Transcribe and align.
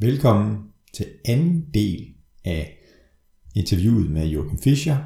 Velkommen 0.00 0.72
til 0.92 1.06
anden 1.28 1.70
del 1.74 2.14
af 2.44 2.78
interviewet 3.54 4.10
med 4.10 4.26
Joachim 4.26 4.58
Fischer, 4.58 4.96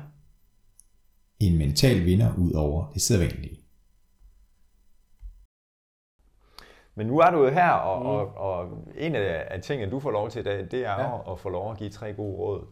en 1.41 1.59
mental 1.59 2.05
vinder 2.05 2.35
ud 2.39 2.53
over 2.53 2.91
det 2.93 3.03
sædvanlige. 3.03 3.59
Men 6.95 7.07
nu 7.07 7.19
er 7.19 7.31
du 7.31 7.45
jo 7.45 7.51
her, 7.51 7.71
og, 7.71 8.01
mm. 8.01 8.07
og, 8.07 8.35
og 8.37 8.87
en 8.99 9.15
af, 9.15 9.47
af 9.51 9.63
tingene, 9.63 9.91
du 9.91 10.01
får 10.01 10.11
lov 10.11 10.31
til 10.31 10.41
i 10.41 10.43
dag, 10.43 10.59
det 10.71 10.87
er 10.87 11.01
ja. 11.01 11.33
at 11.33 11.39
få 11.39 11.49
lov 11.49 11.71
at 11.71 11.79
give 11.79 11.91
tre 11.91 12.13
gode 12.13 12.37
råd 12.37 12.67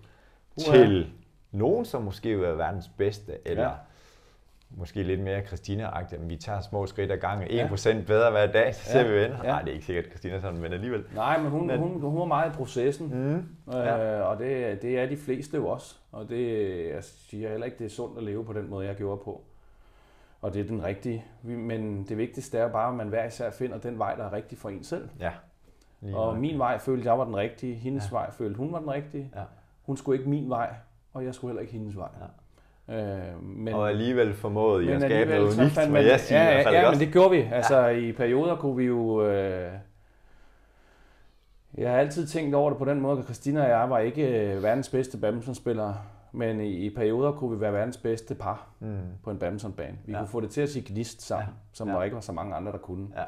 uh, 0.57 0.65
til 0.65 1.13
nogen, 1.51 1.85
som 1.85 2.03
måske 2.03 2.29
vil 2.29 2.43
være 2.43 2.59
verdens 2.59 2.89
bedste, 2.89 3.39
eller 3.45 3.69
ja. 3.69 3.75
Måske 4.71 5.03
lidt 5.03 5.21
mere 5.21 5.41
Christina-agtigt, 5.41 6.29
vi 6.29 6.37
tager 6.37 6.61
små 6.61 6.87
skridt 6.87 7.13
ad 7.13 7.19
gangen, 7.19 7.49
1% 7.49 7.89
ja. 7.89 8.01
bedre 8.07 8.31
hver 8.31 8.47
dag, 8.47 8.75
så 8.75 8.85
ser 8.85 9.01
ja. 9.01 9.07
vi 9.07 9.15
venner. 9.15 9.37
Ja. 9.45 9.51
Nej, 9.51 9.63
det 9.63 9.69
er 9.69 9.73
ikke 9.75 9.87
sikkert 9.87 10.05
Christina 10.07 10.41
sådan, 10.41 10.61
men 10.61 10.73
alligevel. 10.73 11.05
Nej, 11.15 11.43
men 11.43 11.51
hun, 11.51 11.67
men, 11.67 11.79
hun, 11.79 12.01
hun 12.01 12.21
er 12.21 12.25
meget 12.25 12.53
i 12.53 12.57
processen, 12.57 13.07
mm. 13.07 13.37
øh, 13.75 13.87
ja. 13.87 14.23
og 14.23 14.39
det, 14.39 14.83
det 14.83 14.99
er 14.99 15.07
de 15.07 15.17
fleste 15.17 15.57
jo 15.57 15.69
også. 15.69 15.97
Og 16.13 16.29
det, 16.29 16.69
jeg 16.95 17.05
siger 17.05 17.51
heller 17.51 17.67
ikke, 17.67 17.79
det 17.79 17.85
er 17.85 17.91
sundt 17.91 18.19
at 18.19 18.25
leve 18.25 18.45
på 18.45 18.53
den 18.53 18.71
måde, 18.71 18.87
jeg 18.87 18.97
gjorde 18.97 19.23
på 19.25 19.45
og 20.43 20.55
det 20.55 20.61
er 20.61 20.65
den 20.65 20.85
rigtige. 20.85 21.25
Men 21.43 22.05
det 22.05 22.17
vigtigste 22.17 22.59
er 22.59 22.69
bare, 22.69 22.89
at 22.89 22.95
man 22.95 23.09
hver 23.09 23.27
især 23.27 23.51
finder 23.51 23.79
den 23.79 23.99
vej, 23.99 24.15
der 24.15 24.25
er 24.25 24.33
rigtig 24.33 24.59
for 24.59 24.69
en 24.69 24.85
selv. 24.85 25.09
Ja. 25.21 25.33
Lige 26.01 26.17
og 26.17 26.39
min 26.39 26.59
vej 26.59 26.79
følte 26.79 27.09
jeg 27.09 27.19
var 27.19 27.25
den 27.25 27.37
rigtige, 27.37 27.75
hendes 27.75 28.05
ja. 28.11 28.17
vej 28.17 28.31
følte 28.31 28.57
hun 28.57 28.73
var 28.73 28.79
den 28.79 28.91
rigtige. 28.91 29.31
Ja. 29.37 29.43
Hun 29.83 29.97
skulle 29.97 30.19
ikke 30.19 30.31
min 30.31 30.51
vej, 30.51 30.75
og 31.13 31.25
jeg 31.25 31.35
skulle 31.35 31.51
heller 31.51 31.61
ikke 31.61 31.73
hendes 31.73 31.97
vej. 31.97 32.09
Ja. 32.21 32.27
Øh, 32.91 33.43
men, 33.43 33.75
og 33.75 33.89
alligevel 33.89 34.35
formåede 34.35 34.85
I 34.85 34.89
at 34.89 35.01
skabe 35.01 35.31
noget 35.31 35.59
unikt, 35.59 35.93
man, 35.93 36.07
jeg 36.07 36.21
siger. 36.21 36.43
Ja, 36.43 36.59
ja, 36.59 36.81
ja 36.81 36.91
men 36.91 37.01
det 37.01 37.13
gjorde 37.13 37.31
vi. 37.31 37.49
Altså 37.53 37.79
ja. 37.79 37.89
i 37.89 38.13
perioder 38.13 38.57
kunne 38.57 38.77
vi 38.77 38.85
jo... 38.85 39.27
Øh, 39.27 39.73
jeg 41.75 41.91
har 41.91 41.99
altid 41.99 42.27
tænkt 42.27 42.55
over 42.55 42.71
det 42.71 42.79
på 42.79 42.85
den 42.85 43.01
måde, 43.01 43.19
at 43.19 43.25
Christina 43.25 43.63
og 43.63 43.69
jeg 43.69 43.91
var 43.91 43.99
ikke 43.99 44.53
øh, 44.53 44.63
verdens 44.63 44.89
bedste 44.89 45.19
badmintonspillere 45.19 45.97
men 46.33 46.61
i, 46.61 46.87
i 46.87 46.95
perioder 46.95 47.33
kunne 47.33 47.55
vi 47.55 47.61
være 47.61 47.73
verdens 47.73 47.97
bedste 47.97 48.35
par 48.35 48.69
mm. 48.81 48.99
på 49.23 49.31
en 49.31 49.39
badmintonbane. 49.39 49.99
Vi 50.05 50.13
ja. 50.13 50.19
kunne 50.19 50.29
få 50.29 50.41
det 50.41 50.51
til 50.51 50.61
at 50.61 50.69
sige 50.69 50.93
gnist 50.93 51.23
sammen, 51.23 51.49
ja. 51.49 51.53
som 51.73 51.89
ja. 51.89 51.95
der 51.95 52.03
ikke 52.03 52.15
var 52.15 52.21
så 52.21 52.33
mange 52.33 52.55
andre, 52.55 52.73
der 52.73 52.79
kunne. 52.79 53.09
Ja. 53.17 53.25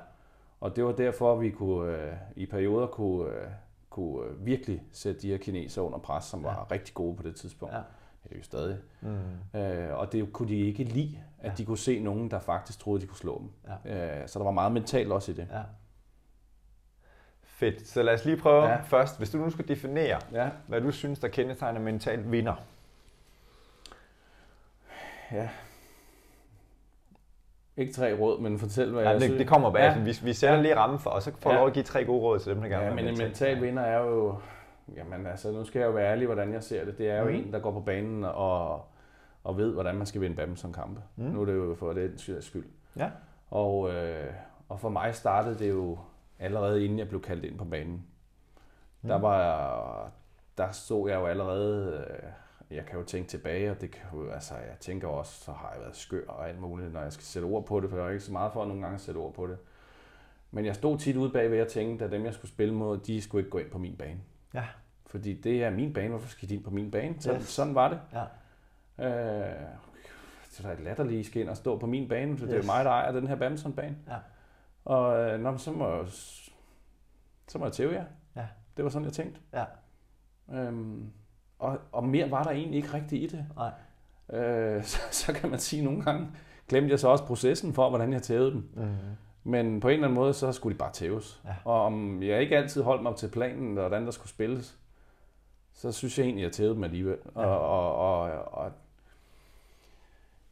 Og 0.61 0.77
det 0.77 0.85
var 0.85 0.93
derfor, 0.93 1.37
vi 1.37 1.51
kunne 1.51 1.97
øh, 1.97 2.13
i 2.37 2.47
perioder 2.47 2.87
kunne, 2.87 3.29
øh, 3.29 3.47
kunne 3.91 4.27
øh, 4.27 4.47
virkelig 4.47 4.83
sætte 4.93 5.21
de 5.21 5.29
her 5.29 5.37
kineser 5.37 5.83
under 5.83 5.99
pres, 5.99 6.25
som 6.25 6.41
ja. 6.41 6.47
var 6.47 6.73
rigtig 6.73 6.95
gode 6.95 7.17
på 7.17 7.23
det 7.23 7.37
tidspunkt. 7.37 7.75
Ja. 7.75 7.81
Det 8.25 8.33
er 8.33 8.37
jo 8.37 8.43
stadig. 8.43 8.79
Mm. 9.01 9.61
Øh, 9.61 9.99
og 9.99 10.13
det 10.13 10.33
kunne 10.33 10.49
de 10.49 10.61
ikke 10.61 10.85
lide, 10.85 11.19
at 11.39 11.51
ja. 11.51 11.55
de 11.57 11.65
kunne 11.65 11.79
se 11.79 12.01
nogen, 12.01 12.31
der 12.31 12.41
faktisk 12.41 12.79
troede, 12.79 13.01
de 13.01 13.07
kunne 13.07 13.17
slå 13.17 13.39
dem. 13.39 13.51
Ja. 13.87 14.21
Øh, 14.21 14.29
så 14.29 14.39
der 14.39 14.45
var 14.45 14.53
meget 14.53 14.73
mentalt 14.73 15.13
også 15.13 15.33
i 15.33 15.35
det. 15.35 15.49
Ja. 15.53 15.63
Fedt. 17.43 17.89
Så 17.89 18.03
lad 18.03 18.15
os 18.15 18.25
lige 18.25 18.37
prøve 18.37 18.65
ja. 18.65 18.81
først, 18.81 19.19
hvis 19.19 19.31
du 19.31 19.39
nu 19.39 19.51
skulle 19.51 19.69
definere, 19.69 20.21
ja. 20.33 20.49
hvad 20.67 20.81
du 20.81 20.91
synes, 20.91 21.19
der 21.19 21.29
kendetegner 21.29 21.81
mental 21.81 22.31
vinder. 22.33 22.55
Ja. 25.33 25.49
Ikke 27.77 27.93
tre 27.93 28.19
råd, 28.19 28.41
men 28.41 28.59
fortæl, 28.59 28.91
hvad 28.91 29.03
Nej, 29.03 29.13
jeg 29.13 29.21
det, 29.21 29.29
synes. 29.29 29.39
det 29.39 29.49
kommer 29.49 29.71
bag. 29.71 29.83
Ja. 29.83 29.99
Vi, 29.99 30.19
vi 30.23 30.33
sætter 30.33 30.57
ja. 30.57 30.63
lige 30.63 30.77
ramme 30.77 30.99
for, 30.99 31.11
og 31.11 31.23
så 31.23 31.33
får 31.39 31.51
ja. 31.51 31.57
lov 31.57 31.67
at 31.67 31.73
give 31.73 31.83
tre 31.83 32.05
gode 32.05 32.21
råd 32.21 32.39
til 32.39 32.53
dem, 32.53 32.61
der 32.61 32.69
gerne 32.69 32.85
ja, 32.85 32.95
men 32.95 33.07
en 33.07 33.19
mental 33.19 33.63
vinder 33.63 33.83
er 33.83 33.99
jo... 33.99 34.37
Jamen 34.97 35.27
altså, 35.27 35.53
nu 35.53 35.65
skal 35.65 35.79
jeg 35.79 35.87
jo 35.87 35.93
være 35.93 36.13
ærlig, 36.13 36.27
hvordan 36.27 36.53
jeg 36.53 36.63
ser 36.63 36.85
det. 36.85 36.99
Det 36.99 37.11
er 37.11 37.19
jo 37.19 37.29
mm. 37.29 37.35
en, 37.35 37.53
der 37.53 37.59
går 37.59 37.73
på 37.73 37.81
banen 37.81 38.25
og, 38.25 38.85
og 39.45 39.57
ved, 39.57 39.73
hvordan 39.73 39.95
man 39.95 40.07
skal 40.07 40.21
vinde 40.21 40.37
badmintonkampe. 40.37 41.01
Mm. 41.17 41.25
Nu 41.25 41.41
er 41.41 41.45
det 41.45 41.55
jo 41.55 41.75
for 41.75 41.93
det 41.93 42.39
skyld. 42.41 42.67
Ja. 42.97 43.11
Og, 43.51 43.91
øh, 43.95 44.33
og 44.69 44.81
for 44.81 44.89
mig 44.89 45.15
startede 45.15 45.59
det 45.59 45.71
jo 45.71 45.99
allerede 46.39 46.85
inden 46.85 46.99
jeg 46.99 47.09
blev 47.09 47.23
kaldt 47.23 47.45
ind 47.45 47.59
på 47.59 47.65
banen. 47.65 48.07
Mm. 49.03 49.09
Der 49.09 49.19
var 49.19 50.11
der 50.59 50.71
stod 50.71 51.11
jeg 51.11 51.21
jo 51.21 51.27
allerede 51.27 52.07
øh, 52.11 52.29
jeg 52.77 52.87
kan 52.87 52.99
jo 52.99 53.05
tænke 53.05 53.29
tilbage, 53.29 53.71
og 53.71 53.81
det 53.81 53.91
kan 53.91 54.03
jo, 54.15 54.31
altså, 54.31 54.55
jeg 54.55 54.77
tænker 54.81 55.09
også, 55.09 55.45
så 55.45 55.53
har 55.53 55.71
jeg 55.73 55.81
været 55.81 55.97
skør 55.97 56.27
og 56.29 56.49
alt 56.49 56.61
muligt, 56.61 56.93
når 56.93 57.01
jeg 57.01 57.13
skal 57.13 57.25
sætte 57.25 57.47
ord 57.47 57.67
på 57.67 57.81
det, 57.81 57.91
for 57.91 57.97
jeg 57.97 58.07
er 58.07 58.11
ikke 58.11 58.25
så 58.25 58.33
meget 58.33 58.53
for 58.53 58.63
at 58.63 58.69
nogle 58.69 58.83
gange 58.83 58.99
sætte 58.99 59.19
ord 59.19 59.35
på 59.35 59.47
det. 59.47 59.59
Men 60.51 60.65
jeg 60.65 60.75
stod 60.75 60.99
tit 60.99 61.17
ude 61.17 61.31
bagved 61.31 61.61
og 61.61 61.69
tænkte, 61.69 62.05
at 62.05 62.11
dem, 62.11 62.25
jeg 62.25 62.35
skulle 62.35 62.51
spille 62.51 62.75
mod, 62.75 62.99
de 62.99 63.23
skulle 63.23 63.41
ikke 63.41 63.51
gå 63.51 63.59
ind 63.59 63.71
på 63.71 63.79
min 63.79 63.97
bane. 63.97 64.21
Ja. 64.55 64.65
Fordi 65.07 65.41
det 65.41 65.65
er 65.65 65.71
min 65.71 65.93
bane, 65.93 66.09
hvorfor 66.09 66.29
skal 66.29 66.49
de 66.49 66.55
ind 66.55 66.65
på 66.65 66.71
min 66.71 66.91
bane? 66.91 67.15
Så, 67.19 67.35
yes. 67.35 67.43
Sådan 67.43 67.75
var 67.75 67.89
det. 67.89 68.01
Ja. 68.13 68.25
Øh, 69.09 69.57
det 70.59 70.67
er 70.67 70.73
et 70.73 70.81
latterligt 70.81 71.27
skin 71.27 71.49
at 71.49 71.57
stå 71.57 71.79
på 71.79 71.87
min 71.87 72.09
bane, 72.09 72.39
så 72.39 72.45
yes. 72.45 72.51
det 72.51 72.61
er 72.61 72.67
mig, 72.67 72.85
der 72.85 72.91
ejer 72.91 73.13
den 73.13 73.27
her 73.27 73.35
badmintonbane. 73.35 73.97
Ja. 74.09 74.17
Og 74.85 75.21
øh, 75.21 75.41
nå, 75.41 75.59
så 75.59 75.73
må 75.73 76.05
så 77.53 77.59
må 77.59 77.65
jeg 77.65 77.73
tæve 77.73 77.93
jer. 77.93 78.05
Ja. 78.37 78.47
Det 78.77 78.85
var 78.85 78.91
sådan, 78.91 79.05
jeg 79.05 79.13
tænkte. 79.13 79.41
Ja. 79.53 79.65
Øhm, 80.53 81.13
og, 81.59 81.79
og 81.93 82.05
mere 82.05 82.31
var 82.31 82.43
der 82.43 82.51
egentlig 82.51 82.77
ikke 82.77 82.95
rigtigt 82.95 83.33
i 83.33 83.37
det. 83.37 83.47
Nej. 83.57 83.73
Øh, 84.41 84.85
så, 84.93 84.99
så 85.11 85.33
kan 85.33 85.51
man 85.51 85.59
sige, 85.59 85.81
at 85.81 85.85
nogle 85.85 86.03
gange 86.03 86.29
glemte 86.69 86.91
jeg 86.91 86.99
så 86.99 87.09
også 87.09 87.25
processen 87.25 87.75
for, 87.75 87.89
hvordan 87.89 88.13
jeg 88.13 88.23
tævede 88.23 88.51
dem. 88.51 88.71
Mm-hmm. 88.75 89.17
Men 89.45 89.81
på 89.81 89.89
en 89.89 89.95
eller 89.95 90.07
anden 90.07 90.21
måde, 90.21 90.35
så 90.35 90.53
skulle 90.53 90.75
de 90.75 90.79
bare 90.79 90.93
tæves. 90.93 91.43
Ja. 91.45 91.55
Og 91.65 91.83
om 91.83 92.23
jeg 92.23 92.41
ikke 92.41 92.57
altid 92.57 92.83
holdt 92.83 93.03
mig 93.03 93.17
til 93.17 93.31
planen, 93.31 93.75
hvordan 93.75 94.05
der 94.05 94.11
skulle 94.11 94.29
spilles, 94.29 94.79
så 95.73 95.93
synes 95.93 96.19
jeg 96.19 96.25
egentlig, 96.25 96.45
at 96.45 96.49
jeg 96.49 96.53
tævede 96.53 96.75
dem 96.75 96.85
alligevel. 96.85 97.19
Ja. 97.37 97.47
Og, 97.47 97.97
og, 97.97 98.23
og, 98.23 98.55
og, 98.55 98.73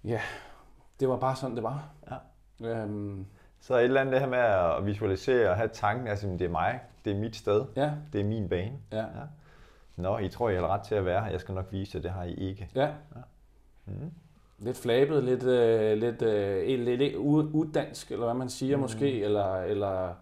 ja, 0.04 0.20
det 1.00 1.08
var 1.08 1.16
bare 1.16 1.36
sådan, 1.36 1.56
det 1.56 1.62
var. 1.62 1.88
Ja. 2.10 2.16
Øhm, 2.68 3.26
så 3.60 3.76
et 3.76 3.84
eller 3.84 4.00
andet 4.00 4.12
det 4.12 4.20
her 4.20 4.28
med 4.28 4.38
at 4.38 4.86
visualisere 4.86 5.50
og 5.50 5.56
have 5.56 5.68
tanken, 5.68 6.08
altså 6.08 6.26
det 6.26 6.42
er 6.42 6.48
mig, 6.48 6.80
det 7.04 7.12
er 7.12 7.20
mit 7.20 7.36
sted, 7.36 7.64
ja. 7.76 7.92
det 8.12 8.20
er 8.20 8.24
min 8.24 8.48
bane. 8.48 8.78
Ja. 8.92 8.98
ja. 8.98 9.24
Nå, 9.96 10.18
I 10.18 10.28
tror, 10.28 10.48
I 10.48 10.54
har 10.54 10.68
ret 10.68 10.82
til 10.82 10.94
at 10.94 11.04
være 11.04 11.24
her. 11.24 11.30
Jeg 11.30 11.40
skal 11.40 11.54
nok 11.54 11.72
vise 11.72 11.96
jer, 11.96 12.02
det 12.02 12.10
har 12.10 12.24
I 12.24 12.34
ikke. 12.34 12.68
Ja. 12.74 12.86
ja. 12.86 13.22
Mm. 13.86 14.12
Lidt 14.60 14.76
flabet, 14.76 15.24
lidt, 15.24 15.42
øh, 15.42 15.98
lidt, 15.98 16.22
øh, 16.22 16.78
lidt, 16.78 16.98
lidt 16.98 17.16
uddansk, 17.16 18.10
eller 18.10 18.24
hvad 18.24 18.34
man 18.34 18.48
siger 18.48 18.76
mm. 18.76 18.80
måske, 18.80 19.22
eller, 19.22 19.56
eller 19.56 20.14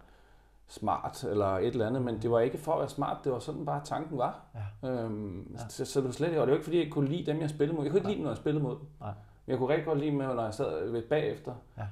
smart, 0.67 1.23
eller 1.23 1.45
et 1.45 1.67
eller 1.67 1.87
andet, 1.87 2.01
men 2.01 2.21
det 2.21 2.31
var 2.31 2.39
ikke 2.39 2.57
for 2.57 2.73
at 2.73 2.79
være 2.79 2.89
smart, 2.89 3.17
det 3.23 3.31
var 3.31 3.39
sådan 3.39 3.65
bare 3.65 3.81
tanken 3.83 4.17
var. 4.17 4.41
Ja. 4.83 4.89
Øhm, 4.89 5.51
ja. 5.53 5.59
Så, 5.69 5.85
så 5.85 5.99
det 5.99 6.07
var 6.07 6.13
slet 6.13 6.27
ikke, 6.27 6.41
og 6.41 6.47
det 6.47 6.51
var 6.51 6.57
ikke 6.57 6.63
fordi, 6.63 6.83
jeg 6.83 6.91
kunne 6.91 7.09
lide 7.09 7.31
dem, 7.31 7.41
jeg 7.41 7.49
spillede 7.49 7.75
mod. 7.75 7.83
Jeg 7.83 7.91
kunne 7.91 7.99
ikke 7.99 8.09
lide 8.09 8.17
dem, 8.17 8.23
når 8.23 8.31
jeg 8.31 8.37
spillede 8.37 8.63
mod 8.63 8.75
dem. 8.75 8.87
Nej. 8.99 9.11
Men 9.45 9.51
jeg 9.51 9.57
kunne 9.57 9.69
rigtig 9.69 9.85
godt 9.85 9.99
lide 9.99 10.11
dem, 10.11 10.19
når 10.19 10.43
jeg 10.43 10.53
sad 10.53 10.91
ved 10.91 11.01
bagefter. 11.01 11.53
Ja. 11.77 11.85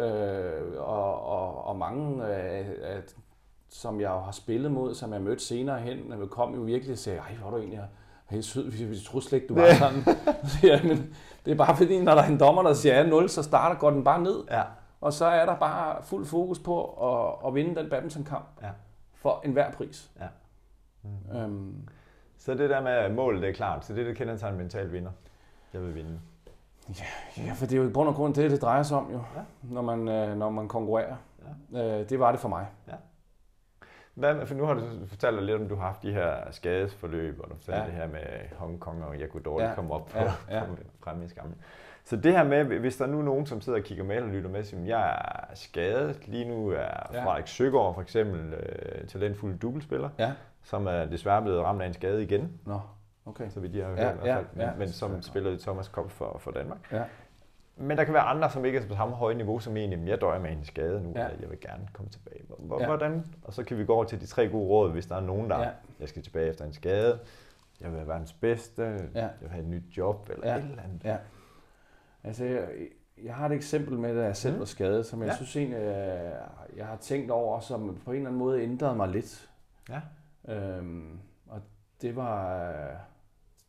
Øh, 0.00 0.72
og, 0.78 1.26
og, 1.26 1.64
og 1.64 1.76
mange 1.76 2.24
af, 2.24 2.66
af 2.82 3.02
som 3.68 4.00
jeg 4.00 4.10
har 4.10 4.32
spillet 4.32 4.72
mod, 4.72 4.94
som 4.94 5.12
jeg 5.12 5.22
mødte 5.22 5.44
senere 5.44 5.80
hen, 5.80 6.12
og 6.12 6.30
kom 6.30 6.54
jo 6.54 6.60
virkelig 6.60 6.92
og 6.92 6.98
sagde, 6.98 7.18
ej, 7.18 7.34
hvor 7.34 7.50
du 7.50 7.56
egentlig 7.56 7.80
helt 8.30 8.44
sød, 8.44 8.70
vi 8.70 9.00
troede 9.06 9.26
slet 9.26 9.42
ikke, 9.42 9.48
du 9.48 9.54
var 9.54 9.74
sådan. 9.74 10.16
ja, 10.70 10.82
men 10.82 11.14
det 11.44 11.52
er 11.52 11.56
bare 11.56 11.76
fordi, 11.76 12.02
når 12.02 12.14
der 12.14 12.22
er 12.22 12.26
en 12.26 12.40
dommer, 12.40 12.62
der 12.62 12.74
siger 12.74 13.06
0, 13.06 13.28
så 13.28 13.42
starter 13.42 13.76
går 13.76 13.90
den 13.90 14.04
bare 14.04 14.22
ned. 14.22 14.44
Ja. 14.50 14.62
Og 15.00 15.12
så 15.12 15.24
er 15.26 15.46
der 15.46 15.56
bare 15.56 16.02
fuld 16.02 16.26
fokus 16.26 16.58
på 16.58 16.84
at, 16.84 17.48
at 17.48 17.54
vinde 17.54 17.80
den 17.80 17.90
badmintonkamp 17.90 18.44
ja. 18.62 18.70
for 19.14 19.40
enhver 19.44 19.70
pris. 19.70 20.10
Ja. 20.20 20.26
Mm. 21.02 21.38
Øhm. 21.38 21.88
Så 22.38 22.54
det 22.54 22.70
der 22.70 22.80
med 22.80 23.08
målet, 23.08 23.42
det 23.42 23.48
er 23.50 23.54
klart. 23.54 23.84
Så 23.84 23.94
det, 23.94 24.06
det 24.06 24.16
kender 24.16 24.36
sig 24.36 24.50
en 24.50 24.56
mental 24.56 24.92
vinder. 24.92 25.10
Jeg 25.72 25.82
vil 25.82 25.94
vinde. 25.94 26.20
Ja, 26.88 27.42
ja, 27.44 27.52
for 27.52 27.66
det 27.66 27.72
er 27.78 27.82
jo 27.82 27.88
i 27.88 27.92
grund 27.92 28.08
og 28.08 28.14
grund 28.14 28.34
det, 28.34 28.50
det 28.50 28.62
drejer 28.62 28.82
sig 28.82 28.96
om 28.96 29.12
jo, 29.12 29.20
ja. 29.36 29.42
når, 29.62 29.82
man, 29.82 30.08
øh, 30.08 30.36
når 30.36 30.50
man 30.50 30.68
konkurrerer. 30.68 31.16
Ja. 31.72 32.00
Øh, 32.00 32.08
det 32.08 32.20
var 32.20 32.30
det 32.30 32.40
for 32.40 32.48
mig. 32.48 32.66
Ja. 32.88 32.94
Hvad, 34.14 34.46
for 34.46 34.54
nu 34.54 34.64
har 34.64 34.74
du 34.74 34.82
fortalt 35.06 35.42
lidt 35.42 35.60
om, 35.60 35.68
du 35.68 35.74
har 35.74 35.86
haft 35.86 36.02
de 36.02 36.12
her 36.12 36.50
skadesforløb, 36.50 37.40
og 37.40 37.50
du 37.50 37.54
fortalte 37.54 37.80
ja. 37.80 37.86
det 37.86 37.94
her 37.94 38.08
med 38.08 38.56
Hongkong, 38.56 39.04
og 39.04 39.20
jeg 39.20 39.28
kunne 39.28 39.42
dårligt 39.42 39.70
ja. 39.70 39.74
komme 39.74 39.94
op 39.94 40.06
på, 40.06 40.18
ja. 40.18 40.32
Ja. 40.50 40.64
på 40.64 40.76
fremme 41.00 41.24
i 41.24 41.28
skammen. 41.28 41.56
Så 42.04 42.16
det 42.16 42.32
her 42.32 42.44
med, 42.44 42.64
hvis 42.64 42.96
der 42.96 43.04
er 43.04 43.08
nu 43.08 43.22
nogen, 43.22 43.46
som 43.46 43.60
sidder 43.60 43.78
og 43.78 43.84
kigger 43.84 44.04
med 44.04 44.22
og 44.22 44.28
lytter 44.28 44.50
med, 44.50 44.64
som 44.64 44.86
jeg 44.86 45.08
er 45.50 45.54
skadet, 45.54 46.28
lige 46.28 46.44
nu 46.44 46.70
er. 46.70 47.06
Frederik 47.10 47.46
Søgaard 47.46 47.94
for 47.94 48.02
eksempel 48.02 48.54
øh, 48.54 49.06
talentfuld 49.06 49.58
dubbelspiller, 49.58 50.08
ja. 50.18 50.32
som 50.62 50.86
er 50.86 51.04
desværre 51.04 51.42
blevet 51.42 51.62
ramt 51.62 51.82
af 51.82 51.86
en 51.86 51.94
skade 51.94 52.22
igen. 52.22 52.60
Nå, 52.66 52.80
okay. 53.26 53.48
Så 53.50 53.60
vi 53.60 53.68
de 53.68 53.80
har 53.80 53.88
hørt 53.88 53.98
ja, 53.98 54.10
i 54.10 54.14
hvert 54.14 54.34
fald, 54.36 54.46
ja, 54.56 54.62
ja. 54.64 54.70
men, 54.70 54.78
men 54.78 54.88
som 54.88 55.22
spiller 55.22 55.50
i 55.50 55.56
Thomas 55.56 55.86
Cup 55.86 56.10
for, 56.10 56.36
for 56.38 56.50
Danmark. 56.50 56.78
Ja. 56.92 57.02
Men 57.76 57.96
der 57.96 58.04
kan 58.04 58.14
være 58.14 58.22
andre, 58.22 58.50
som 58.50 58.64
ikke 58.64 58.78
er 58.78 58.88
på 58.88 58.94
samme 58.94 59.14
høje 59.14 59.34
niveau 59.34 59.58
som 59.58 59.76
egentlig, 59.76 60.08
jeg 60.08 60.20
døjer 60.20 60.40
med 60.40 60.52
en 60.52 60.64
skade 60.64 61.02
nu, 61.02 61.12
ja. 61.16 61.28
jeg 61.40 61.50
vil 61.50 61.60
gerne 61.60 61.88
komme 61.92 62.10
tilbage. 62.10 62.40
Hvordan? 62.58 63.12
Ja. 63.12 63.20
Og 63.42 63.52
så 63.52 63.64
kan 63.64 63.78
vi 63.78 63.84
gå 63.84 63.94
over 63.94 64.04
til 64.04 64.20
de 64.20 64.26
tre 64.26 64.48
gode 64.48 64.68
råd, 64.68 64.92
hvis 64.92 65.06
der 65.06 65.16
er 65.16 65.20
nogen, 65.20 65.50
der, 65.50 65.60
ja. 65.60 65.70
jeg 66.00 66.08
skal 66.08 66.22
tilbage 66.22 66.48
efter 66.48 66.64
en 66.64 66.72
skade, 66.72 67.18
jeg 67.80 67.90
vil 67.90 67.96
være 67.96 68.08
verdens 68.08 68.32
bedste, 68.32 68.82
ja. 69.14 69.20
jeg 69.20 69.30
vil 69.40 69.48
have 69.50 69.62
et 69.62 69.68
nyt 69.68 69.82
job, 69.96 70.30
eller 70.30 70.48
ja. 70.48 70.56
et 70.56 70.64
eller 70.64 70.82
andet. 70.82 71.04
Ja. 71.04 71.16
Altså, 72.24 72.44
jeg, 72.44 72.68
jeg 73.24 73.34
har 73.34 73.46
et 73.46 73.52
eksempel 73.52 73.98
med, 73.98 74.18
at 74.18 74.24
jeg 74.24 74.36
selv 74.36 74.54
mm. 74.54 74.58
var 74.58 74.66
skadet, 74.66 75.06
som 75.06 75.20
jeg 75.20 75.28
ja. 75.28 75.34
synes 75.36 75.56
egentlig, 75.56 75.80
jeg 76.76 76.86
har 76.86 76.96
tænkt 76.96 77.30
over, 77.30 77.60
som 77.60 77.98
på 78.04 78.10
en 78.10 78.16
eller 78.16 78.28
anden 78.28 78.38
måde 78.38 78.62
ændrede 78.62 78.96
mig 78.96 79.08
lidt. 79.08 79.50
Ja. 79.88 80.00
Øhm, 80.54 81.18
og 81.46 81.60
det 82.02 82.16
var 82.16 82.72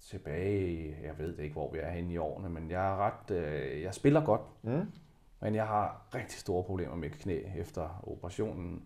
tilbage, 0.10 0.98
jeg 1.04 1.19
ved 1.19 1.38
ikke, 1.40 1.54
hvor 1.54 1.72
vi 1.72 1.80
er 1.80 1.90
henne 1.90 2.13
i 2.13 2.18
årene, 2.18 2.50
men 2.50 2.72
jeg 2.72 2.92
er 2.92 2.96
ret, 2.96 3.36
øh, 3.36 3.81
jeg 3.81 3.94
spiller 3.94 4.25
godt, 4.25 4.42
mm. 4.62 4.92
men 5.40 5.56
jeg 5.56 5.68
har 5.68 6.02
rigtig 6.16 6.40
store 6.40 6.63
problemer 6.63 6.96
med 6.96 7.10
knæ 7.10 7.42
efter 7.57 8.04
operationen. 8.07 8.84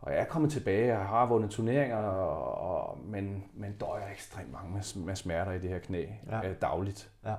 Og 0.00 0.12
jeg 0.12 0.20
er 0.20 0.24
kommet 0.24 0.52
tilbage, 0.52 0.98
og 0.98 1.06
har 1.06 1.26
vundet 1.26 1.50
turneringer, 1.50 1.96
og, 1.96 2.54
og, 2.54 2.98
men, 2.98 3.44
men 3.54 3.76
døjer 3.76 4.10
ekstremt 4.10 4.52
mange 4.52 4.70
med, 4.70 5.04
med 5.04 5.16
smerter 5.16 5.52
i 5.52 5.58
det 5.58 5.70
her 5.70 5.78
knæ 5.78 6.06
ja. 6.26 6.48
øh, 6.48 6.60
dagligt. 6.60 7.12
Ja. 7.24 7.34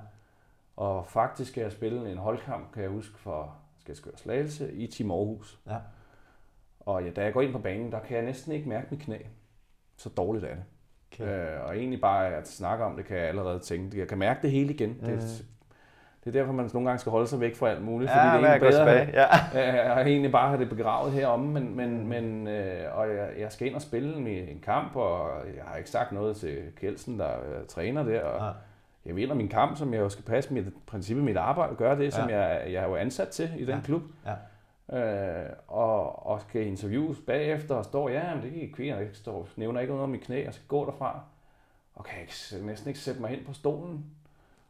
Og 0.76 1.08
faktisk 1.08 1.52
skal 1.52 1.62
jeg 1.62 1.72
spille 1.72 2.12
en 2.12 2.18
holdkamp, 2.18 2.74
kan 2.74 2.84
jeg 2.84 2.92
huske, 2.92 3.20
for 3.20 3.56
skal 3.80 3.96
jeg 4.06 4.20
Slagelse 4.20 4.74
i 4.74 4.88
Team 4.88 5.12
Aarhus. 5.12 5.60
Ja. 5.68 5.78
Og 6.80 7.04
ja, 7.04 7.10
da 7.10 7.24
jeg 7.24 7.34
går 7.34 7.42
ind 7.42 7.52
på 7.52 7.60
banen, 7.60 7.92
der 7.92 8.00
kan 8.00 8.18
jeg 8.18 8.26
næsten 8.26 8.52
ikke 8.52 8.70
mærke 8.70 8.88
mit 8.92 9.00
knæ. 9.00 9.18
Så 9.98 10.10
dårligt 10.10 10.46
er 10.46 10.56
det. 10.56 10.64
Okay. 11.14 11.24
Øh, 11.24 11.66
og 11.66 11.78
egentlig 11.78 12.02
bare 12.02 12.28
at 12.28 12.48
snakke 12.48 12.84
om 12.84 12.96
det, 12.96 13.06
kan 13.06 13.18
jeg 13.18 13.26
allerede 13.26 13.60
tænke. 13.60 14.00
Jeg 14.00 14.08
kan 14.08 14.18
mærke 14.18 14.40
det 14.42 14.52
hele 14.52 14.74
igen. 14.74 14.90
Mm. 14.90 15.08
Det, 15.08 15.46
det 16.24 16.36
er 16.36 16.40
derfor, 16.40 16.54
man 16.54 16.70
nogle 16.74 16.90
gange 16.90 17.00
skal 17.00 17.12
holde 17.12 17.28
sig 17.28 17.40
væk 17.40 17.56
fra 17.56 17.70
alt 17.70 17.82
muligt. 17.82 18.12
Ja, 18.12 18.34
fordi 18.34 18.44
det 18.44 18.50
er 18.50 18.60
bedre 18.60 18.72
tilbage. 18.72 19.10
Ja. 19.14 19.96
Jeg 19.96 20.08
egentlig 20.08 20.32
bare 20.32 20.50
have 20.50 20.60
det 20.62 20.70
begravet 20.70 21.12
heromme, 21.12 21.54
men, 21.54 21.76
men, 21.76 22.08
men 22.08 22.48
øh, 22.48 22.98
og 22.98 23.08
jeg, 23.10 23.30
jeg, 23.40 23.52
skal 23.52 23.68
ind 23.68 23.76
og 23.76 23.82
spille 23.82 24.50
en 24.52 24.60
kamp, 24.60 24.96
og 24.96 25.30
jeg 25.56 25.64
har 25.66 25.78
ikke 25.78 25.90
sagt 25.90 26.12
noget 26.12 26.36
til 26.36 26.58
Kjeldsen, 26.80 27.20
der 27.20 27.30
øh, 27.30 27.66
træner 27.68 28.04
der. 28.04 28.24
Og 28.24 28.46
ja. 28.46 28.52
Jeg 29.06 29.16
vinder 29.16 29.36
min 29.36 29.48
kamp, 29.48 29.78
som 29.78 29.94
jeg 29.94 30.00
jo 30.00 30.10
skal 30.10 30.26
passe 30.26 30.54
mit 30.54 30.66
princippet 30.88 31.26
mit 31.26 31.38
arbejde, 31.38 31.76
gøre 31.76 31.98
det, 31.98 32.14
som 32.14 32.30
ja. 32.30 32.40
jeg, 32.40 32.72
jeg 32.72 32.84
er 32.84 32.88
jo 32.88 32.96
ansat 32.96 33.28
til 33.28 33.50
i 33.58 33.66
den 33.66 33.76
ja. 33.76 33.82
klub. 33.84 34.02
Ja. 34.26 34.34
Øh, 34.92 35.50
og, 35.68 36.26
og 36.26 36.42
skal 36.42 36.68
interviews 36.68 37.18
bagefter 37.28 37.76
og 37.76 37.86
står, 37.86 38.10
ja, 38.10 38.36
men 38.36 38.44
det 38.44 38.52
kan 38.52 38.62
ikke 38.62 38.88
jeg 38.88 39.10
står, 39.14 39.48
nævner 39.56 39.80
ikke 39.80 39.94
noget 39.94 40.04
om 40.04 40.10
mit 40.10 40.22
knæ, 40.22 40.44
jeg 40.44 40.54
skal 40.54 40.68
gå 40.68 40.86
derfra. 40.86 41.24
Og 41.96 42.06
kan 42.06 42.22
ikke, 42.22 42.66
næsten 42.66 42.88
ikke 42.88 43.00
sætte 43.00 43.22
mig 43.22 43.30
hen 43.30 43.46
på 43.46 43.54
stolen 43.54 44.06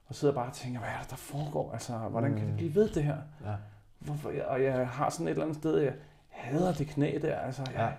og 0.08 0.16
sidder 0.16 0.34
bare 0.34 0.48
og 0.48 0.54
tænker, 0.54 0.80
hvad 0.80 0.90
er 0.90 1.00
det, 1.02 1.10
der 1.10 1.16
foregår? 1.16 1.72
Altså, 1.72 1.94
hvordan 1.94 2.36
kan 2.36 2.48
det 2.48 2.56
blive 2.56 2.76
ved 2.76 2.90
det 2.90 3.04
her? 3.04 3.18
Ja. 3.46 3.54
Hvorfor? 4.00 4.32
Og 4.48 4.64
jeg 4.64 4.88
har 4.88 5.10
sådan 5.10 5.28
et 5.28 5.32
eller 5.32 5.44
andet 5.44 5.58
sted, 5.58 5.78
jeg 5.78 5.94
hader 6.28 6.74
det 6.74 6.88
knæ 6.88 7.20
der. 7.22 7.36
Altså, 7.36 7.62
jeg, 7.74 7.80
ja. 7.80 7.92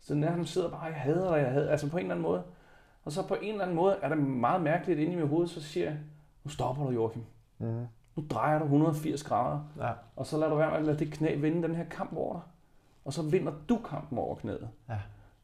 Så 0.00 0.14
nærmest 0.14 0.52
sidder 0.52 0.70
bare, 0.70 0.82
jeg 0.82 0.94
hader 0.94 1.34
det, 1.34 1.42
jeg 1.42 1.52
hader 1.52 1.70
Altså 1.70 1.90
på 1.90 1.96
en 1.96 2.02
eller 2.02 2.14
anden 2.14 2.22
måde. 2.22 2.42
Og 3.04 3.12
så 3.12 3.26
på 3.28 3.34
en 3.34 3.50
eller 3.50 3.62
anden 3.62 3.76
måde 3.76 3.96
er 4.02 4.08
det 4.08 4.18
meget 4.18 4.62
mærkeligt 4.62 5.00
inde 5.00 5.12
i 5.12 5.16
mit 5.16 5.28
hoved, 5.28 5.48
så 5.48 5.62
siger 5.62 5.86
jeg, 5.86 5.98
nu 6.44 6.50
stopper 6.50 6.84
du, 6.84 6.90
Joachim. 6.90 7.24
Mm. 7.58 7.86
Nu 8.16 8.24
drejer 8.30 8.58
du 8.58 8.64
180 8.64 9.24
grader. 9.24 9.60
Ja. 9.78 9.92
Og 10.16 10.26
så 10.26 10.38
lader 10.38 10.50
du 10.50 10.56
være 10.56 10.70
med 10.70 10.78
at 10.78 10.84
lade 10.84 10.98
det 10.98 11.12
knæ 11.12 11.36
vinde 11.36 11.62
den 11.62 11.74
her 11.74 11.84
kamp 11.84 12.16
over 12.16 12.32
dig. 12.32 12.42
Og 13.04 13.12
så 13.12 13.22
vinder 13.22 13.52
du 13.68 13.78
kampen 13.78 14.18
over 14.18 14.34
knæet. 14.34 14.68
Ja. 14.88 14.98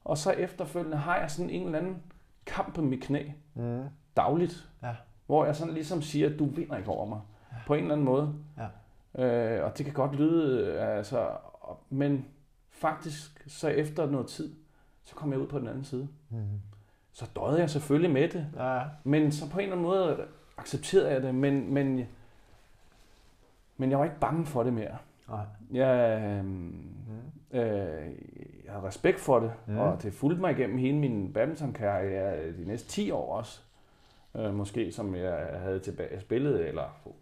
Og 0.04 0.18
så 0.18 0.30
efterfølgende 0.30 0.96
har 0.96 1.16
jeg 1.16 1.30
sådan 1.30 1.50
en 1.50 1.66
eller 1.66 1.78
anden 1.78 2.02
kamp 2.46 2.74
på 2.74 2.82
mit 2.82 3.02
knæ. 3.02 3.30
Mm. 3.54 3.84
Dagligt. 4.16 4.68
Ja 4.82 4.94
hvor 5.32 5.44
jeg 5.44 5.56
sådan 5.56 5.74
ligesom 5.74 6.02
siger, 6.02 6.30
at 6.30 6.38
du 6.38 6.44
vinder 6.44 6.76
ikke 6.76 6.90
over 6.90 7.06
mig. 7.06 7.20
Ja. 7.52 7.56
På 7.66 7.74
en 7.74 7.80
eller 7.80 7.94
anden 7.94 8.04
måde. 8.04 8.34
Ja. 8.58 8.66
Øh, 9.24 9.64
og 9.64 9.78
det 9.78 9.86
kan 9.86 9.94
godt 9.94 10.14
lyde, 10.14 10.80
altså, 10.80 11.28
men 11.90 12.26
faktisk 12.70 13.44
så 13.46 13.68
efter 13.68 14.10
noget 14.10 14.26
tid, 14.26 14.54
så 15.04 15.14
kom 15.14 15.32
jeg 15.32 15.40
ud 15.40 15.46
på 15.46 15.58
den 15.58 15.68
anden 15.68 15.84
side. 15.84 16.08
Mm. 16.30 16.60
Så 17.12 17.26
døde 17.36 17.60
jeg 17.60 17.70
selvfølgelig 17.70 18.10
med 18.10 18.28
det. 18.28 18.46
Ja. 18.56 18.82
Men 19.04 19.32
så 19.32 19.50
på 19.50 19.58
en 19.58 19.62
eller 19.62 19.76
anden 19.76 19.86
måde 19.86 20.24
accepterede 20.58 21.10
jeg 21.10 21.22
det, 21.22 21.34
men, 21.34 21.74
men, 21.74 22.06
men 23.82 23.90
jeg 23.90 23.98
var 23.98 24.04
ikke 24.04 24.20
bange 24.20 24.46
for 24.46 24.62
det 24.62 24.72
mere. 24.72 24.96
Nej. 25.28 25.44
Jeg, 25.72 26.20
øh, 26.22 26.44
mm. 26.44 26.90
øh, 27.50 28.12
jeg 28.64 28.72
havde 28.72 28.86
respekt 28.86 29.20
for 29.20 29.40
det, 29.40 29.52
mm. 29.66 29.78
og 29.78 30.02
det 30.02 30.14
fulgte 30.14 30.40
mig 30.40 30.52
igennem 30.52 30.78
hele 30.78 30.98
min 30.98 31.32
badmintonkarriere 31.32 32.52
de 32.52 32.64
næste 32.64 32.88
10 32.88 33.10
år 33.10 33.36
også 33.36 33.60
øh, 34.34 34.54
måske, 34.54 34.92
som 34.92 35.14
jeg 35.14 35.50
havde 35.58 35.78
tilbage 35.78 36.20
spillet, 36.20 36.68
eller 36.68 37.12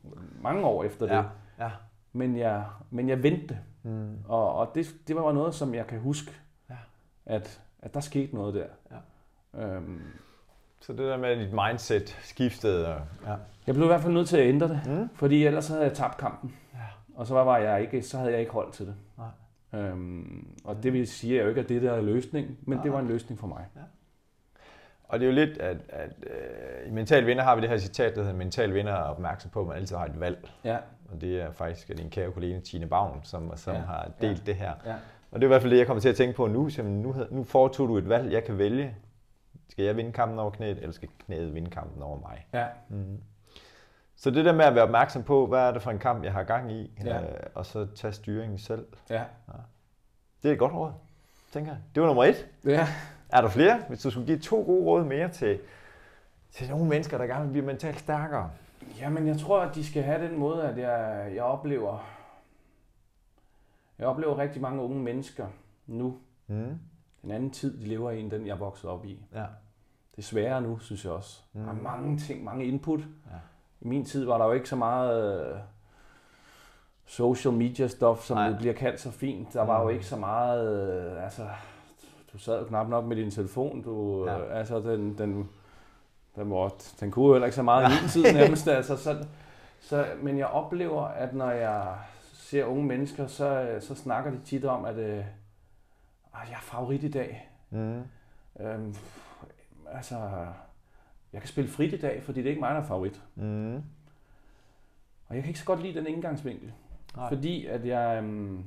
mange 0.43 0.65
år 0.65 0.85
efter 0.85 1.07
det. 1.07 1.15
Ja. 1.15 1.25
Ja. 1.59 1.71
Men, 2.13 2.37
jeg, 2.37 2.65
men 2.91 3.09
jeg 3.09 3.23
vendte 3.23 3.59
mm. 3.83 4.19
og, 4.29 4.55
og 4.55 4.71
det, 4.75 4.95
det 5.09 5.17
var 5.17 5.33
noget, 5.33 5.55
som 5.55 5.75
jeg 5.75 5.87
kan 5.87 6.01
huske, 6.01 6.33
ja. 6.71 6.77
at, 7.27 7.63
at 7.79 7.95
der 7.95 8.01
skete 8.01 8.35
noget 8.35 8.55
der. 8.55 8.67
Ja. 8.91 9.77
Øhm, 9.77 10.03
så 10.81 10.93
det 10.93 10.99
der 10.99 11.17
med, 11.17 11.29
at 11.29 11.39
dit 11.39 11.53
mindset 11.53 12.19
skiftede? 12.23 12.95
Og... 12.95 13.01
Ja. 13.27 13.35
Jeg 13.67 13.75
blev 13.75 13.85
i 13.85 13.87
hvert 13.87 14.01
fald 14.01 14.13
nødt 14.13 14.29
til 14.29 14.37
at 14.37 14.49
ændre 14.49 14.69
det, 14.69 14.81
mm. 14.87 15.09
fordi 15.15 15.47
ellers 15.47 15.69
havde 15.69 15.83
jeg 15.83 15.93
tabt 15.93 16.17
kampen. 16.17 16.55
Ja. 16.75 16.79
Og 17.15 17.27
så 17.27 17.35
var 17.35 17.59
jeg 17.59 17.81
ikke, 17.81 18.03
så 18.03 18.19
havde 18.19 18.31
jeg 18.31 18.41
ikke 18.41 18.53
holdt 18.53 18.75
til 18.75 18.87
det. 18.87 18.95
Nej. 19.19 19.81
Øhm, 19.81 20.49
og 20.65 20.83
det 20.83 20.93
vil 20.93 21.07
sige 21.09 21.43
jo 21.43 21.49
ikke, 21.49 21.61
at 21.61 21.69
det 21.69 21.83
der 21.83 21.93
er 21.93 22.01
løsning, 22.01 22.59
men 22.63 22.77
Nej. 22.77 22.83
det 22.83 22.93
var 22.93 23.01
en 23.01 23.09
løsning 23.09 23.41
for 23.41 23.47
mig. 23.47 23.65
Ja. 23.77 23.81
Og 25.05 25.21
det 25.21 25.27
er 25.27 25.31
jo 25.31 25.35
lidt, 25.35 25.59
at, 25.59 25.77
at 25.89 26.11
uh, 26.19 26.89
i 26.89 26.91
Mental 26.91 27.27
Vinder 27.27 27.43
har 27.43 27.55
vi 27.55 27.61
det 27.61 27.71
her 27.71 27.79
citat, 27.79 28.15
der 28.15 28.23
hedder, 28.23 28.37
Mental 28.37 28.75
Vinder 28.75 28.93
er 28.93 29.03
opmærksom 29.03 29.51
på, 29.51 29.61
at 29.61 29.67
man 29.67 29.77
altid 29.77 29.97
har 29.97 30.05
et 30.05 30.21
valg. 30.21 30.51
Ja. 30.65 30.77
Og 31.13 31.21
det 31.21 31.41
er 31.41 31.53
faktisk 31.53 31.99
din 31.99 32.11
kære 32.11 32.33
kollega 32.33 32.61
Tine 32.61 32.87
Bavn, 32.87 33.21
som, 33.25 33.53
som 33.57 33.75
ja. 33.75 33.81
har 33.81 34.11
delt 34.21 34.39
ja. 34.39 34.45
det 34.53 34.55
her. 34.55 34.73
Ja. 34.87 34.95
Og 35.31 35.41
det 35.41 35.43
er 35.43 35.47
i 35.47 35.49
hvert 35.49 35.63
fald 35.63 35.73
det, 35.73 35.79
jeg 35.79 35.87
kommer 35.87 36.01
til 36.01 36.09
at 36.09 36.17
tænke 36.17 36.37
på 36.37 36.47
nu. 36.47 36.69
Så 36.69 36.83
nu, 36.83 37.15
nu 37.31 37.45
foretog 37.45 37.89
du 37.89 37.99
et 37.99 38.09
valg, 38.09 38.33
jeg 38.33 38.45
kan 38.45 38.59
vælge. 38.59 38.95
Skal 39.71 39.85
jeg 39.85 39.97
vinde 39.97 40.13
kampen 40.13 40.39
over 40.39 40.51
knæet, 40.51 40.79
eller 40.79 40.93
skal 40.93 41.09
knæet 41.27 41.55
vinde 41.55 41.71
kampen 41.71 42.03
over 42.03 42.21
mig? 42.21 42.47
Ja. 42.53 42.67
Mm. 42.89 43.21
Så 44.17 44.31
det 44.31 44.45
der 44.45 44.53
med 44.53 44.65
at 44.65 44.75
være 44.75 44.85
opmærksom 44.85 45.23
på, 45.23 45.47
hvad 45.47 45.61
er 45.61 45.73
det 45.73 45.83
for 45.83 45.91
en 45.91 45.99
kamp, 45.99 46.25
jeg 46.25 46.33
har 46.33 46.43
gang 46.43 46.73
i, 46.73 46.91
ja. 47.05 47.23
øh, 47.23 47.29
og 47.55 47.67
så 47.67 47.87
tage 47.95 48.13
styringen 48.13 48.59
selv. 48.59 48.87
Ja. 49.11 49.15
ja. 49.49 49.59
Det 50.43 50.49
er 50.49 50.53
et 50.53 50.59
godt 50.59 50.73
råd, 50.73 50.93
tænker 51.53 51.73
jeg. 51.73 51.81
Det 51.95 52.01
var 52.01 52.07
nummer 52.07 52.25
et. 52.25 52.49
Ja. 52.65 52.89
Er 53.29 53.41
der 53.41 53.49
flere? 53.49 53.83
Hvis 53.89 54.03
du 54.03 54.11
skulle 54.11 54.27
give 54.27 54.39
to 54.39 54.63
gode 54.63 54.85
råd 54.85 55.05
mere 55.05 55.29
til, 55.29 55.61
til 56.51 56.71
nogle 56.71 56.89
mennesker, 56.89 57.19
der 57.19 57.27
gerne 57.27 57.45
vil 57.45 57.51
blive 57.53 57.67
mentalt 57.67 57.99
stærkere? 57.99 58.51
Jamen, 59.01 59.27
jeg 59.27 59.39
tror, 59.39 59.61
at 59.61 59.75
de 59.75 59.87
skal 59.87 60.03
have 60.03 60.29
den 60.29 60.39
måde, 60.39 60.69
at 60.69 60.79
jeg, 60.79 61.31
jeg 61.35 61.43
oplever... 61.43 62.17
Jeg 63.99 64.09
oplever 64.09 64.39
rigtig 64.39 64.63
mange 64.63 64.83
unge 64.83 65.03
mennesker 65.03 65.47
nu. 65.87 66.19
Mm. 66.47 66.79
Den 67.23 67.31
anden 67.31 67.51
tid, 67.51 67.81
de 67.81 67.85
lever 67.85 68.11
i, 68.11 68.21
end 68.21 68.31
den, 68.31 68.47
jeg 68.47 68.61
voksede 68.61 68.93
op 68.93 69.05
i. 69.05 69.25
Ja. 69.35 69.45
Det 70.11 70.19
er 70.19 70.23
sværere 70.23 70.63
nu, 70.63 70.79
synes 70.79 71.05
jeg 71.05 71.13
også. 71.13 71.41
Mm. 71.53 71.63
Der 71.63 71.71
er 71.71 71.83
mange 71.83 72.19
ting, 72.19 72.45
mange 72.45 72.65
input. 72.65 73.01
Ja. 73.01 73.37
I 73.81 73.89
min 73.89 74.05
tid 74.05 74.25
var 74.25 74.39
der 74.39 74.45
jo 74.45 74.53
ikke 74.53 74.69
så 74.69 74.77
meget 74.77 75.53
uh, 75.55 75.59
social 77.07 77.55
media 77.55 77.89
stuff, 77.89 78.23
som 78.23 78.37
Nej. 78.37 78.49
det 78.49 78.59
bliver 78.59 78.75
kaldt 78.75 79.01
så 79.01 79.11
fint. 79.11 79.53
Der 79.53 79.63
var 79.63 79.79
mm. 79.79 79.85
jo 79.85 79.89
ikke 79.89 80.07
så 80.07 80.17
meget... 80.17 81.17
Uh, 81.17 81.25
altså, 81.25 81.47
du 82.33 82.39
sad 82.39 82.67
knap 82.67 82.89
nok 82.89 83.05
med 83.05 83.17
din 83.17 83.31
telefon. 83.31 83.83
Du, 83.83 84.27
ja. 84.27 84.39
øh, 84.39 84.59
altså, 84.59 84.81
den, 84.81 85.19
den, 85.19 85.49
den, 86.37 86.51
var, 86.51 86.73
den 87.01 87.11
kunne 87.11 87.27
jo 87.27 87.33
heller 87.33 87.47
ikke 87.47 87.57
så 87.57 87.63
meget 87.63 87.91
i 87.91 88.01
min 88.01 88.09
tid 88.09 88.33
nærmest. 88.41 88.69
Altså, 88.69 88.97
så, 88.97 89.25
så, 89.81 90.07
men 90.23 90.39
jeg 90.39 90.47
oplever, 90.47 91.03
at 91.03 91.35
når 91.35 91.51
jeg 91.51 91.95
ser 92.33 92.65
unge 92.65 92.85
mennesker, 92.85 93.27
så, 93.27 93.77
så 93.81 93.95
snakker 93.95 94.31
de 94.31 94.39
tit 94.45 94.65
om, 94.65 94.85
at 94.85 94.97
øh, 94.97 95.25
jeg 96.39 96.57
er 96.57 96.61
favorit 96.61 97.05
i 97.05 97.11
dag. 97.11 97.51
Mm. 97.71 98.03
Øhm, 98.61 98.95
altså, 99.87 100.47
jeg 101.33 101.41
kan 101.41 101.49
spille 101.49 101.71
frit 101.71 101.93
i 101.93 102.01
dag, 102.01 102.23
fordi 102.23 102.39
det 102.41 102.47
er 102.47 102.51
ikke 102.51 102.61
mig, 102.61 102.75
der 102.75 102.81
er 102.81 102.87
favorit. 102.87 103.23
Mm. 103.35 103.77
Og 105.29 105.35
jeg 105.35 105.43
kan 105.43 105.49
ikke 105.49 105.61
så 105.61 105.67
godt 105.67 105.83
lide 105.83 105.99
den 105.99 106.07
indgangsvinkel. 106.07 106.73
Nej. 107.17 107.29
Fordi 107.29 107.67
at 107.67 107.87
jeg... 107.87 108.23
Øhm, 108.23 108.65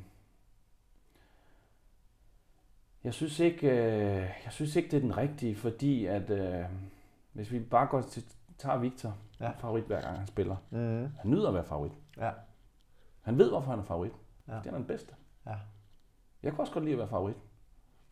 jeg 3.03 3.13
synes 3.13 3.39
ikke, 3.39 3.67
øh, 3.67 4.29
jeg 4.46 4.51
synes 4.51 4.75
ikke 4.75 4.91
det 4.91 4.98
er 4.98 5.01
den 5.01 5.17
rigtige, 5.17 5.55
fordi 5.55 6.05
at 6.05 6.29
øh, 6.29 6.65
hvis 7.34 7.51
vi 7.51 7.60
bare 7.60 7.88
går 7.88 8.01
til, 8.01 8.24
tager 8.58 8.77
Victor, 8.77 9.17
ja. 9.39 9.51
favorit 9.51 9.84
hver 9.84 10.01
gang 10.01 10.17
han 10.17 10.27
spiller. 10.27 10.55
Mm. 10.70 11.10
Han 11.20 11.32
nyder 11.32 11.48
at 11.48 11.53
være 11.53 11.63
favorit. 11.63 11.91
Ja. 12.17 12.32
Han 13.22 13.38
ved, 13.38 13.50
hvorfor 13.50 13.70
han 13.70 13.79
er 13.79 13.84
favorit. 13.84 14.13
Ja. 14.48 14.53
Det 14.53 14.67
er 14.67 14.72
den 14.72 14.86
bedste. 14.86 15.15
Ja. 15.46 15.55
Jeg 16.43 16.51
kunne 16.51 16.63
også 16.63 16.74
godt 16.74 16.84
lide 16.84 16.93
at 16.93 17.00
være 17.00 17.08
favorit. 17.08 17.38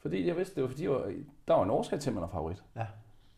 Fordi 0.02 0.28
jeg 0.28 0.38
vidste, 0.38 0.56
det 0.56 0.64
var 0.64 0.70
fordi, 0.70 0.84
jeg 0.84 0.92
var, 0.92 1.12
der 1.48 1.54
var 1.54 1.64
en 1.64 1.70
årsag 1.70 2.00
til, 2.00 2.10
at 2.10 2.14
man 2.14 2.24
er 2.24 2.28
favorit. 2.28 2.64
Ja. 2.76 2.86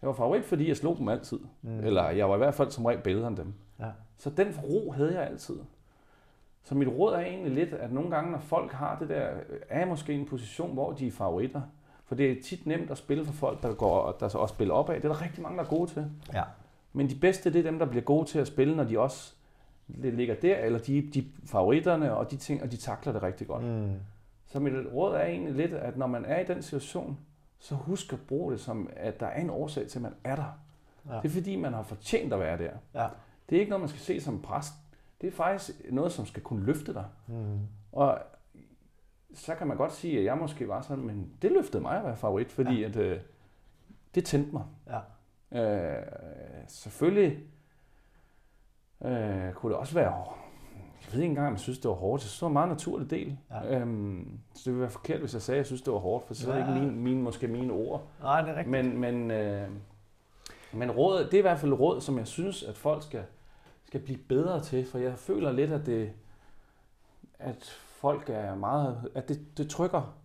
Jeg 0.01 0.08
var 0.08 0.13
favorit, 0.13 0.46
fordi 0.46 0.67
jeg 0.67 0.77
slog 0.77 0.98
dem 0.98 1.08
altid. 1.08 1.39
Mm. 1.62 1.79
Eller 1.79 2.10
jeg 2.10 2.29
var 2.29 2.36
i 2.36 2.38
hvert 2.38 2.53
fald 2.53 2.72
som 2.72 2.86
regel 2.86 3.01
bedre 3.01 3.27
end 3.27 3.38
dem. 3.38 3.53
Ja. 3.79 3.89
Så 4.17 4.29
den 4.29 4.48
ro 4.63 4.91
havde 4.91 5.13
jeg 5.13 5.27
altid. 5.27 5.55
Så 6.63 6.75
mit 6.75 6.88
råd 6.88 7.13
er 7.13 7.20
egentlig 7.20 7.51
lidt, 7.51 7.74
at 7.74 7.91
nogle 7.91 8.10
gange, 8.10 8.32
når 8.32 8.39
folk 8.39 8.72
har 8.72 9.00
det 9.00 9.10
der, 9.10 9.29
er 9.70 9.86
måske 9.86 10.13
i 10.13 10.20
en 10.20 10.25
position, 10.25 10.74
hvor 10.74 10.91
de 10.91 11.08
er 11.08 11.12
favoritter. 11.12 11.62
For 12.05 12.15
det 12.15 12.32
er 12.32 12.36
tit 12.43 12.65
nemt 12.65 12.91
at 12.91 12.98
spille 12.98 13.25
for 13.25 13.34
folk, 13.34 13.63
der, 13.63 13.74
går, 13.74 14.12
der 14.20 14.27
så 14.27 14.38
også 14.38 14.53
spiller 14.53 14.74
opad. 14.74 14.96
Det 14.96 15.05
er 15.05 15.13
der 15.13 15.22
rigtig 15.22 15.43
mange, 15.43 15.58
der 15.58 15.63
er 15.63 15.67
gode 15.67 15.91
til. 15.91 16.05
Ja. 16.34 16.43
Men 16.93 17.10
de 17.10 17.15
bedste, 17.15 17.53
det 17.53 17.60
er 17.60 17.63
dem, 17.63 17.79
der 17.79 17.86
bliver 17.86 18.03
gode 18.03 18.25
til 18.27 18.39
at 18.39 18.48
spille, 18.48 18.75
når 18.75 18.84
de 18.84 19.00
også 19.00 19.34
ligger 19.88 20.36
der, 20.36 20.58
eller 20.58 20.79
de, 20.79 21.10
de 21.13 21.25
favoritterne, 21.46 22.15
og 22.15 22.32
de 22.32 22.38
ting, 22.38 22.63
og 22.63 22.72
de 22.72 22.77
takler 22.77 23.13
det 23.13 23.24
rigtig 23.24 23.48
godt. 23.48 23.63
Mm. 23.63 23.91
Så 24.53 24.60
mit 24.60 24.74
råd 24.93 25.15
er 25.15 25.24
egentlig 25.24 25.53
lidt, 25.53 25.74
at 25.74 25.98
når 25.98 26.07
man 26.07 26.25
er 26.25 26.39
i 26.39 26.45
den 26.45 26.62
situation, 26.62 27.19
så 27.60 27.75
husk 27.75 28.13
at 28.13 28.19
bruge 28.27 28.51
det 28.51 28.60
som, 28.60 28.89
at 28.95 29.19
der 29.19 29.25
er 29.25 29.41
en 29.41 29.50
årsag 29.50 29.88
til, 29.88 30.00
at 30.00 30.03
man 30.03 30.13
er 30.24 30.36
der. 30.36 30.60
Ja. 31.10 31.15
Det 31.15 31.25
er 31.25 31.33
fordi, 31.33 31.55
man 31.55 31.74
har 31.74 31.83
fortjent 31.83 32.33
at 32.33 32.39
være 32.39 32.57
der. 32.57 32.72
Ja. 32.93 33.07
Det 33.50 33.55
er 33.55 33.60
ikke 33.60 33.69
noget, 33.69 33.81
man 33.81 33.89
skal 33.89 34.01
se 34.01 34.22
som 34.22 34.41
præst 34.41 34.74
det 35.24 35.29
er 35.29 35.31
faktisk 35.31 35.91
noget, 35.91 36.12
som 36.12 36.25
skal 36.25 36.43
kunne 36.43 36.65
løfte 36.65 36.93
dig. 36.93 37.05
Mm. 37.27 37.60
Og 37.91 38.19
så 39.33 39.55
kan 39.55 39.67
man 39.67 39.77
godt 39.77 39.93
sige, 39.93 40.19
at 40.19 40.25
jeg 40.25 40.38
måske 40.38 40.67
var 40.67 40.81
sådan, 40.81 41.03
men 41.03 41.33
det 41.41 41.51
løftede 41.51 41.81
mig 41.81 41.98
at 41.98 42.03
være 42.03 42.17
favorit, 42.17 42.51
fordi 42.51 42.79
ja. 42.79 42.88
at, 42.88 42.95
øh, 42.95 43.19
det 44.15 44.25
tændte 44.25 44.51
mig. 44.51 44.63
Ja. 44.88 45.00
Øh, 45.62 46.03
selvfølgelig 46.67 47.39
øh, 49.05 49.53
kunne 49.53 49.72
det 49.72 49.79
også 49.79 49.93
være 49.93 50.25
ved 51.13 51.22
ikke 51.22 51.29
engang, 51.29 51.48
om 51.48 51.53
jeg 51.53 51.60
synes, 51.60 51.79
det 51.79 51.89
var 51.89 51.96
hårdt. 51.96 52.24
Jeg 52.24 52.29
synes, 52.29 52.39
det 52.39 52.41
var 52.41 52.48
en 52.48 52.53
meget 52.53 52.70
naturlig 52.70 53.10
del. 53.10 53.38
Ja. 53.51 53.79
Øhm, 53.79 54.39
så 54.55 54.62
det 54.65 54.65
ville 54.65 54.82
være 54.82 54.89
forkert, 54.89 55.20
hvis 55.20 55.34
jeg 55.34 55.41
sagde, 55.41 55.55
at 55.55 55.60
jeg 55.60 55.65
synes, 55.65 55.82
det 55.82 55.93
var 55.93 56.00
hårdt, 56.00 56.27
for 56.27 56.34
så 56.34 56.53
ja. 56.53 56.60
er 56.60 56.65
det 56.65 56.75
ikke 56.75 56.88
min, 56.88 57.03
min, 57.03 57.22
måske 57.22 57.48
mine 57.48 57.74
ord. 57.74 58.08
Nej, 58.22 58.41
det 58.41 58.50
er 58.50 58.55
rigtigt. 58.55 58.72
Men, 58.72 58.98
men, 58.98 59.32
øh, 59.32 59.67
men 60.74 60.91
råd, 60.91 61.24
det 61.24 61.34
er 61.34 61.38
i 61.38 61.41
hvert 61.41 61.60
fald 61.60 61.74
råd, 61.74 62.01
som 62.01 62.17
jeg 62.17 62.27
synes, 62.27 62.63
at 62.63 62.77
folk 62.77 63.03
skal, 63.03 63.24
skal 63.86 64.00
blive 64.00 64.20
bedre 64.29 64.62
til, 64.62 64.86
for 64.86 64.98
jeg 64.98 65.17
føler 65.17 65.51
lidt, 65.51 65.72
at 65.72 65.86
det, 65.86 66.12
at 67.39 67.63
folk 68.03 68.29
er 68.29 68.55
meget, 68.55 69.10
at 69.15 69.29
det, 69.29 69.58
det 69.58 69.70
trykker 69.70 70.15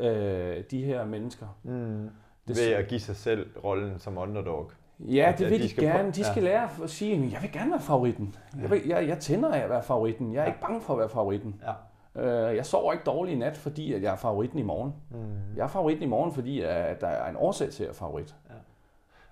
øh, 0.00 0.64
de 0.70 0.84
her 0.84 1.04
mennesker. 1.04 1.46
Mm. 1.62 2.10
Det, 2.48 2.56
Ved 2.56 2.72
at 2.72 2.88
give 2.88 3.00
sig 3.00 3.16
selv 3.16 3.50
rollen 3.64 3.98
som 3.98 4.18
underdog. 4.18 4.72
Ja, 5.08 5.34
det 5.38 5.50
vil 5.50 5.62
de, 5.62 5.68
de 5.68 5.74
gerne. 5.74 6.12
De 6.12 6.24
skal 6.24 6.42
ja. 6.42 6.48
lære 6.48 6.68
at 6.82 6.90
sige, 6.90 7.14
at 7.14 7.32
jeg 7.32 7.42
vil 7.42 7.52
gerne 7.52 7.70
være 7.70 7.80
favoritten. 7.80 8.34
Ja. 8.56 8.60
Jeg, 8.62 8.70
vil, 8.70 8.82
jeg, 8.86 9.08
jeg 9.08 9.18
tænder 9.18 9.52
af 9.52 9.58
at 9.58 9.70
være 9.70 9.82
favoritten. 9.82 10.32
Jeg 10.32 10.40
er 10.40 10.42
ja. 10.42 10.48
ikke 10.48 10.60
bange 10.60 10.80
for 10.80 10.92
at 10.92 10.98
være 10.98 11.08
favoritten. 11.08 11.62
Ja. 11.66 11.72
Øh, 12.14 12.56
jeg 12.56 12.66
sover 12.66 12.92
ikke 12.92 13.04
dårligt 13.04 13.36
i 13.36 13.38
nat, 13.38 13.56
fordi 13.56 13.92
at 13.92 14.02
jeg 14.02 14.12
er 14.12 14.16
favoritten 14.16 14.58
i 14.58 14.62
morgen. 14.62 14.94
Mm. 15.10 15.56
Jeg 15.56 15.62
er 15.62 15.68
favoritten 15.68 16.02
i 16.02 16.06
morgen, 16.06 16.32
fordi 16.32 16.60
at 16.60 17.00
der 17.00 17.06
er 17.06 17.30
en 17.30 17.36
årsag 17.36 17.70
til 17.70 17.82
at 17.82 17.88
være 17.88 17.94
favorit. 17.94 18.34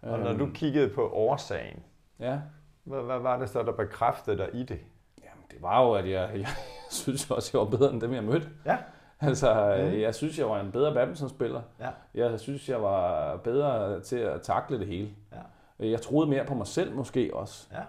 Ja. 0.02 0.12
Og 0.12 0.18
når 0.18 0.32
du 0.32 0.44
øhm. 0.44 0.52
kiggede 0.52 0.88
på 0.88 1.10
årsagen, 1.10 1.82
ja. 2.20 2.38
hvad, 2.84 3.02
hvad 3.02 3.18
var 3.18 3.38
det 3.38 3.48
så, 3.48 3.62
der 3.62 3.72
bekræftede 3.72 4.36
dig 4.36 4.48
i 4.52 4.62
det? 4.62 4.78
Jamen, 5.24 5.44
det 5.50 5.62
var 5.62 5.82
jo, 5.82 5.92
at 5.92 6.10
jeg, 6.10 6.30
jeg, 6.32 6.38
jeg 6.38 6.46
synes 6.90 7.30
også, 7.30 7.50
jeg 7.52 7.60
var 7.60 7.76
bedre 7.76 7.92
end 7.92 8.00
dem, 8.00 8.14
jeg 8.14 8.24
mødte. 8.24 8.48
Ja. 8.66 8.76
Altså, 9.20 9.76
mm. 9.78 10.00
jeg 10.00 10.14
synes, 10.14 10.38
jeg 10.38 10.48
var 10.48 10.60
en 10.60 10.72
bedre 10.72 10.94
badmintonspiller. 10.94 11.62
Ja. 11.80 11.88
Jeg 12.14 12.40
synes, 12.40 12.68
jeg 12.68 12.82
var 12.82 13.36
bedre 13.36 14.00
til 14.00 14.16
at 14.16 14.42
takle 14.42 14.78
det 14.78 14.86
hele. 14.86 15.08
Ja. 15.32 15.38
Jeg 15.78 16.00
troede 16.00 16.30
mere 16.30 16.44
på 16.44 16.54
mig 16.54 16.66
selv 16.66 16.94
måske 16.94 17.30
også. 17.34 17.68
Ja. 17.72 17.82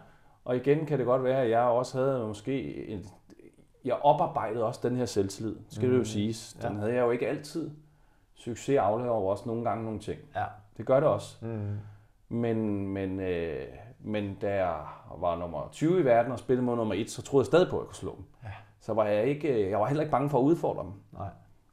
Og 0.46 0.56
igen 0.56 0.86
kan 0.86 0.98
det 0.98 1.06
godt 1.06 1.24
være, 1.24 1.42
at 1.42 1.50
jeg 1.50 1.62
også 1.62 1.98
havde 1.98 2.28
måske 2.28 2.88
en, 2.88 3.06
jeg 3.86 3.94
oparbejdede 3.94 4.66
også 4.66 4.80
den 4.84 4.96
her 4.96 5.06
selvtillid, 5.06 5.56
skal 5.70 5.86
mm. 5.86 5.90
det 5.90 5.98
jo 5.98 6.02
mm. 6.02 6.06
siges. 6.06 6.58
Den 6.62 6.74
ja. 6.74 6.80
havde 6.80 6.94
jeg 6.94 7.02
jo 7.02 7.12
ikke 7.12 7.28
altid. 7.28 7.72
Succes 8.36 8.78
aflever 8.78 9.12
også 9.12 9.44
nogle 9.48 9.64
gange 9.64 9.84
nogle 9.84 10.00
ting. 10.00 10.20
Ja. 10.36 10.46
Det 10.78 10.86
gør 10.86 11.00
det 11.00 11.10
også. 11.10 11.38
Mm. 11.42 11.78
Men, 12.30 12.88
men, 12.88 13.20
øh, 13.20 13.68
men 14.00 14.36
da 14.36 14.56
jeg 14.56 14.78
var 15.18 15.38
nummer 15.38 15.70
20 15.72 16.00
i 16.00 16.06
verden 16.06 16.32
og 16.32 16.40
spillede 16.40 16.66
mod 16.66 16.76
nummer 16.76 16.96
1, 16.96 17.10
så 17.10 17.22
troede 17.22 17.44
jeg 17.44 17.46
stadig 17.46 17.70
på, 17.70 17.76
at 17.78 17.82
jeg 17.82 17.88
kunne 17.88 17.96
slå 17.96 18.16
dem. 18.16 18.26
Ja 18.44 18.54
så 18.80 18.94
var 18.94 19.06
jeg 19.06 19.26
ikke, 19.26 19.70
jeg 19.70 19.80
var 19.80 19.88
heller 19.88 20.02
ikke 20.02 20.12
bange 20.12 20.30
for 20.30 20.40
at 20.40 20.44
udfordre 20.44 20.84
dem. 20.84 20.92
Nej. 21.14 21.30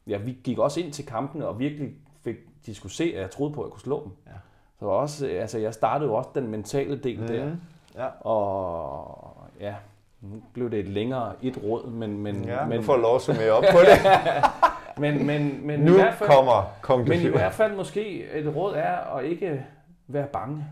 Ja, 0.06 0.18
vi 0.18 0.38
gik 0.44 0.58
også 0.58 0.80
ind 0.80 0.92
til 0.92 1.06
kampene 1.06 1.46
og 1.46 1.58
virkelig 1.58 1.94
fik, 2.20 2.36
de 2.66 2.74
skulle 2.74 2.92
se, 2.92 3.04
at 3.04 3.20
jeg 3.20 3.30
troede 3.30 3.54
på, 3.54 3.60
at 3.60 3.66
jeg 3.66 3.72
kunne 3.72 3.80
slå 3.80 4.04
dem. 4.04 4.12
Ja. 4.26 4.38
Så 4.78 4.86
også, 4.86 5.26
altså, 5.26 5.58
jeg 5.58 5.74
startede 5.74 6.10
jo 6.10 6.14
også 6.14 6.30
den 6.34 6.48
mentale 6.48 6.96
del 6.96 7.20
mm. 7.20 7.26
der. 7.26 7.56
Ja. 7.94 8.06
Og 8.20 9.36
ja, 9.60 9.74
nu 10.20 10.42
blev 10.52 10.70
det 10.70 10.80
et 10.80 10.88
længere 10.88 11.34
et 11.42 11.62
råd, 11.62 11.90
men... 11.90 12.18
men 12.18 12.44
ja, 12.44 12.66
men, 12.66 12.78
du 12.78 12.82
får 12.82 12.96
lov 12.96 13.14
at 13.14 13.22
summere 13.22 13.50
op 13.50 13.64
på 13.72 13.78
det. 13.78 14.10
men, 15.02 15.26
men, 15.26 15.66
men 15.66 15.80
nu 15.80 15.92
i 15.92 15.94
hvert 15.94 16.14
fald, 16.14 16.30
kommer 16.30 16.76
konklusionen. 16.82 17.24
Men 17.24 17.34
i 17.34 17.38
hvert 17.38 17.52
fald 17.52 17.76
måske 17.76 18.24
et 18.24 18.56
råd 18.56 18.74
er 18.74 19.16
at 19.16 19.24
ikke 19.24 19.66
være 20.06 20.26
bange. 20.26 20.64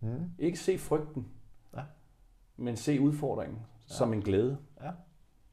Mm. 0.00 0.30
Ikke 0.38 0.58
se 0.58 0.78
frygten, 0.78 1.28
ja. 1.76 1.80
men 2.56 2.76
se 2.76 3.00
udfordringen 3.00 3.58
ja. 3.90 3.94
som 3.94 4.12
en 4.12 4.22
glæde. 4.22 4.58
Ja. 4.82 4.90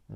Mm. 0.08 0.16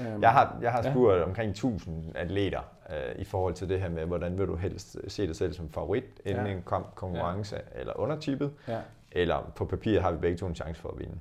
Øhm, 0.00 0.22
jeg 0.22 0.32
har, 0.32 0.58
jeg 0.62 0.72
har 0.72 0.82
spurgt 0.82 1.18
ja. 1.18 1.24
omkring 1.24 1.50
1000 1.50 2.16
atleter 2.16 2.60
øh, 2.90 3.18
i 3.18 3.24
forhold 3.24 3.54
til 3.54 3.68
det 3.68 3.80
her 3.80 3.88
med, 3.88 4.06
hvordan 4.06 4.38
vil 4.38 4.46
du 4.46 4.56
helst 4.56 4.96
se 5.08 5.26
dig 5.26 5.36
selv 5.36 5.52
som 5.52 5.70
favorit 5.70 6.04
inden 6.24 6.46
ja. 6.46 6.52
en 6.52 6.62
konkurrence 6.94 7.56
ja. 7.56 7.80
eller 7.80 8.00
undertippet, 8.00 8.52
ja. 8.68 8.80
eller 9.12 9.52
på 9.56 9.64
papir 9.64 10.00
har 10.00 10.12
vi 10.12 10.18
begge 10.18 10.38
to 10.38 10.46
en 10.46 10.54
chance 10.54 10.80
for 10.80 10.88
at 10.88 10.98
vinde. 10.98 11.18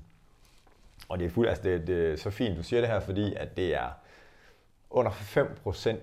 Og 1.10 1.20
det 1.20 1.26
er, 1.26 1.30
fuld, 1.30 1.48
altså 1.48 1.64
det, 1.64 1.88
det 1.88 2.12
er 2.12 2.16
så 2.16 2.30
fint, 2.30 2.58
du 2.58 2.64
siger 2.64 2.82
det 2.82 2.90
her, 2.90 3.00
fordi 3.00 3.36
at 3.36 3.58
det 3.58 3.76
er 3.76 3.90
under 4.90 5.12
5% 5.12 5.96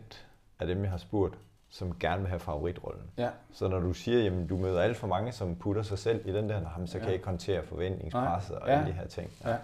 af 0.60 0.66
dem, 0.66 0.82
jeg 0.82 0.90
har 0.90 0.98
spurgt, 0.98 1.38
som 1.70 1.98
gerne 2.00 2.20
vil 2.20 2.28
have 2.28 2.40
favoritrollen. 2.40 3.02
Ja. 3.18 3.28
Så 3.52 3.68
når 3.68 3.80
du 3.80 3.92
siger, 3.92 4.42
at 4.42 4.48
du 4.48 4.56
møder 4.56 4.80
alt 4.80 4.96
for 4.96 5.06
mange, 5.06 5.32
som 5.32 5.56
putter 5.56 5.82
sig 5.82 5.98
selv 5.98 6.28
i 6.28 6.32
den 6.32 6.48
der, 6.48 6.60
så 6.86 6.92
kan 6.92 7.00
ja. 7.00 7.06
jeg 7.06 7.14
ikke 7.14 7.26
håndtere 7.26 7.62
forventningspresset 7.62 8.56
og 8.56 8.68
ja. 8.68 8.72
alle 8.72 8.86
de 8.86 8.92
her 8.92 9.06
ting. 9.06 9.30
Ja. 9.44 9.50
Ja. 9.50 9.56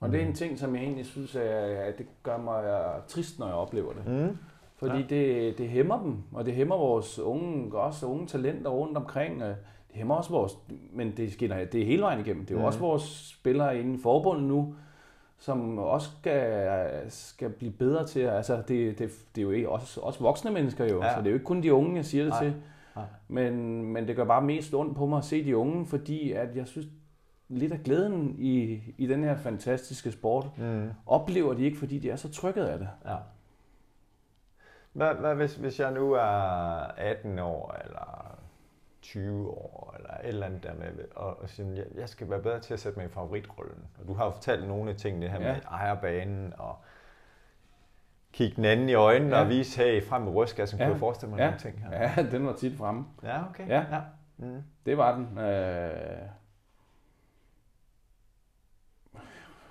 Og 0.00 0.08
mm. 0.08 0.12
det 0.12 0.22
er 0.22 0.26
en 0.26 0.34
ting, 0.34 0.58
som 0.58 0.74
jeg 0.74 0.82
egentlig 0.82 1.06
synes, 1.06 1.36
at 1.36 1.98
det 1.98 2.06
gør 2.22 2.36
mig 2.36 2.64
trist, 3.08 3.38
når 3.38 3.46
jeg 3.46 3.54
oplever 3.54 3.92
det. 3.92 4.06
Mm. 4.06 4.38
Fordi 4.80 4.96
ja. 4.96 5.06
det, 5.08 5.58
det 5.58 5.68
hæmmer 5.68 6.02
dem, 6.02 6.16
og 6.32 6.46
det 6.46 6.54
hæmmer 6.54 6.76
vores 6.76 7.18
unge, 7.18 7.78
også 7.78 8.06
unge 8.06 8.26
talenter 8.26 8.70
rundt 8.70 8.96
omkring. 8.96 9.40
Det 9.40 9.56
hæmmer 9.90 10.14
også 10.14 10.30
vores, 10.30 10.58
men 10.92 11.12
det, 11.16 11.32
sker, 11.32 11.64
det 11.64 11.82
er 11.82 11.86
hele 11.86 12.02
vejen 12.02 12.20
igennem. 12.20 12.46
Det 12.46 12.56
er 12.56 12.60
jo 12.60 12.66
også 12.66 12.78
vores 12.78 13.34
spillere 13.40 13.78
inden 13.78 13.98
forbundet 13.98 14.44
nu, 14.44 14.74
som 15.38 15.78
også 15.78 16.10
skal, 16.20 16.90
skal 17.08 17.50
blive 17.50 17.72
bedre 17.72 18.06
til 18.06 18.20
altså 18.20 18.62
det, 18.68 18.98
det, 18.98 19.10
det 19.36 19.50
er 19.50 19.60
jo 19.60 19.72
også, 19.72 20.00
også 20.00 20.20
voksne 20.20 20.50
mennesker 20.50 20.84
jo, 20.84 21.02
ja. 21.02 21.14
så 21.14 21.18
det 21.18 21.26
er 21.26 21.30
jo 21.30 21.34
ikke 21.34 21.46
kun 21.46 21.62
de 21.62 21.74
unge, 21.74 21.96
jeg 21.96 22.04
siger 22.04 22.24
det 22.24 22.32
Nej. 22.32 22.42
til. 22.42 22.54
Nej. 22.96 23.04
Men, 23.28 23.84
men 23.84 24.08
det 24.08 24.16
gør 24.16 24.24
bare 24.24 24.42
mest 24.42 24.74
ondt 24.74 24.96
på 24.96 25.06
mig 25.06 25.18
at 25.18 25.24
se 25.24 25.44
de 25.44 25.56
unge, 25.56 25.86
fordi 25.86 26.32
at 26.32 26.56
jeg 26.56 26.66
synes, 26.66 26.86
lidt 27.48 27.72
af 27.72 27.82
glæden 27.84 28.36
i, 28.38 28.80
i 28.98 29.06
den 29.06 29.24
her 29.24 29.36
fantastiske 29.36 30.12
sport, 30.12 30.50
mm. 30.58 30.88
oplever 31.06 31.54
de 31.54 31.64
ikke, 31.64 31.78
fordi 31.78 31.98
de 31.98 32.10
er 32.10 32.16
så 32.16 32.30
trykket 32.30 32.64
af 32.64 32.78
det. 32.78 32.88
Ja. 33.04 33.16
Hvad, 34.92 35.14
hvad 35.14 35.34
hvis, 35.34 35.54
hvis 35.54 35.80
jeg 35.80 35.92
nu 35.92 36.12
er 36.12 36.20
18 36.96 37.38
år, 37.38 37.76
eller 37.84 38.38
20 39.02 39.48
år, 39.48 39.94
eller 39.98 40.10
et 40.10 40.28
eller 40.28 40.46
andet 40.46 40.62
der 40.62 40.74
med, 40.74 41.04
og, 41.14 41.42
og 41.42 41.48
siger, 41.48 41.74
jeg, 41.74 41.84
jeg 41.94 42.08
skal 42.08 42.30
være 42.30 42.42
bedre 42.42 42.60
til 42.60 42.74
at 42.74 42.80
sætte 42.80 42.98
mig 42.98 43.06
i 43.06 43.10
favoritrollen. 43.10 43.84
Og 44.00 44.06
du 44.06 44.14
har 44.14 44.24
jo 44.24 44.30
fortalt 44.30 44.68
nogle 44.68 44.90
af 44.90 44.96
tingene 44.96 45.28
her 45.28 45.40
ja. 45.40 45.52
med 45.52 45.60
ejerbanen, 45.70 46.54
og 46.58 46.76
kigge 48.32 48.56
den 48.56 48.64
anden 48.64 48.88
i 48.88 48.94
øjnene 48.94 49.36
ja. 49.36 49.42
og 49.42 49.48
vise, 49.48 49.82
hey, 49.82 50.04
frem 50.04 50.22
med 50.22 50.34
rystkassen, 50.34 50.78
ja. 50.78 50.84
kunne 50.84 50.92
jeg 50.92 51.00
forestille 51.00 51.30
mig 51.30 51.38
ja. 51.38 51.44
nogle 51.44 51.58
ting 51.58 51.84
her. 51.84 52.02
Ja, 52.02 52.22
den 52.32 52.46
var 52.46 52.52
tit 52.52 52.78
fremme. 52.78 53.06
Ja, 53.22 53.48
okay. 53.48 53.68
Ja. 53.68 53.84
ja. 53.90 54.00
Mm. 54.36 54.62
Det 54.86 54.98
var 54.98 55.14
den. 55.16 55.38
Øh, 55.38 56.39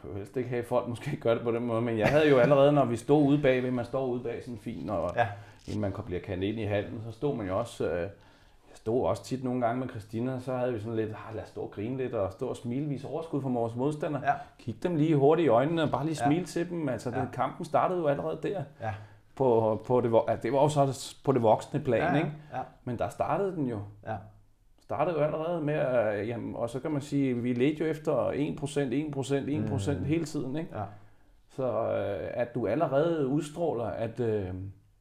jeg 0.08 0.18
helst 0.18 0.38
ikke 0.38 0.50
have, 0.50 0.60
at 0.60 0.65
folk 0.65 0.88
måske 0.88 1.15
gør 1.15 1.34
det 1.34 1.44
på 1.44 1.51
den 1.51 1.65
måde, 1.65 1.82
men 1.82 1.98
jeg 1.98 2.08
havde 2.08 2.29
jo 2.29 2.38
allerede, 2.38 2.72
når 2.72 2.86
vi 2.86 2.96
stod 2.96 3.27
ude 3.27 3.41
bagved, 3.41 3.72
man 3.72 3.86
står 3.86 4.06
ude 4.06 4.24
bag 4.24 4.44
sådan 4.44 4.60
fin, 4.60 4.89
og 4.89 5.12
ja. 5.15 5.27
inden 5.68 5.82
man 5.82 5.94
bliver 6.06 6.22
kaldt 6.22 6.44
ind 6.44 6.60
i 6.60 6.63
halen, 6.63 7.01
så 7.06 7.12
stod 7.12 7.36
man 7.36 7.48
jo 7.48 7.60
også, 7.60 7.89
øh, 7.89 8.01
jeg 8.70 8.75
stod 8.75 9.08
også 9.08 9.24
tit 9.24 9.44
nogle 9.44 9.65
gange 9.65 9.79
med 9.79 9.89
Christina, 9.89 10.39
så 10.39 10.53
havde 10.53 10.74
vi 10.74 10.79
sådan 10.79 10.96
lidt, 10.96 11.10
ah, 11.10 11.36
lad 11.36 11.44
os 11.44 11.50
stå 11.50 11.62
og 11.62 11.72
grine 11.72 11.98
lidt, 11.98 12.13
og 12.13 12.32
stå 12.32 12.48
og 12.48 12.56
smile, 12.56 12.86
vise 12.86 13.08
overskud 13.08 13.41
for 13.41 13.50
vores 13.50 13.75
modstandere. 13.75 14.22
Ja. 14.25 14.34
Kig 14.60 14.84
dem 14.84 14.96
lige 14.96 15.15
hurtigt 15.15 15.46
i 15.46 15.50
øjnene, 15.50 15.84
og 15.84 15.89
bare 15.91 16.06
lige 16.06 16.15
smile 16.15 16.39
ja. 16.39 16.46
til 16.46 16.70
dem. 16.70 16.89
Altså, 16.89 17.10
ja. 17.10 17.20
den, 17.20 17.27
kampen 17.34 17.65
startede 17.65 18.00
jo 18.00 18.08
allerede 18.08 18.39
der. 18.44 18.63
Ja. 18.82 18.94
På, 19.36 19.82
på 19.86 20.01
det, 20.01 20.12
ja, 20.27 20.36
det 20.36 20.53
var 20.53 20.62
jo 20.62 20.70
så 20.70 21.15
på 21.24 21.32
det 21.32 21.41
voksne 21.41 21.79
plan, 21.79 22.01
ja, 22.01 22.12
ja. 22.12 22.18
ikke? 22.18 22.32
Ja. 22.53 22.60
Men 22.84 22.98
der 23.00 23.10
startede 23.10 23.56
den 23.56 23.68
jo. 23.68 23.79
Ja 24.08 24.15
startede 24.89 25.17
jo 25.17 25.24
allerede 25.24 25.62
med, 25.62 25.74
at, 25.74 26.27
jamen, 26.27 26.55
og 26.55 26.69
så 26.69 26.79
kan 26.79 26.91
man 26.91 27.01
sige, 27.01 27.31
at 27.31 27.43
vi 27.43 27.53
ledte 27.53 27.84
jo 27.84 27.89
efter 27.89 28.29
1%, 28.29 28.34
1%, 29.75 29.93
1% 29.93 30.00
mm. 30.00 30.05
hele 30.05 30.25
tiden. 30.25 30.55
Ikke? 30.55 30.77
Ja. 30.77 30.84
Så 31.50 31.93
øh, 31.93 32.29
at 32.34 32.55
du 32.55 32.67
allerede 32.67 33.27
udstråler, 33.27 33.86
at 33.86 34.19
øh, 34.19 34.48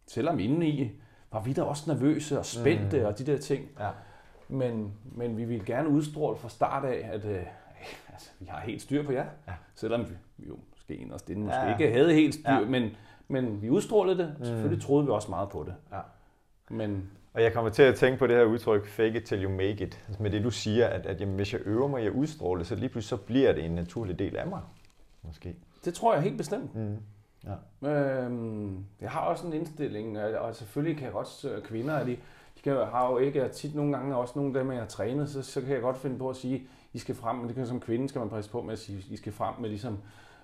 selvom 0.07 0.39
indeni 0.39 0.91
var 1.33 1.41
vi 1.43 1.53
da 1.53 1.63
også 1.63 1.91
nervøse 1.93 2.39
og 2.39 2.47
spændte 2.47 3.01
mm. 3.01 3.07
og 3.07 3.19
de 3.19 3.27
der 3.27 3.39
ting. 3.39 3.69
Ja. 3.81 3.91
Men, 4.49 4.93
men 5.05 5.37
vi 5.37 5.45
ville 5.45 5.65
gerne 5.65 5.89
udstråle 5.89 6.37
fra 6.39 6.49
start 6.49 6.85
af, 6.85 7.11
at 7.13 7.25
øh, 7.25 7.43
altså, 8.13 8.31
vi 8.41 8.47
har 8.47 8.61
helt 8.61 8.83
styr 8.83 9.03
på 9.03 9.13
jer. 9.13 9.27
Ja. 9.49 9.53
Selvom 9.75 10.01
vi, 10.01 10.15
jo 10.49 10.57
måske 10.71 10.97
inderst 10.97 11.31
inden 11.31 11.45
måske 11.45 11.61
ja. 11.61 11.79
ikke 11.79 11.93
havde 11.93 12.15
helt 12.15 12.35
styr, 12.35 12.53
ja. 12.53 12.65
men, 12.65 12.91
men 13.29 13.63
vi 13.63 13.71
udstrålede 13.71 14.19
det. 14.19 14.35
Mm. 14.39 14.45
Selvfølgelig 14.45 14.83
troede 14.83 15.05
vi 15.05 15.11
også 15.11 15.31
meget 15.31 15.49
på 15.49 15.65
det. 15.67 15.75
Ja. 15.93 16.01
Men, 16.71 17.11
og 17.39 17.45
jeg 17.45 17.53
kommer 17.53 17.71
til 17.71 17.83
at 17.83 17.95
tænke 17.95 18.19
på 18.19 18.27
det 18.27 18.37
her 18.37 18.45
udtryk, 18.45 18.87
fake 18.87 19.19
it 19.19 19.25
till 19.25 19.45
you 19.45 19.51
make 19.51 19.85
it. 19.85 20.05
Altså 20.09 20.23
med 20.23 20.31
det 20.31 20.45
du 20.45 20.51
siger, 20.51 20.87
at, 20.87 21.07
at 21.07 21.21
jamen, 21.21 21.35
hvis 21.35 21.53
jeg 21.53 21.61
øver 21.65 21.89
mig 21.89 22.03
i 22.03 22.07
at 22.07 22.13
udstråle, 22.13 22.65
så 22.65 22.75
lige 22.75 22.89
pludselig 22.89 23.19
så 23.19 23.25
bliver 23.25 23.53
det 23.53 23.65
en 23.65 23.71
naturlig 23.71 24.19
del 24.19 24.37
af 24.37 24.47
mig. 24.47 24.61
Måske. 25.23 25.57
Det 25.85 25.95
tror 25.95 26.15
jeg 26.15 26.23
helt 26.23 26.37
bestemt. 26.37 26.75
Mm. 26.75 26.97
Ja. 27.83 27.89
Øhm, 27.91 28.85
jeg 29.01 29.11
har 29.11 29.21
også 29.21 29.47
en 29.47 29.53
indstilling, 29.53 30.19
og 30.19 30.55
selvfølgelig 30.55 30.97
kan 30.97 31.05
jeg 31.05 31.13
godt, 31.13 31.65
kvinder, 31.65 32.05
de, 32.05 32.11
de 32.11 32.63
kan, 32.65 32.73
har 32.77 33.11
jo 33.11 33.19
ikke 33.19 33.49
tit 33.49 33.75
nogle 33.75 33.97
gange, 33.97 34.17
også 34.17 34.33
nogle 34.37 34.59
af 34.59 34.65
dem, 34.65 34.73
jeg 34.73 34.81
har 34.81 34.87
trænet, 34.87 35.29
så, 35.29 35.43
så 35.43 35.61
kan 35.61 35.71
jeg 35.71 35.81
godt 35.81 35.97
finde 35.97 36.19
på 36.19 36.31
at 36.31 36.37
sige, 36.37 36.67
I 36.93 36.99
skal 36.99 37.15
frem, 37.15 37.37
men 37.37 37.47
det 37.47 37.55
kan 37.55 37.67
som 37.67 37.81
kvinde 37.81 38.09
skal 38.09 38.19
man 38.19 38.31
passe 38.31 38.51
på 38.51 38.63
med 38.63 38.73
at 38.73 38.79
sige, 38.79 39.05
I 39.11 39.17
skal 39.17 39.33
frem 39.33 39.55
med 39.61 39.69
ligesom, 39.69 39.99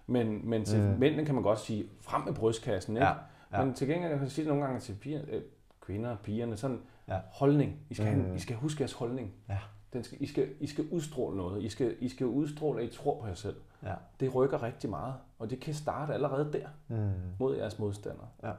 men, 0.06 0.50
men 0.50 0.64
til 0.64 0.80
mm. 0.80 0.98
mændene 0.98 1.24
kan 1.24 1.34
man 1.34 1.44
godt 1.44 1.60
sige, 1.60 1.84
frem 2.00 2.22
med 2.22 2.34
brystkassen, 2.34 2.96
ikke? 2.96 3.06
Ja. 3.06 3.12
Ja. 3.52 3.64
Men 3.64 3.74
til 3.74 3.88
gengæld 3.88 4.12
kan 4.12 4.22
jeg 4.22 4.30
sige 4.30 4.48
nogle 4.48 4.64
gange 4.64 4.80
til 4.80 4.96
piger, 5.00 5.20
øh, 5.32 5.42
kvinder, 5.86 6.16
pigerne, 6.16 6.56
sådan 6.56 6.80
ja. 7.08 7.18
holdning. 7.32 7.80
I 7.90 7.94
skal, 7.94 8.16
mm. 8.16 8.34
I 8.34 8.38
skal 8.38 8.56
huske 8.56 8.82
jeres 8.82 8.92
holdning. 8.92 9.34
Ja. 9.48 9.58
Den 9.92 10.04
skal, 10.04 10.22
I, 10.22 10.26
skal, 10.26 10.48
I 10.60 10.66
skal 10.66 10.84
udstråle 10.90 11.36
noget. 11.36 11.62
I 11.62 11.68
skal, 11.68 11.96
I 12.00 12.08
skal 12.08 12.26
udstråle, 12.26 12.82
at 12.82 12.88
I 12.88 12.96
tror 12.96 13.20
på 13.20 13.26
jer 13.26 13.34
selv. 13.34 13.56
Ja. 13.82 13.94
Det 14.20 14.34
rykker 14.34 14.62
rigtig 14.62 14.90
meget, 14.90 15.14
og 15.38 15.50
det 15.50 15.60
kan 15.60 15.74
starte 15.74 16.14
allerede 16.14 16.52
der 16.52 16.68
mm. 16.88 17.12
mod 17.38 17.56
jeres 17.56 17.78
modstandere. 17.78 18.28
Ja. 18.42 18.52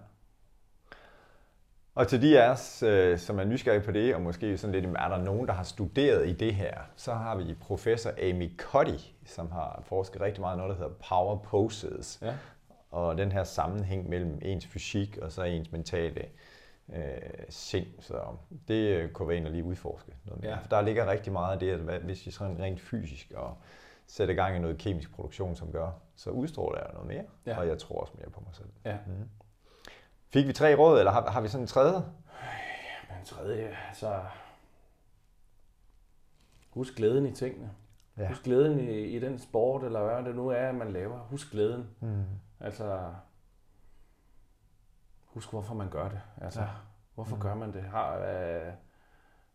Og 1.96 2.08
til 2.08 2.22
de 2.22 2.41
af 2.41 2.50
os, 2.50 2.84
øh, 2.84 3.17
som 3.17 3.39
er 3.39 3.44
nysgerrige 3.44 3.82
på 3.82 3.91
det, 3.91 4.15
og 4.15 4.22
måske 4.22 4.58
sådan 4.58 4.82
lidt, 4.82 4.86
er 4.86 5.08
der 5.10 5.17
nogen, 5.17 5.48
der 5.48 5.53
har 5.53 5.63
studeret 5.63 6.29
i 6.29 6.34
det 6.34 6.55
her, 6.55 6.74
så 6.96 7.13
har 7.13 7.36
vi 7.36 7.53
professor 7.62 8.12
Amy 8.22 8.58
Cuddy, 8.58 9.00
som 9.25 9.51
har 9.51 9.84
forsket 9.86 10.22
rigtig 10.22 10.41
meget 10.41 10.55
i 10.55 10.58
noget, 10.58 10.70
der 10.70 10.77
hedder 10.77 10.96
power 11.10 11.38
poses. 11.38 12.20
Ja. 12.22 12.34
Og 12.91 13.17
den 13.17 13.32
her 13.32 13.44
sammenhæng 13.44 14.10
mellem 14.10 14.39
ens 14.41 14.65
fysik 14.65 15.17
og 15.17 15.32
så 15.32 15.44
ens 15.44 15.72
mentale 15.72 16.22
øh, 16.94 17.01
sind. 17.50 17.88
Så 18.00 18.22
det 18.68 18.96
øh, 18.96 19.12
kunne 19.12 19.27
være 19.27 19.38
en 19.38 19.46
at 19.46 19.51
lige 19.51 19.63
udforske 19.63 20.12
noget 20.25 20.42
mere. 20.42 20.51
Ja. 20.51 20.58
For 20.58 20.68
der 20.68 20.82
ligger 20.82 21.12
rigtig 21.12 21.34
meget 21.34 21.54
af 21.54 21.60
det, 21.60 21.89
at 21.89 22.01
hvis 22.01 22.25
vi 22.25 22.32
sådan 22.32 22.60
rent 22.60 22.82
fysisk 22.82 23.32
og 23.36 23.58
sætter 24.08 24.36
gang 24.36 24.56
i 24.56 24.60
noget 24.60 24.77
kemisk 24.77 25.12
produktion, 25.12 25.56
som 25.56 25.72
gør, 25.72 25.92
så 26.15 26.30
udstråler 26.30 26.80
jeg 26.80 26.89
noget 26.94 27.08
mere, 27.08 27.24
ja. 27.46 27.60
og 27.60 27.68
jeg 27.68 27.77
tror 27.77 28.01
også 28.01 28.13
mere 28.18 28.30
på 28.30 28.42
mig 28.46 28.56
selv. 28.56 28.70
Ja. 28.86 28.98
Mm. 29.08 29.30
Fik 30.30 30.48
vi 30.48 30.54
tre 30.54 30.75
råd, 30.75 31.00
eller 31.00 31.12
har, 31.12 31.32
har 31.32 31.42
vi 31.42 31.48
sådan 31.48 31.63
en 31.63 31.68
tredje? 31.68 32.04
Ja, 33.10 33.20
en 33.20 33.25
tredje, 33.25 33.77
altså... 33.88 34.22
Husk 36.70 36.96
glæden 36.96 37.25
i 37.25 37.32
tingene. 37.32 37.72
Ja. 38.18 38.27
Husk 38.27 38.44
glæden 38.44 38.80
i, 38.80 39.04
i 39.04 39.20
den 39.20 39.39
sport, 39.39 39.84
eller 39.84 40.04
hvad 40.04 40.24
det 40.24 40.36
nu 40.36 40.48
er, 40.48 40.72
man 40.72 40.92
laver. 40.92 41.20
Husk 41.20 41.51
glæden. 41.51 41.89
Mm. 42.00 42.24
Altså, 42.60 43.13
husk 45.36 45.50
hvorfor 45.50 45.74
man 45.74 45.89
gør 45.89 46.10
det. 46.10 46.22
Altså, 46.42 46.62
ja. 46.62 46.68
hvorfor 47.15 47.36
mm. 47.36 47.42
gør 47.42 47.56
man 47.56 47.74
det? 47.74 47.84
Har, 47.84 48.18
øh, 48.18 48.72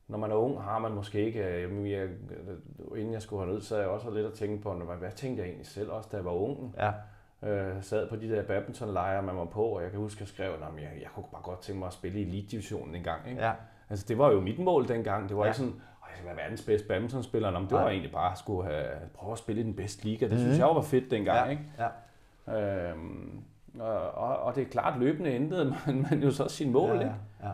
når 0.08 0.18
man 0.18 0.30
er 0.30 0.34
ung, 0.34 0.62
har 0.62 0.78
man 0.78 0.92
måske 0.92 1.24
ikke, 1.24 1.44
øh, 1.44 1.90
jeg, 1.90 2.08
inden 2.96 3.12
jeg 3.12 3.22
skulle 3.22 3.44
have 3.44 3.54
ned, 3.54 3.62
så 3.62 3.78
jeg 3.78 3.88
også 3.88 4.10
lidt 4.10 4.26
at 4.26 4.32
tænke 4.32 4.62
på, 4.62 4.74
hvad 4.74 5.12
tænkte 5.12 5.42
jeg 5.42 5.48
egentlig 5.48 5.66
selv 5.66 5.90
også, 5.90 6.08
da 6.12 6.16
jeg 6.16 6.24
var 6.24 6.32
ung? 6.32 6.74
Ja 6.78 6.92
øh, 7.42 7.82
sad 7.82 8.08
på 8.08 8.16
de 8.16 8.30
der 8.30 8.42
badmintonlejre, 8.42 9.22
man 9.22 9.36
var 9.36 9.44
på, 9.44 9.62
og 9.62 9.82
jeg 9.82 9.90
kan 9.90 10.00
huske, 10.00 10.16
at 10.16 10.20
jeg 10.20 10.28
skrev, 10.28 10.52
at 10.52 10.82
jeg, 10.82 10.90
jeg 11.00 11.08
kunne 11.14 11.24
bare 11.32 11.42
godt 11.42 11.60
tænke 11.60 11.78
mig 11.78 11.86
at 11.86 11.92
spille 11.92 12.20
i 12.20 12.22
Elite-divisionen 12.22 12.94
en 12.94 13.02
gang. 13.02 13.28
Ikke? 13.28 13.44
Ja. 13.44 13.52
Altså, 13.90 14.04
det 14.08 14.18
var 14.18 14.30
jo 14.30 14.40
mit 14.40 14.58
mål 14.58 14.88
dengang. 14.88 15.28
Det 15.28 15.36
var 15.36 15.44
ja. 15.44 15.48
ikke 15.48 15.56
sådan, 15.56 15.72
jeg 15.74 16.16
skal 16.16 16.26
være 16.26 16.36
verdens 16.36 16.62
bedste 16.62 16.88
badmintonspiller. 16.88 17.60
det 17.60 17.70
var 17.70 17.88
egentlig 17.88 18.12
bare 18.12 18.32
at 18.32 18.38
skulle 18.38 18.70
have, 18.70 18.86
prøve 19.14 19.32
at 19.32 19.38
spille 19.38 19.60
i 19.60 19.64
den 19.64 19.76
bedste 19.76 20.04
liga. 20.04 20.24
Det 20.24 20.30
mm-hmm. 20.30 20.44
synes 20.44 20.58
jeg 20.58 20.66
var 20.66 20.82
fedt 20.82 21.10
dengang. 21.10 21.46
Ja. 21.46 21.50
Ikke? 21.50 21.62
Ja. 22.48 22.90
Øhm, 22.90 23.39
og, 24.40 24.54
det 24.54 24.62
er 24.62 24.68
klart, 24.68 24.98
løbende 24.98 25.30
ændrede 25.30 25.64
man, 25.86 26.06
man 26.10 26.22
jo 26.22 26.30
så 26.30 26.48
sin 26.48 26.72
mål. 26.72 26.90
Ja, 26.90 26.94
ja. 26.94 27.00
Ikke? 27.00 27.14
Ja. 27.42 27.50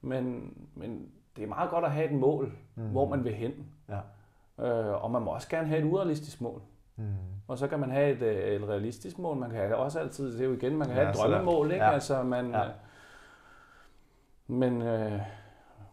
Men, 0.00 0.54
men 0.74 1.10
det 1.36 1.44
er 1.44 1.48
meget 1.48 1.70
godt 1.70 1.84
at 1.84 1.90
have 1.90 2.10
et 2.10 2.18
mål, 2.18 2.52
mm. 2.74 2.88
hvor 2.88 3.08
man 3.08 3.24
vil 3.24 3.34
hen. 3.34 3.52
Ja. 3.88 4.00
Øh, 4.64 5.04
og 5.04 5.10
man 5.10 5.22
må 5.22 5.30
også 5.30 5.48
gerne 5.48 5.68
have 5.68 5.80
et 5.80 5.84
urealistisk 5.84 6.40
mål. 6.40 6.62
Mm. 6.96 7.04
Og 7.48 7.58
så 7.58 7.68
kan 7.68 7.80
man 7.80 7.90
have 7.90 8.10
et, 8.10 8.22
øh, 8.22 8.62
et 8.62 8.68
realistisk 8.68 9.18
mål, 9.18 9.36
man 9.36 9.50
kan 9.50 9.58
have 9.58 9.76
også 9.76 9.98
altid, 9.98 10.32
det 10.32 10.40
er 10.40 10.44
jo 10.44 10.52
igen, 10.52 10.76
man 10.76 10.88
kan 10.88 10.96
ja, 10.96 11.02
have 11.02 11.10
et 11.10 11.16
drømmemål, 11.16 11.72
ikke? 11.72 11.84
Ja. 11.84 11.90
Altså, 11.90 12.22
man, 12.22 12.50
ja. 12.50 12.64
Øh, 12.64 12.70
men, 14.46 14.82
øh, 14.82 15.20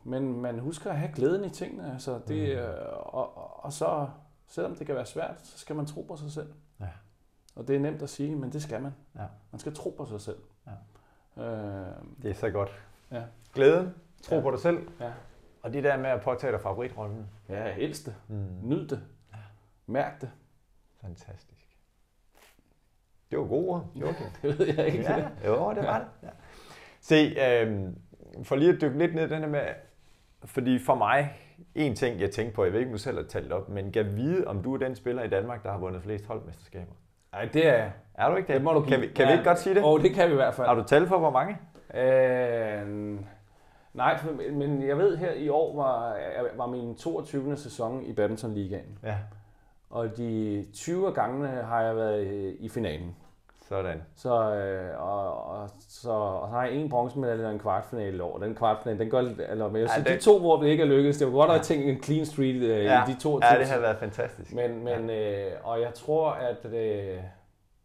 men 0.03 0.41
man 0.41 0.59
husker 0.59 0.89
at 0.89 0.97
have 0.97 1.11
glæden 1.15 1.45
i 1.45 1.49
tingene, 1.49 1.93
altså 1.93 2.19
det, 2.27 2.57
mm. 2.57 2.61
øh, 2.61 3.15
og, 3.15 3.65
og 3.65 3.73
så, 3.73 4.07
selvom 4.47 4.75
det 4.75 4.87
kan 4.87 4.95
være 4.95 5.05
svært, 5.05 5.35
så 5.43 5.57
skal 5.57 5.75
man 5.75 5.85
tro 5.85 6.01
på 6.01 6.15
sig 6.15 6.31
selv. 6.31 6.53
Og 7.57 7.67
det 7.67 7.75
er 7.75 7.79
nemt 7.79 8.01
at 8.01 8.09
sige, 8.09 8.35
men 8.35 8.51
det 8.53 8.61
skal 8.63 8.81
man. 8.81 8.91
Ja. 9.15 9.23
Man 9.51 9.59
skal 9.59 9.75
tro 9.75 9.89
på 9.97 10.05
sig 10.05 10.21
selv. 10.21 10.37
Ja. 10.67 11.43
Øh, 11.43 11.95
det 12.21 12.31
er 12.31 12.35
så 12.35 12.49
godt. 12.49 12.83
Ja. 13.11 13.23
Glæden, 13.53 13.93
tro 14.23 14.35
ja. 14.35 14.41
på 14.41 14.51
dig 14.51 14.59
selv, 14.59 14.87
ja. 14.99 15.11
og 15.61 15.73
det 15.73 15.83
der 15.83 15.97
med 15.97 16.09
at 16.09 16.21
påtage 16.21 16.51
dig 16.51 16.61
favoritrollen. 16.61 17.25
Ja, 17.49 17.73
helst 17.73 18.05
det. 18.05 18.15
Mm. 18.27 18.47
Nyd 18.63 18.87
det. 18.87 19.01
Ja. 19.33 19.37
Mærk 19.85 20.21
det. 20.21 20.31
Fantastisk. 21.01 21.77
Det 23.31 23.39
var 23.39 23.45
gode 23.45 23.67
ord, 23.67 23.87
Joachim. 23.95 24.27
det 24.41 24.59
ved 24.59 24.67
jeg 24.67 24.85
ikke. 24.85 25.11
Ja, 25.11 25.29
jo, 25.45 25.73
det 25.73 25.83
var 25.83 25.99
det. 25.99 26.07
Ja. 26.23 26.29
Se, 26.99 27.15
øh, 27.15 27.93
for 28.43 28.55
lige 28.55 28.73
at 28.73 28.81
dykke 28.81 28.97
lidt 28.97 29.15
ned 29.15 29.25
i 29.25 29.29
den 29.29 29.39
her 29.39 29.49
med, 29.49 29.61
fordi 30.45 30.79
for 30.79 30.95
mig, 30.95 31.33
en 31.75 31.95
ting, 31.95 32.19
jeg 32.19 32.31
tænkte 32.31 32.55
på, 32.55 32.63
jeg 32.63 32.73
ved 32.73 32.79
ikke, 32.79 32.89
om 32.89 32.93
du 32.93 32.99
selv 32.99 33.17
har 33.17 33.25
talt 33.25 33.51
op, 33.51 33.69
men 33.69 33.91
kan 33.91 34.15
vide, 34.15 34.47
om 34.47 34.63
du 34.63 34.73
er 34.73 34.77
den 34.77 34.95
spiller 34.95 35.23
i 35.23 35.29
Danmark, 35.29 35.63
der 35.63 35.71
har 35.71 35.77
vundet 35.79 36.03
flest 36.03 36.25
holdmesterskaber? 36.25 36.93
Nej, 37.31 37.45
det 37.53 37.67
er 37.67 37.89
Er 38.15 38.29
du 38.29 38.35
ikke 38.35 38.47
det? 38.47 38.55
det 38.55 38.63
må 38.63 38.73
du 38.73 38.81
kan 38.81 39.01
vi, 39.01 39.07
kan 39.07 39.25
ja. 39.25 39.31
vi 39.31 39.37
ikke 39.37 39.49
godt 39.49 39.59
sige 39.59 39.75
det? 39.75 39.83
Åh, 39.83 39.89
oh, 39.91 40.01
det 40.01 40.13
kan 40.13 40.27
vi 40.27 40.33
i 40.33 40.35
hvert 40.35 40.53
fald. 40.53 40.67
Har 40.67 40.75
du 40.75 40.83
tal 40.83 41.07
for, 41.07 41.17
hvor 41.17 41.29
mange? 41.29 41.57
Øh, 41.93 43.19
nej, 43.93 44.19
men 44.51 44.87
jeg 44.87 44.97
ved 44.97 45.17
her 45.17 45.31
i 45.31 45.49
år 45.49 45.75
var, 45.75 46.17
var 46.55 46.67
min 46.67 46.95
22. 46.95 47.57
sæson 47.57 48.03
i 48.03 48.13
Badminton-ligaen. 48.13 48.99
Ja. 49.03 49.17
Og 49.89 50.17
de 50.17 50.65
20 50.73 51.11
gange 51.11 51.47
har 51.47 51.81
jeg 51.81 51.95
været 51.95 52.55
i 52.59 52.69
finalen. 52.69 53.15
Sådan. 53.69 54.01
Så, 54.15 54.53
øh, 54.53 55.01
og, 55.01 55.43
og, 55.45 55.69
så, 55.79 56.11
og 56.11 56.47
så 56.49 56.55
har 56.55 56.65
jeg 56.65 56.73
en 56.73 56.89
bronzemedalje 56.89 57.45
og 57.45 57.51
en 57.51 57.59
kvartfinale 57.59 58.23
år. 58.23 58.37
Den 58.37 58.55
kvartfinale, 58.55 58.99
den 58.99 59.09
går 59.09 59.19
eller 59.19 59.69
med. 59.69 59.87
Så 59.87 59.93
ja, 59.97 60.03
det... 60.03 60.19
de 60.19 60.25
to, 60.25 60.39
hvor 60.39 60.61
det 60.61 60.67
ikke 60.67 60.83
er 60.83 60.87
lykkedes, 60.87 61.17
det 61.17 61.27
var 61.27 61.33
godt 61.33 61.51
at 61.51 61.57
ja. 61.57 61.61
tænke 61.61 61.91
en 61.91 62.03
clean 62.03 62.25
street 62.25 62.55
øh, 62.55 62.83
ja. 62.85 63.03
i 63.03 63.11
de 63.11 63.19
to. 63.19 63.39
Ja, 63.43 63.59
det 63.59 63.67
har 63.67 63.79
været 63.79 63.97
fantastisk. 63.97 64.53
Men, 64.53 64.83
men 64.83 65.09
ja. 65.09 65.45
øh, 65.45 65.51
og 65.63 65.81
jeg 65.81 65.93
tror, 65.93 66.29
at 66.31 66.65
øh, 66.65 67.17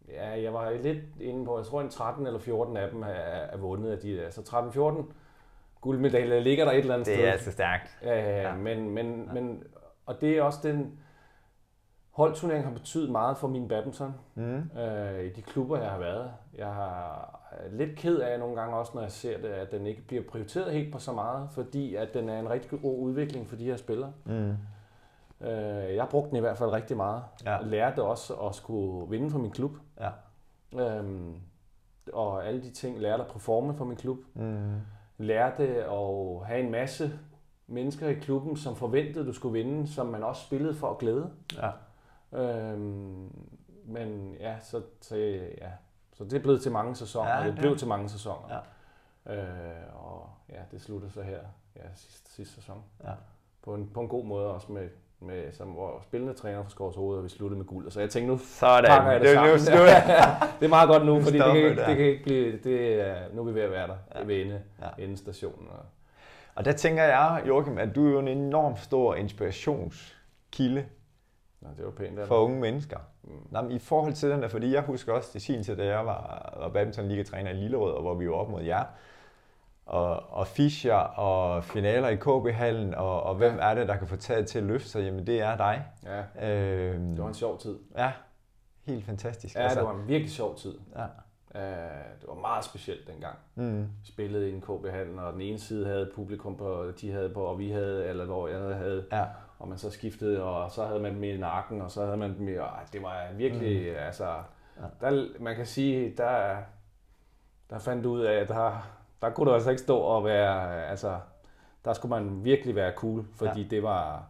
ja, 0.09 0.42
jeg 0.42 0.55
var 0.55 0.71
lidt 0.71 0.99
inde 1.21 1.45
på, 1.45 1.59
jeg 1.59 1.66
tror 1.66 1.81
en 1.81 1.88
13 1.88 2.27
eller 2.27 2.40
14 2.40 2.77
af 2.77 2.90
dem 2.90 3.03
er, 3.03 3.07
er 3.53 3.57
vundet 3.57 3.90
af 3.90 3.99
de 3.99 4.16
der. 4.16 4.31
Så 4.31 4.40
13-14 4.40 5.12
guldmedaljer 5.81 6.40
ligger 6.40 6.64
der 6.64 6.73
et 6.73 6.79
eller 6.79 6.95
andet 6.95 7.07
det 7.07 7.14
sted. 7.14 7.23
Det 7.23 7.29
er 7.29 7.33
altså 7.33 7.53
stærkt. 7.53 7.99
Øh, 8.03 8.09
ja. 8.09 8.55
men, 8.55 8.90
men, 8.90 9.25
ja. 9.27 9.33
men, 9.33 9.62
og 10.07 10.21
det 10.21 10.38
er 10.38 10.42
også 10.42 10.59
den, 10.62 10.99
Holdturneringen 12.12 12.68
har 12.68 12.79
betydet 12.79 13.11
meget 13.11 13.37
for 13.37 13.48
min 13.48 13.68
badminton 13.68 14.14
mm. 14.35 14.70
øh, 14.79 15.25
i 15.25 15.29
de 15.29 15.42
klubber, 15.42 15.79
jeg 15.79 15.90
har 15.90 15.98
været. 15.98 16.31
Jeg 16.59 16.66
har 16.66 17.40
lidt 17.70 17.96
ked 17.96 18.18
af 18.18 18.38
nogle 18.38 18.57
gange 18.57 18.77
også, 18.77 18.92
når 18.94 19.03
jeg 19.03 19.12
ser 19.12 19.38
det, 19.38 19.48
at 19.48 19.70
den 19.70 19.87
ikke 19.87 20.03
bliver 20.03 20.22
prioriteret 20.31 20.72
helt 20.72 20.92
på 20.92 20.98
så 20.98 21.12
meget, 21.12 21.48
fordi 21.51 21.94
at 21.94 22.14
den 22.14 22.29
er 22.29 22.40
en 22.40 22.51
rigtig 22.51 22.70
god 22.70 22.98
udvikling 22.98 23.48
for 23.48 23.57
de 23.57 23.64
her 23.64 23.77
spillere. 23.77 24.12
Mm. 24.25 24.57
Øh, 25.46 25.94
jeg 25.94 26.09
brugte 26.11 26.29
den 26.29 26.37
i 26.37 26.40
hvert 26.40 26.59
fald 26.59 26.70
rigtig 26.70 26.96
meget. 26.96 27.22
Ja. 27.44 27.59
Lærte 27.62 28.03
også 28.03 28.35
at 28.35 28.55
skulle 28.55 29.11
vinde 29.11 29.31
for 29.31 29.38
min 29.38 29.51
klub. 29.51 29.72
Ja. 30.01 30.11
Øhm, 30.81 31.35
og 32.12 32.46
alle 32.46 32.62
de 32.62 32.70
ting 32.70 32.98
lærte 32.98 33.22
at 33.22 33.29
performe 33.29 33.75
for 33.75 33.85
min 33.85 33.96
klub. 33.96 34.18
Mm. 34.35 34.81
Lærte 35.18 35.85
at 35.85 36.46
have 36.46 36.61
en 36.61 36.70
masse 36.70 37.12
mennesker 37.66 38.09
i 38.09 38.14
klubben, 38.14 38.57
som 38.57 38.77
forventede, 38.77 39.27
du 39.27 39.33
skulle 39.33 39.53
vinde, 39.53 39.88
som 39.88 40.07
man 40.07 40.22
også 40.22 40.42
spillede 40.42 40.75
for 40.75 40.90
at 40.90 40.98
glæde. 40.98 41.31
Ja. 41.57 41.70
Øhm, 42.33 43.31
men 43.85 44.37
ja, 44.40 44.55
så, 44.61 44.83
så, 45.01 45.16
ja, 45.61 45.71
så 46.12 46.25
det 46.25 46.33
er 46.33 46.40
blevet 46.40 46.62
til 46.62 46.73
mange 46.73 46.97
sæsoner, 46.97 47.38
ja, 47.38 47.47
det 47.47 47.55
blev 47.55 47.71
ja. 47.71 47.77
til 47.77 47.88
mange 47.88 48.09
sæsoner. 48.09 48.49
Ja. 48.51 48.59
Øh, 49.27 49.85
og 49.95 50.31
ja, 50.49 50.61
det 50.71 50.83
slutter 50.83 51.09
så 51.09 51.23
her 51.23 51.38
ja, 51.77 51.83
sidste, 51.95 52.33
sidste 52.33 52.55
sæson. 52.55 52.83
Ja. 53.05 53.12
På, 53.62 53.75
en, 53.75 53.90
på 53.95 54.01
en 54.01 54.09
god 54.09 54.25
måde 54.25 54.47
også 54.47 54.73
med, 54.73 54.88
med 55.21 55.53
som 55.53 55.68
hvor 55.68 56.01
spillende 56.03 56.35
træner 56.35 56.62
for 56.62 56.71
Skovs 56.71 56.97
Hoved, 56.97 57.18
og 57.18 57.25
vi 57.25 57.29
sluttede 57.29 57.59
med 57.59 57.66
guld. 57.66 57.90
Så 57.90 58.01
jeg 58.01 58.11
tænkte 58.11 58.33
nu 58.33 58.38
Sådan. 58.38 58.85
pakker 58.85 59.11
jeg 59.11 59.21
det, 59.21 59.29
det 59.29 59.61
sammen. 59.61 59.81
Nu, 59.81 59.85
det 60.61 60.64
er 60.64 60.68
meget 60.68 60.88
godt 60.88 61.07
nu, 61.07 61.21
fordi 61.21 61.38
det 61.38 61.47
kan, 61.47 61.57
ikke, 61.57 61.87
det 61.87 61.97
kan 61.97 62.07
ikke 62.07 62.23
blive, 62.23 62.59
det, 62.59 63.35
nu 63.35 63.40
er 63.40 63.45
vi 63.45 63.55
ved 63.55 63.62
at 63.62 63.71
være 63.71 63.87
der 63.87 63.97
ja. 64.14 64.25
ved 64.25 64.42
ende, 64.42 64.62
ja. 64.81 65.05
ende 65.05 65.16
stationen. 65.16 65.68
Og, 65.68 65.85
og 66.55 66.64
der 66.64 66.73
tænker 66.73 67.03
jeg, 67.03 67.42
Joachim, 67.47 67.79
at 67.79 67.95
du 67.95 68.07
er 68.07 68.11
jo 68.11 68.18
en 68.18 68.29
enormt 68.29 68.81
stor 68.81 69.14
inspirationskilde 69.14 70.87
Nå, 71.62 71.68
det 71.77 71.85
var 71.85 71.90
pænt. 71.90 72.27
For 72.27 72.44
unge 72.44 72.61
mennesker. 72.61 72.98
Mm. 73.22 73.31
Nå, 73.51 73.68
I 73.68 73.79
forhold 73.79 74.12
til 74.12 74.31
den 74.31 74.51
fordi 74.51 74.75
jeg 74.75 74.83
husker 74.83 75.12
også 75.12 75.31
det 75.33 75.42
sin 75.42 75.62
tid, 75.64 75.77
da 75.77 75.85
jeg 75.85 76.07
var, 76.07 76.55
var 76.61 76.68
badminton 76.68 77.09
liga-træner 77.09 77.51
i 77.51 77.55
Lillerød, 77.55 77.92
og 77.92 78.03
hvor 78.03 78.14
vi 78.14 78.29
var 78.29 78.35
op 78.35 78.48
mod 78.48 78.62
jer. 78.62 78.85
Og, 79.87 80.31
og 80.31 80.46
Fischer 80.46 80.94
og 80.94 81.64
finaler 81.64 82.09
i 82.09 82.16
KB-hallen, 82.16 82.94
og, 82.94 83.22
og 83.22 83.35
hvem 83.35 83.55
ja. 83.55 83.70
er 83.70 83.75
det, 83.75 83.88
der 83.88 83.96
kan 83.96 84.07
få 84.07 84.16
taget 84.16 84.46
til 84.46 84.59
at 84.59 84.64
løfte 84.64 84.88
sig? 84.88 85.03
Jamen, 85.05 85.27
det 85.27 85.40
er 85.40 85.57
dig. 85.57 85.85
Ja. 86.05 86.48
Øhm, 86.48 87.11
det 87.11 87.22
var 87.22 87.29
en 87.29 87.35
sjov 87.35 87.59
tid. 87.59 87.79
Ja, 87.96 88.12
helt 88.87 89.05
fantastisk. 89.05 89.55
Ja, 89.55 89.61
altså, 89.61 89.79
det 89.79 89.88
var 89.88 89.94
en 89.94 90.09
virkelig 90.09 90.33
sjov 90.33 90.57
tid. 90.57 90.79
Ja. 90.96 91.05
Uh, 91.55 91.61
det 92.20 92.29
var 92.29 92.35
meget 92.35 92.64
specielt 92.64 93.07
dengang. 93.07 93.37
Mm. 93.55 93.88
Spillede 94.05 94.51
i 94.51 94.55
en 94.55 94.61
KB-hallen, 94.61 95.18
og 95.18 95.33
den 95.33 95.40
ene 95.40 95.59
side 95.59 95.87
havde 95.87 96.11
publikum 96.14 96.57
på, 96.57 96.92
de 97.01 97.12
havde 97.12 97.31
på, 97.31 97.44
og 97.44 97.59
vi 97.59 97.70
havde, 97.70 98.07
eller 98.07 98.25
hvor 98.25 98.48
jeg 98.48 98.77
havde. 98.77 99.05
Ja 99.12 99.25
og 99.62 99.68
man 99.68 99.79
så 99.79 99.90
skiftede, 99.90 100.42
og 100.42 100.70
så 100.70 100.85
havde 100.87 101.01
man 101.01 101.14
dem 101.14 101.25
i 101.25 101.37
nakken, 101.37 101.81
og 101.81 101.90
så 101.90 102.05
havde 102.05 102.16
man 102.16 102.38
dem 102.38 102.48
i, 102.48 102.55
og 102.55 102.68
det 102.92 103.03
var 103.03 103.27
virkelig, 103.35 103.92
mm. 103.92 103.98
altså, 103.98 104.27
ja. 104.81 104.83
der, 105.01 105.27
man 105.40 105.57
kan 105.57 105.66
sige, 105.66 106.14
der, 106.16 106.57
der 107.70 107.79
fandt 107.79 108.07
ud 108.07 108.20
af, 108.20 108.35
at 108.35 108.48
der, 108.48 108.88
der 109.22 109.31
kunne 109.31 109.51
du 109.51 109.55
altså 109.55 109.70
ikke 109.70 109.83
stå 109.83 109.98
og 109.98 110.25
være, 110.25 110.87
altså, 110.87 111.18
der 111.85 111.92
skulle 111.92 112.11
man 112.11 112.44
virkelig 112.44 112.75
være 112.75 112.92
cool, 112.96 113.25
fordi 113.35 113.62
ja. 113.62 113.68
det 113.68 113.83
var, 113.83 114.27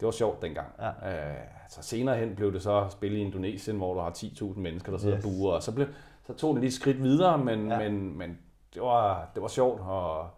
det 0.00 0.06
var 0.06 0.12
sjovt 0.12 0.42
dengang. 0.42 0.68
Ja. 0.78 1.30
Øh, 1.30 1.36
så 1.68 1.82
senere 1.82 2.16
hen 2.16 2.36
blev 2.36 2.52
det 2.52 2.62
så 2.62 2.86
spillet 2.90 3.18
i 3.18 3.20
Indonesien, 3.20 3.76
hvor 3.76 3.94
du 3.94 4.00
har 4.00 4.10
10.000 4.10 4.58
mennesker, 4.58 4.92
der 4.92 4.98
sidder 4.98 5.18
yes. 5.18 5.24
og 5.24 5.30
buer, 5.30 5.52
og 5.52 5.62
så, 5.62 5.74
blev, 5.74 5.86
så 6.26 6.34
tog 6.34 6.54
det 6.54 6.60
lige 6.60 6.68
et 6.68 6.74
skridt 6.74 7.02
videre, 7.02 7.38
men, 7.38 7.70
ja. 7.70 7.78
men, 7.78 8.18
men 8.18 8.38
det, 8.74 8.82
var, 8.82 9.30
det 9.34 9.42
var 9.42 9.48
sjovt, 9.48 9.80
og 9.80 10.28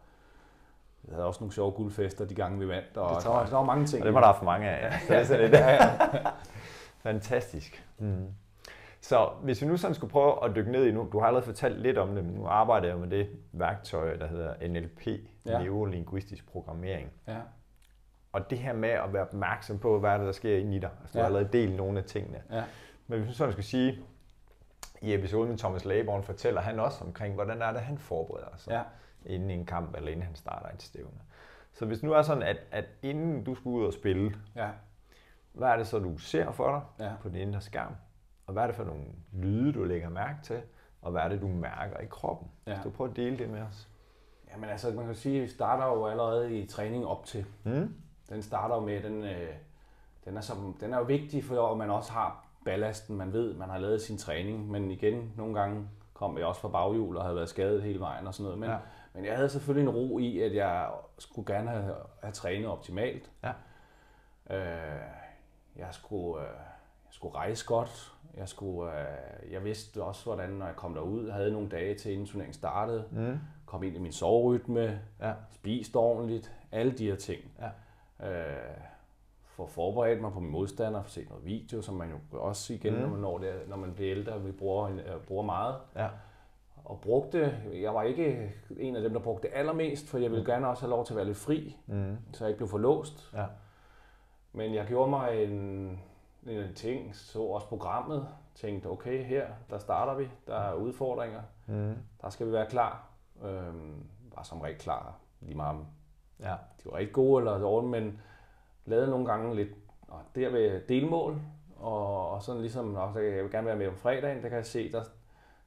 vi 1.08 1.14
havde 1.14 1.26
også 1.26 1.40
nogle 1.40 1.52
sjove 1.52 1.72
guldfester 1.72 2.24
de 2.24 2.34
gange, 2.34 2.58
vi 2.58 2.68
vandt, 2.68 2.96
og 2.96 3.22
der 3.22 3.28
var, 3.28 3.46
der 3.46 3.56
var 3.56 3.64
mange 3.64 3.86
ting. 3.86 4.02
Og 4.02 4.06
det 4.06 4.14
var 4.14 4.20
der 4.20 4.38
for 4.38 4.44
mange 4.44 4.68
af, 4.68 4.90
ja. 4.90 4.98
Så 4.98 5.06
det 5.08 5.20
er 5.20 5.24
sådan 5.24 5.40
lidt. 5.42 5.52
ja, 5.52 5.70
ja. 5.72 5.90
Fantastisk. 7.08 7.84
Mm. 7.98 8.26
Så 9.00 9.28
hvis 9.42 9.62
vi 9.62 9.66
nu 9.66 9.76
sådan 9.76 9.94
skulle 9.94 10.10
prøve 10.10 10.44
at 10.44 10.56
dykke 10.56 10.72
ned 10.72 10.86
i 10.86 10.92
nu, 10.92 11.08
du 11.12 11.18
har 11.18 11.26
allerede 11.26 11.46
fortalt 11.46 11.80
lidt 11.80 11.98
om 11.98 12.14
det, 12.14 12.24
men 12.24 12.34
nu 12.34 12.46
arbejder 12.46 12.88
jeg 12.88 12.98
med 12.98 13.10
det 13.10 13.28
værktøj, 13.52 14.16
der 14.16 14.26
hedder 14.26 14.68
NLP, 14.68 15.06
ja. 15.46 15.58
Neurolinguistisk 15.62 16.52
Programmering. 16.52 17.10
Ja. 17.28 17.36
Og 18.32 18.50
det 18.50 18.58
her 18.58 18.72
med 18.72 18.88
at 18.88 19.12
være 19.12 19.22
opmærksom 19.22 19.78
på, 19.78 19.98
hvad 19.98 20.10
er 20.10 20.16
det, 20.16 20.26
der 20.26 20.32
sker 20.32 20.56
inde 20.56 20.76
i 20.76 20.78
dig. 20.78 20.90
Altså, 21.00 21.12
du 21.12 21.18
ja. 21.18 21.22
har 21.22 21.26
allerede 21.26 21.48
delt 21.52 21.76
nogle 21.76 21.98
af 21.98 22.04
tingene. 22.04 22.38
Ja. 22.50 22.62
Men 23.06 23.18
hvis 23.18 23.28
vi 23.28 23.34
sådan 23.34 23.52
skal 23.52 23.64
sige, 23.64 23.98
i 25.02 25.14
episoden 25.14 25.48
med 25.48 25.58
Thomas 25.58 25.84
Laborn 25.84 26.22
fortæller 26.22 26.60
han 26.60 26.80
også 26.80 27.04
omkring, 27.04 27.34
hvordan 27.34 27.62
er 27.62 27.72
det, 27.72 27.80
han 27.80 27.98
forbereder 27.98 28.56
sig 28.56 28.70
ja. 28.70 28.82
inden 29.34 29.50
en 29.50 29.66
kamp, 29.66 29.96
eller 29.96 30.10
inden 30.10 30.26
han 30.26 30.34
starter 30.34 30.68
et 30.68 30.82
stævne. 30.82 31.20
Så 31.72 31.86
hvis 31.86 32.02
nu 32.02 32.12
er 32.12 32.22
sådan, 32.22 32.42
at, 32.42 32.56
at 32.70 32.84
inden 33.02 33.44
du 33.44 33.54
skal 33.54 33.68
ud 33.68 33.86
og 33.86 33.92
spille, 33.92 34.34
ja. 34.56 34.68
hvad 35.52 35.68
er 35.68 35.76
det 35.76 35.86
så, 35.86 35.98
du 35.98 36.18
ser 36.18 36.50
for 36.50 36.70
dig 36.70 37.06
ja. 37.06 37.12
på 37.22 37.28
din 37.28 37.36
indre 37.36 37.60
skærm? 37.60 37.94
Og 38.46 38.52
hvad 38.52 38.62
er 38.62 38.66
det 38.66 38.76
for 38.76 38.84
nogle 38.84 39.04
lyde, 39.32 39.72
du 39.72 39.84
lægger 39.84 40.08
mærke 40.08 40.38
til? 40.42 40.62
Og 41.02 41.10
hvad 41.10 41.22
er 41.22 41.28
det, 41.28 41.40
du 41.40 41.48
mærker 41.48 41.98
i 41.98 42.06
kroppen? 42.06 42.48
Ja. 42.66 42.78
Du 42.84 42.90
prøver 42.90 43.10
at 43.10 43.16
dele 43.16 43.38
det 43.38 43.50
med 43.50 43.62
os. 43.62 43.88
Jamen 44.52 44.70
altså, 44.70 44.90
man 44.90 45.06
kan 45.06 45.14
sige, 45.14 45.36
at 45.36 45.42
vi 45.42 45.48
starter 45.48 45.86
jo 45.86 46.06
allerede 46.06 46.58
i 46.58 46.66
træning 46.66 47.06
op 47.06 47.24
til. 47.24 47.46
Mm. 47.64 47.94
Den 48.28 48.42
starter 48.42 48.74
jo 48.74 48.80
med, 48.80 49.02
den, 49.02 49.24
øh, 49.24 49.54
den, 50.24 50.36
er 50.36 50.40
som, 50.40 50.76
den 50.80 50.92
er 50.92 50.98
jo 50.98 51.04
vigtig, 51.04 51.44
for 51.44 51.72
at 51.72 51.78
man 51.78 51.90
også 51.90 52.12
har 52.12 52.47
ballasten. 52.68 53.16
Man 53.16 53.32
ved, 53.32 53.54
man 53.54 53.68
har 53.68 53.78
lavet 53.78 54.02
sin 54.02 54.18
træning, 54.18 54.70
men 54.70 54.90
igen, 54.90 55.32
nogle 55.36 55.60
gange 55.60 55.88
kom 56.14 56.38
jeg 56.38 56.46
også 56.46 56.60
fra 56.60 56.68
baghjul 56.68 57.16
og 57.16 57.22
havde 57.22 57.36
været 57.36 57.48
skadet 57.48 57.82
hele 57.82 58.00
vejen 58.00 58.26
og 58.26 58.34
sådan 58.34 58.44
noget. 58.44 58.58
Men, 58.58 58.70
ja. 58.70 58.76
men 59.14 59.24
jeg 59.24 59.36
havde 59.36 59.48
selvfølgelig 59.48 59.90
en 59.90 59.96
ro 59.96 60.18
i, 60.18 60.40
at 60.40 60.54
jeg 60.54 60.90
skulle 61.18 61.54
gerne 61.54 61.70
have, 61.70 61.94
have 62.22 62.32
trænet 62.32 62.66
optimalt. 62.66 63.30
Ja. 63.44 63.52
Øh, 64.56 65.00
jeg 65.76 65.88
skulle... 65.90 66.42
Øh, 66.42 66.48
jeg 67.08 67.14
skulle 67.14 67.34
rejse 67.34 67.66
godt. 67.66 68.12
Jeg, 68.36 68.48
skulle, 68.48 69.00
øh, 69.00 69.52
jeg 69.52 69.64
vidste 69.64 70.02
også, 70.02 70.24
hvordan 70.24 70.50
når 70.50 70.66
jeg 70.66 70.76
kom 70.76 70.94
derud, 70.94 71.26
jeg 71.26 71.34
havde 71.34 71.52
nogle 71.52 71.68
dage 71.68 71.94
til 71.94 72.12
inden 72.12 72.26
turneringen 72.26 72.54
startede, 72.54 73.04
mm. 73.10 73.38
kom 73.66 73.82
ind 73.82 73.96
i 73.96 73.98
min 73.98 74.12
soverytme, 74.12 75.00
ja. 75.20 75.32
spist 75.50 75.96
ordentligt, 75.96 76.52
alle 76.72 76.92
de 76.92 77.06
her 77.06 77.16
ting. 77.16 77.40
Ja. 77.58 78.30
Øh, 78.30 78.76
få 79.58 79.66
forberedt 79.66 80.20
mig 80.20 80.32
på 80.32 80.40
min 80.40 80.50
modstander, 80.50 81.02
få 81.02 81.08
set 81.08 81.28
noget 81.28 81.44
video, 81.44 81.82
som 81.82 81.94
man 81.94 82.10
jo 82.10 82.38
også 82.38 82.72
igen, 82.72 82.94
mm. 82.94 83.00
når, 83.00 83.08
man 83.08 83.20
når, 83.20 83.38
det, 83.38 83.54
når 83.68 83.76
man 83.76 83.94
bliver 83.94 84.10
ældre, 84.10 84.42
vi 84.42 84.52
bruger, 84.52 84.88
øh, 84.88 85.20
bruger 85.26 85.42
meget. 85.42 85.76
Ja. 85.96 86.08
Og 86.84 87.00
brugte, 87.00 87.58
jeg 87.74 87.94
var 87.94 88.02
ikke 88.02 88.52
en 88.76 88.96
af 88.96 89.02
dem, 89.02 89.12
der 89.12 89.20
brugte 89.20 89.48
det 89.48 89.54
allermest, 89.54 90.08
for 90.08 90.18
jeg 90.18 90.30
ville 90.30 90.42
mm. 90.42 90.46
gerne 90.46 90.68
også 90.68 90.82
have 90.82 90.90
lov 90.90 91.04
til 91.04 91.12
at 91.12 91.16
være 91.16 91.26
lidt 91.26 91.36
fri, 91.36 91.76
mm. 91.86 92.16
så 92.32 92.44
jeg 92.44 92.50
ikke 92.50 92.56
blev 92.56 92.68
for 92.68 92.78
låst. 92.78 93.30
Ja. 93.34 93.44
Men 94.52 94.74
jeg 94.74 94.86
gjorde 94.86 95.10
mig 95.10 95.44
en, 95.44 95.52
en 96.46 96.74
ting, 96.74 97.16
så 97.16 97.42
også 97.42 97.66
programmet, 97.66 98.28
tænkte, 98.54 98.86
okay, 98.86 99.24
her, 99.24 99.46
der 99.70 99.78
starter 99.78 100.14
vi, 100.14 100.28
der 100.46 100.56
er 100.56 100.74
udfordringer, 100.74 101.40
mm. 101.66 101.94
der 102.22 102.30
skal 102.30 102.46
vi 102.46 102.52
være 102.52 102.66
klar. 102.66 103.08
Øhm, 103.44 104.04
var 104.36 104.42
som 104.42 104.60
regel 104.60 104.78
klar, 104.78 105.14
lige 105.40 105.56
meget 105.56 105.86
ja. 106.40 106.54
de 106.84 106.90
var 106.92 106.98
ikke 106.98 107.12
gode 107.12 107.40
eller 107.40 107.58
dårlige, 107.58 107.90
men 107.90 108.20
lavede 108.88 109.10
nogle 109.10 109.26
gange 109.26 109.56
lidt 109.56 109.68
og 110.08 110.20
der 110.34 110.50
ved 110.50 110.80
delmål, 110.88 111.40
og, 111.76 112.30
og 112.30 112.42
sådan 112.42 112.60
ligesom, 112.60 112.94
og 112.94 113.12
jeg 113.14 113.42
vil 113.42 113.50
gerne 113.50 113.66
være 113.66 113.76
med 113.76 113.88
om 113.88 113.96
fredagen, 113.96 114.42
der 114.42 114.48
kan 114.48 114.56
jeg 114.56 114.66
se, 114.66 114.92
der, 114.92 115.02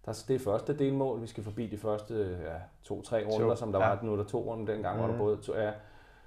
der 0.05 0.23
det 0.27 0.35
er 0.35 0.39
første 0.39 0.77
delmål, 0.77 1.21
vi 1.21 1.27
skal 1.27 1.43
forbi 1.43 1.67
de 1.67 1.77
første 1.77 2.37
ja, 2.45 2.55
to-tre 2.83 3.25
runder, 3.25 3.49
to, 3.49 3.55
som 3.55 3.71
der 3.71 3.79
ja. 3.79 3.89
var, 3.89 3.99
nu 4.03 4.17
der 4.17 4.23
to 4.23 4.39
runder, 4.39 4.73
dengang 4.73 4.95
mm. 4.95 5.03
var 5.03 5.11
der 5.11 5.17
både 5.17 5.37
to, 5.37 5.55
ja, 5.55 5.71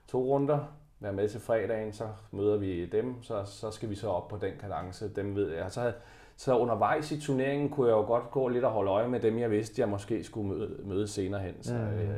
to 0.09 0.25
runder, 0.25 0.59
være 1.01 1.13
med 1.13 1.29
til 1.29 1.41
fredagen, 1.41 1.93
så 1.93 2.09
møder 2.31 2.57
vi 2.57 2.87
dem, 2.87 3.23
så, 3.23 3.45
så 3.45 3.71
skal 3.71 3.91
vi 3.91 3.95
så 3.95 4.09
op 4.09 4.29
på 4.29 4.37
den 4.37 4.53
kadence, 4.61 5.15
dem 5.15 5.37
ved 5.37 5.53
jeg. 5.53 5.73
Så, 5.73 5.93
så 6.37 6.59
undervejs 6.59 7.13
i 7.13 7.21
turneringen 7.21 7.71
kunne 7.71 7.89
jeg 7.89 7.95
jo 7.95 8.03
godt 8.03 8.31
gå 8.31 8.49
lidt 8.49 8.65
og 8.65 8.71
holde 8.71 8.91
øje 8.91 9.09
med 9.09 9.21
dem, 9.21 9.39
jeg 9.39 9.51
vidste, 9.51 9.81
jeg 9.81 9.89
måske 9.89 10.25
skulle 10.25 10.49
møde, 10.49 10.77
møde 10.85 11.09
senere 11.09 11.41
hen. 11.41 11.63
Så, 11.63 11.75
mm. 11.75 11.81
øh, 11.81 12.17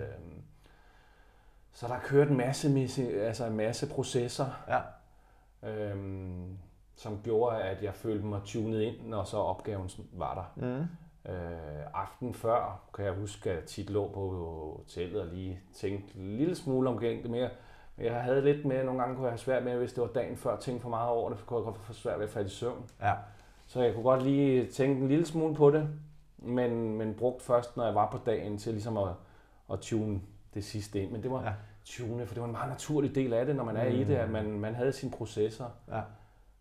så 1.76 1.88
der 1.88 1.98
kørte 1.98 2.30
en 2.30 2.36
masse, 2.36 2.88
altså 3.20 3.46
en 3.46 3.56
masse 3.56 3.88
processer, 3.88 4.46
ja. 4.68 4.80
øhm, 5.70 6.58
som 6.94 7.20
gjorde, 7.24 7.62
at 7.62 7.82
jeg 7.82 7.94
følte 7.94 8.26
mig 8.26 8.40
tunet 8.44 8.80
ind, 8.80 8.94
når 9.04 9.24
så 9.24 9.36
opgaven 9.36 9.90
var 10.12 10.34
der. 10.34 10.66
Mm. 10.66 10.86
Øh, 11.32 11.86
aften 11.94 12.34
før, 12.34 12.80
kan 12.94 13.04
jeg 13.04 13.12
huske, 13.12 13.50
at 13.50 13.56
jeg 13.56 13.64
tit 13.64 13.90
lå 13.90 14.10
på 14.12 14.28
hotellet 14.76 15.20
og 15.20 15.26
lige 15.26 15.60
tænkte 15.74 16.18
en 16.18 16.36
lille 16.36 16.54
smule 16.54 16.88
omkring 16.88 17.22
det 17.22 17.30
mere. 17.30 17.50
Jeg 17.98 18.22
havde 18.22 18.44
lidt 18.44 18.64
med, 18.66 18.84
nogle 18.84 19.00
gange 19.00 19.14
kunne 19.14 19.26
jeg 19.26 19.32
have 19.32 19.38
svært 19.38 19.64
med, 19.64 19.76
hvis 19.76 19.92
det 19.92 20.02
var 20.02 20.08
dagen 20.08 20.36
før, 20.36 20.56
tænke 20.56 20.82
for 20.82 20.88
meget 20.88 21.10
over 21.10 21.30
det, 21.30 21.38
så 21.38 21.44
kunne 21.44 21.58
jeg 21.58 21.64
godt 21.64 21.78
få 21.78 21.92
svært 21.92 22.18
ved 22.18 22.26
at 22.26 22.32
falde 22.32 22.46
i 22.46 22.50
søvn. 22.50 22.90
Ja. 23.00 23.12
Så 23.66 23.82
jeg 23.82 23.94
kunne 23.94 24.04
godt 24.04 24.22
lige 24.22 24.66
tænke 24.66 25.00
en 25.00 25.08
lille 25.08 25.26
smule 25.26 25.54
på 25.54 25.70
det, 25.70 25.88
men, 26.38 26.98
men 26.98 27.14
brugt 27.14 27.42
først, 27.42 27.76
når 27.76 27.84
jeg 27.84 27.94
var 27.94 28.10
på 28.10 28.18
dagen, 28.26 28.58
til 28.58 28.72
ligesom 28.72 28.96
at, 28.96 29.08
at 29.72 29.80
tune 29.80 30.20
det 30.56 30.64
sidste 30.64 31.02
ind. 31.02 31.10
Men 31.10 31.22
det 31.22 31.30
var 31.30 31.42
ja. 31.42 31.52
tune, 31.84 32.26
for 32.26 32.34
det 32.34 32.40
var 32.40 32.46
en 32.46 32.52
meget 32.52 32.68
naturlig 32.68 33.14
del 33.14 33.32
af 33.32 33.46
det, 33.46 33.56
når 33.56 33.64
man 33.64 33.76
er 33.76 33.90
mm. 33.90 33.96
i 33.96 34.04
det, 34.04 34.16
at 34.16 34.30
man, 34.30 34.58
man 34.58 34.74
havde 34.74 34.92
sine 34.92 35.12
processer. 35.12 35.70
Ja. 35.88 36.02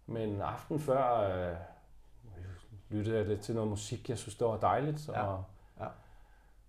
Men 0.05 0.41
aften 0.41 0.79
før 0.79 1.19
øh, 1.19 1.55
lyttede 2.89 3.17
jeg 3.17 3.27
lidt 3.27 3.41
til 3.41 3.55
noget 3.55 3.69
musik, 3.69 4.09
jeg 4.09 4.17
synes, 4.17 4.35
det 4.35 4.47
var 4.47 4.57
dejligt. 4.57 5.07
Ja. 5.07 5.23
Og, 5.23 5.43
ja. 5.79 5.87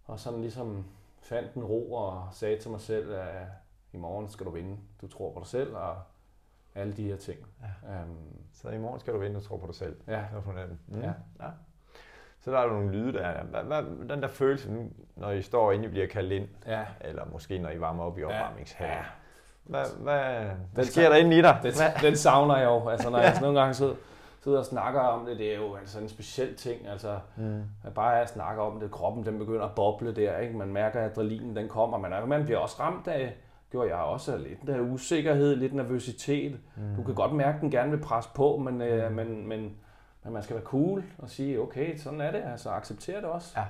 og 0.04 0.20
sådan 0.20 0.40
ligesom 0.40 0.84
fandt 1.22 1.54
en 1.54 1.64
ro 1.64 1.92
og 1.92 2.28
sagde 2.32 2.58
til 2.60 2.70
mig 2.70 2.80
selv, 2.80 3.14
at 3.14 3.46
i 3.92 3.96
morgen 3.96 4.28
skal 4.28 4.46
du 4.46 4.50
vinde, 4.50 4.78
du 5.00 5.08
tror 5.08 5.32
på 5.32 5.40
dig 5.40 5.46
selv, 5.46 5.76
og 5.76 5.96
alle 6.74 6.92
de 6.92 7.02
her 7.02 7.16
ting. 7.16 7.38
Ja. 7.62 8.02
Um, 8.02 8.16
så 8.52 8.68
i 8.68 8.78
morgen 8.78 9.00
skal 9.00 9.14
du 9.14 9.18
vinde, 9.18 9.36
du 9.36 9.44
tror 9.44 9.56
på 9.56 9.66
dig 9.66 9.74
selv. 9.74 10.00
Ja. 10.06 10.24
Mm. 10.86 11.00
ja. 11.00 11.12
ja. 11.40 11.50
Så 12.46 12.52
der 12.52 12.58
er 12.58 12.62
der 12.62 12.72
nogle 12.72 12.92
lyde 12.92 13.12
der. 13.12 13.32
Hvad, 13.50 13.62
hvad, 13.62 14.08
den 14.08 14.22
der 14.22 14.28
følelse, 14.28 14.70
når 15.16 15.30
I 15.30 15.42
står 15.42 15.72
inde, 15.72 15.84
I 15.84 15.88
bliver 15.88 16.06
kaldt 16.06 16.32
ind, 16.32 16.48
ja. 16.66 16.84
eller 17.00 17.22
måske 17.32 17.58
når 17.58 17.70
I 17.70 17.80
varmer 17.80 18.04
op 18.04 18.18
i 18.18 18.24
opvarmningshallen. 18.24 18.96
Ja. 18.96 19.02
Hvad, 19.64 19.84
hvad, 19.98 20.46
hvad 20.74 20.84
sker 20.84 21.08
der 21.08 21.16
inde 21.16 21.38
i 21.38 21.42
dig? 21.42 21.58
Den, 21.62 21.72
den 22.02 22.16
savner 22.16 22.56
jeg 22.56 22.64
jo. 22.64 22.88
Altså, 22.88 23.10
når 23.10 23.18
jeg 23.18 23.38
nogle 23.42 23.60
gange 23.60 23.74
sidder, 23.74 23.94
sidder 24.44 24.58
og 24.58 24.64
snakker 24.64 25.00
om 25.00 25.26
det, 25.26 25.38
det 25.38 25.52
er 25.52 25.56
jo 25.56 25.76
altså 25.76 26.00
en 26.00 26.08
speciel 26.08 26.56
ting. 26.56 26.88
Altså, 26.88 27.18
mm. 27.36 27.62
bare 27.94 28.20
at 28.20 28.28
snakke 28.28 28.62
om 28.62 28.80
det, 28.80 28.90
kroppen 28.90 29.26
den 29.26 29.38
begynder 29.38 29.64
at 29.64 29.74
boble 29.74 30.14
der. 30.14 30.38
Ikke? 30.38 30.56
Man 30.56 30.68
mærker, 30.68 31.00
at 31.00 31.10
adrenalinen 31.10 31.56
den 31.56 31.68
kommer. 31.68 31.98
Man, 31.98 32.28
man 32.28 32.44
bliver 32.44 32.58
også 32.58 32.76
ramt 32.80 33.08
af, 33.08 33.36
gjorde 33.70 33.88
jeg 33.88 33.98
også 33.98 34.36
lidt 34.36 34.66
der 34.66 34.80
usikkerhed, 34.80 35.56
lidt 35.56 35.74
nervøsitet. 35.74 36.58
Mm. 36.76 36.96
Du 36.96 37.02
kan 37.02 37.14
godt 37.14 37.32
mærke, 37.32 37.56
at 37.56 37.60
den 37.60 37.70
gerne 37.70 37.90
vil 37.90 38.00
presse 38.00 38.30
på, 38.34 38.56
men, 38.56 38.82
øh, 38.82 39.10
mm. 39.10 39.16
men, 39.16 39.48
men, 39.48 39.76
men 40.26 40.32
man 40.32 40.42
skal 40.42 40.56
være 40.56 40.64
cool 40.64 41.04
og 41.18 41.30
sige, 41.30 41.60
okay, 41.60 41.96
sådan 41.96 42.20
er 42.20 42.30
det, 42.30 42.42
altså 42.52 42.70
acceptere 42.70 43.16
det 43.16 43.24
også. 43.24 43.52
Ja. 43.56 43.64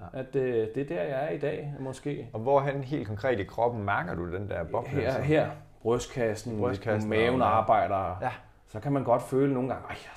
Ja. 0.00 0.18
At 0.18 0.36
øh, 0.36 0.68
det 0.74 0.76
er 0.76 0.96
der, 0.96 1.02
jeg 1.02 1.24
er 1.24 1.28
i 1.28 1.38
dag, 1.38 1.74
måske. 1.80 2.28
Og 2.32 2.40
hvorhen 2.40 2.84
helt 2.84 3.06
konkret 3.08 3.40
i 3.40 3.44
kroppen 3.44 3.84
mærker 3.84 4.14
du 4.14 4.32
den 4.36 4.48
der 4.48 4.64
boble? 4.64 4.90
Her, 4.90 5.20
her 5.22 5.50
brystkassen, 5.82 6.58
brystkassen 6.58 7.10
maven 7.10 7.42
og, 7.42 7.56
arbejder. 7.56 8.18
Ja. 8.22 8.30
Så 8.68 8.80
kan 8.80 8.92
man 8.92 9.04
godt 9.04 9.22
føle 9.22 9.54
nogle 9.54 9.68
gange, 9.68 9.84
at 9.90 9.96
jeg 10.04 10.12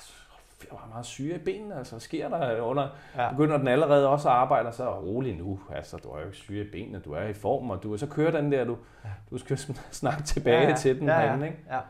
var 0.72 0.88
meget 0.88 1.06
syge 1.06 1.34
i 1.34 1.38
benene, 1.38 1.74
altså 1.74 1.98
sker 1.98 2.28
der 2.28 2.60
under, 2.60 2.88
ja. 3.16 3.30
begynder 3.30 3.58
den 3.58 3.68
allerede 3.68 4.08
også 4.08 4.28
at 4.28 4.34
arbejde, 4.34 4.72
så 4.72 4.90
rolig 4.90 5.38
nu, 5.38 5.60
altså 5.74 5.96
du 5.96 6.08
er 6.08 6.20
jo 6.20 6.26
ikke 6.26 6.36
syge 6.36 6.64
i 6.64 6.70
benene, 6.70 6.98
du 6.98 7.12
er 7.12 7.22
i 7.22 7.32
form, 7.32 7.70
og 7.70 7.82
du 7.82 7.96
så 7.96 8.06
kører 8.06 8.30
den 8.30 8.52
der, 8.52 8.64
du, 8.64 8.76
ja. 9.04 9.10
du 9.30 9.38
skal 9.38 9.58
snakke 9.90 10.22
tilbage 10.22 10.62
ja, 10.62 10.68
ja. 10.68 10.76
til 10.76 11.00
den 11.00 11.08
ja, 11.08 11.20
ja. 11.20 11.26
Herinde, 11.26 11.46
ikke? 11.46 11.58
Ja. 11.70 11.80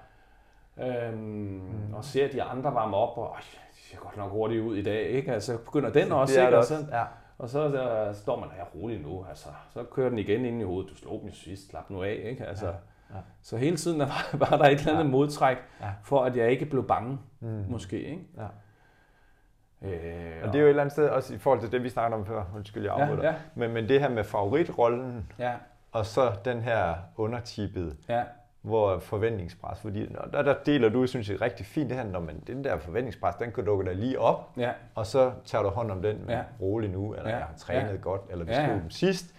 Øhm, 0.76 1.18
mm. 1.18 1.94
Og 1.94 2.04
ser 2.04 2.28
de 2.28 2.42
andre 2.42 2.74
varme 2.74 2.96
op, 2.96 3.18
og 3.18 3.36
de 3.40 3.56
ser 3.92 3.98
godt 3.98 4.16
nok 4.16 4.30
hurtigt 4.30 4.62
ud 4.62 4.76
i 4.76 4.82
dag, 4.82 5.08
ikke? 5.08 5.32
Altså 5.32 5.58
begynder 5.58 5.90
den 5.90 6.08
så 6.08 6.14
også, 6.14 6.40
ikke? 6.40 6.58
Også. 6.58 6.74
Og 6.74 6.80
så, 6.80 6.96
ja. 6.96 7.04
Og 7.38 7.48
så 7.48 7.68
der, 7.68 8.12
står 8.12 8.40
man 8.40 8.48
her 8.56 8.64
rolig 8.64 9.00
nu, 9.00 9.24
altså. 9.28 9.48
Så 9.70 9.84
kører 9.84 10.08
den 10.08 10.18
igen 10.18 10.44
ind 10.44 10.60
i 10.60 10.64
hovedet. 10.64 10.90
Du 10.90 10.96
slog 10.96 11.20
den 11.22 11.32
sidst, 11.32 11.70
slap 11.70 11.90
nu 11.90 12.02
af, 12.02 12.20
ikke? 12.24 12.46
Altså, 12.46 12.66
ja. 12.66 12.72
Ja. 13.12 13.18
Så 13.42 13.56
hele 13.56 13.76
tiden 13.76 13.98
var, 13.98 14.28
var 14.50 14.56
der 14.56 14.64
et 14.64 14.78
eller 14.78 14.92
andet 14.92 15.04
ja. 15.04 15.10
modtræk, 15.10 15.56
ja. 15.80 15.90
for 16.04 16.24
at 16.24 16.36
jeg 16.36 16.50
ikke 16.50 16.66
blev 16.66 16.86
bange, 16.86 17.18
mm. 17.40 17.64
måske. 17.68 18.00
Ikke? 18.00 18.22
Ja. 18.36 18.46
Øh, 19.88 20.42
og 20.42 20.52
det 20.52 20.54
er 20.54 20.60
jo 20.60 20.66
et 20.66 20.68
eller 20.68 20.82
andet 20.82 20.92
sted, 20.92 21.08
også 21.08 21.34
i 21.34 21.38
forhold 21.38 21.60
til 21.60 21.72
det, 21.72 21.82
vi 21.82 21.88
snakkede 21.88 22.20
om 22.20 22.26
før, 22.26 22.44
undskyld, 22.56 22.84
jeg 22.84 22.92
afbryder. 22.92 23.22
Ja, 23.22 23.28
ja. 23.28 23.34
Men, 23.54 23.72
men 23.72 23.88
det 23.88 24.00
her 24.00 24.08
med 24.08 24.24
favoritrollen, 24.24 25.32
ja. 25.38 25.52
og 25.92 26.06
så 26.06 26.32
den 26.44 26.60
her 26.60 26.94
undertippede, 27.16 27.96
ja. 28.08 28.22
Hvor 28.62 28.98
forventningspres, 28.98 29.80
fordi 29.80 30.06
der, 30.32 30.42
der 30.42 30.54
deler 30.66 30.88
du, 30.88 31.06
synes 31.06 31.30
jeg, 31.30 31.40
rigtig 31.40 31.66
fint 31.66 31.90
det 31.90 31.98
her, 31.98 32.04
når 32.04 32.20
man, 32.20 32.42
den 32.46 32.64
der 32.64 32.78
forventningspres, 32.78 33.34
den 33.34 33.52
kan 33.52 33.64
dukke 33.64 33.84
dig 33.84 33.96
lige 33.96 34.20
op, 34.20 34.50
ja. 34.56 34.72
og 34.94 35.06
så 35.06 35.32
tager 35.44 35.62
du 35.62 35.68
hånd 35.68 35.90
om 35.90 36.02
den 36.02 36.24
ja. 36.28 36.42
rolig 36.60 36.90
nu, 36.90 37.14
eller 37.14 37.28
ja. 37.28 37.36
jeg 37.36 37.46
har 37.46 37.54
trænet 37.56 37.90
ja. 37.90 37.96
godt, 37.96 38.20
eller 38.30 38.44
vi 38.44 38.52
ja, 38.52 38.66
ja. 38.66 38.72
dem 38.72 38.90
sidst, 38.90 39.34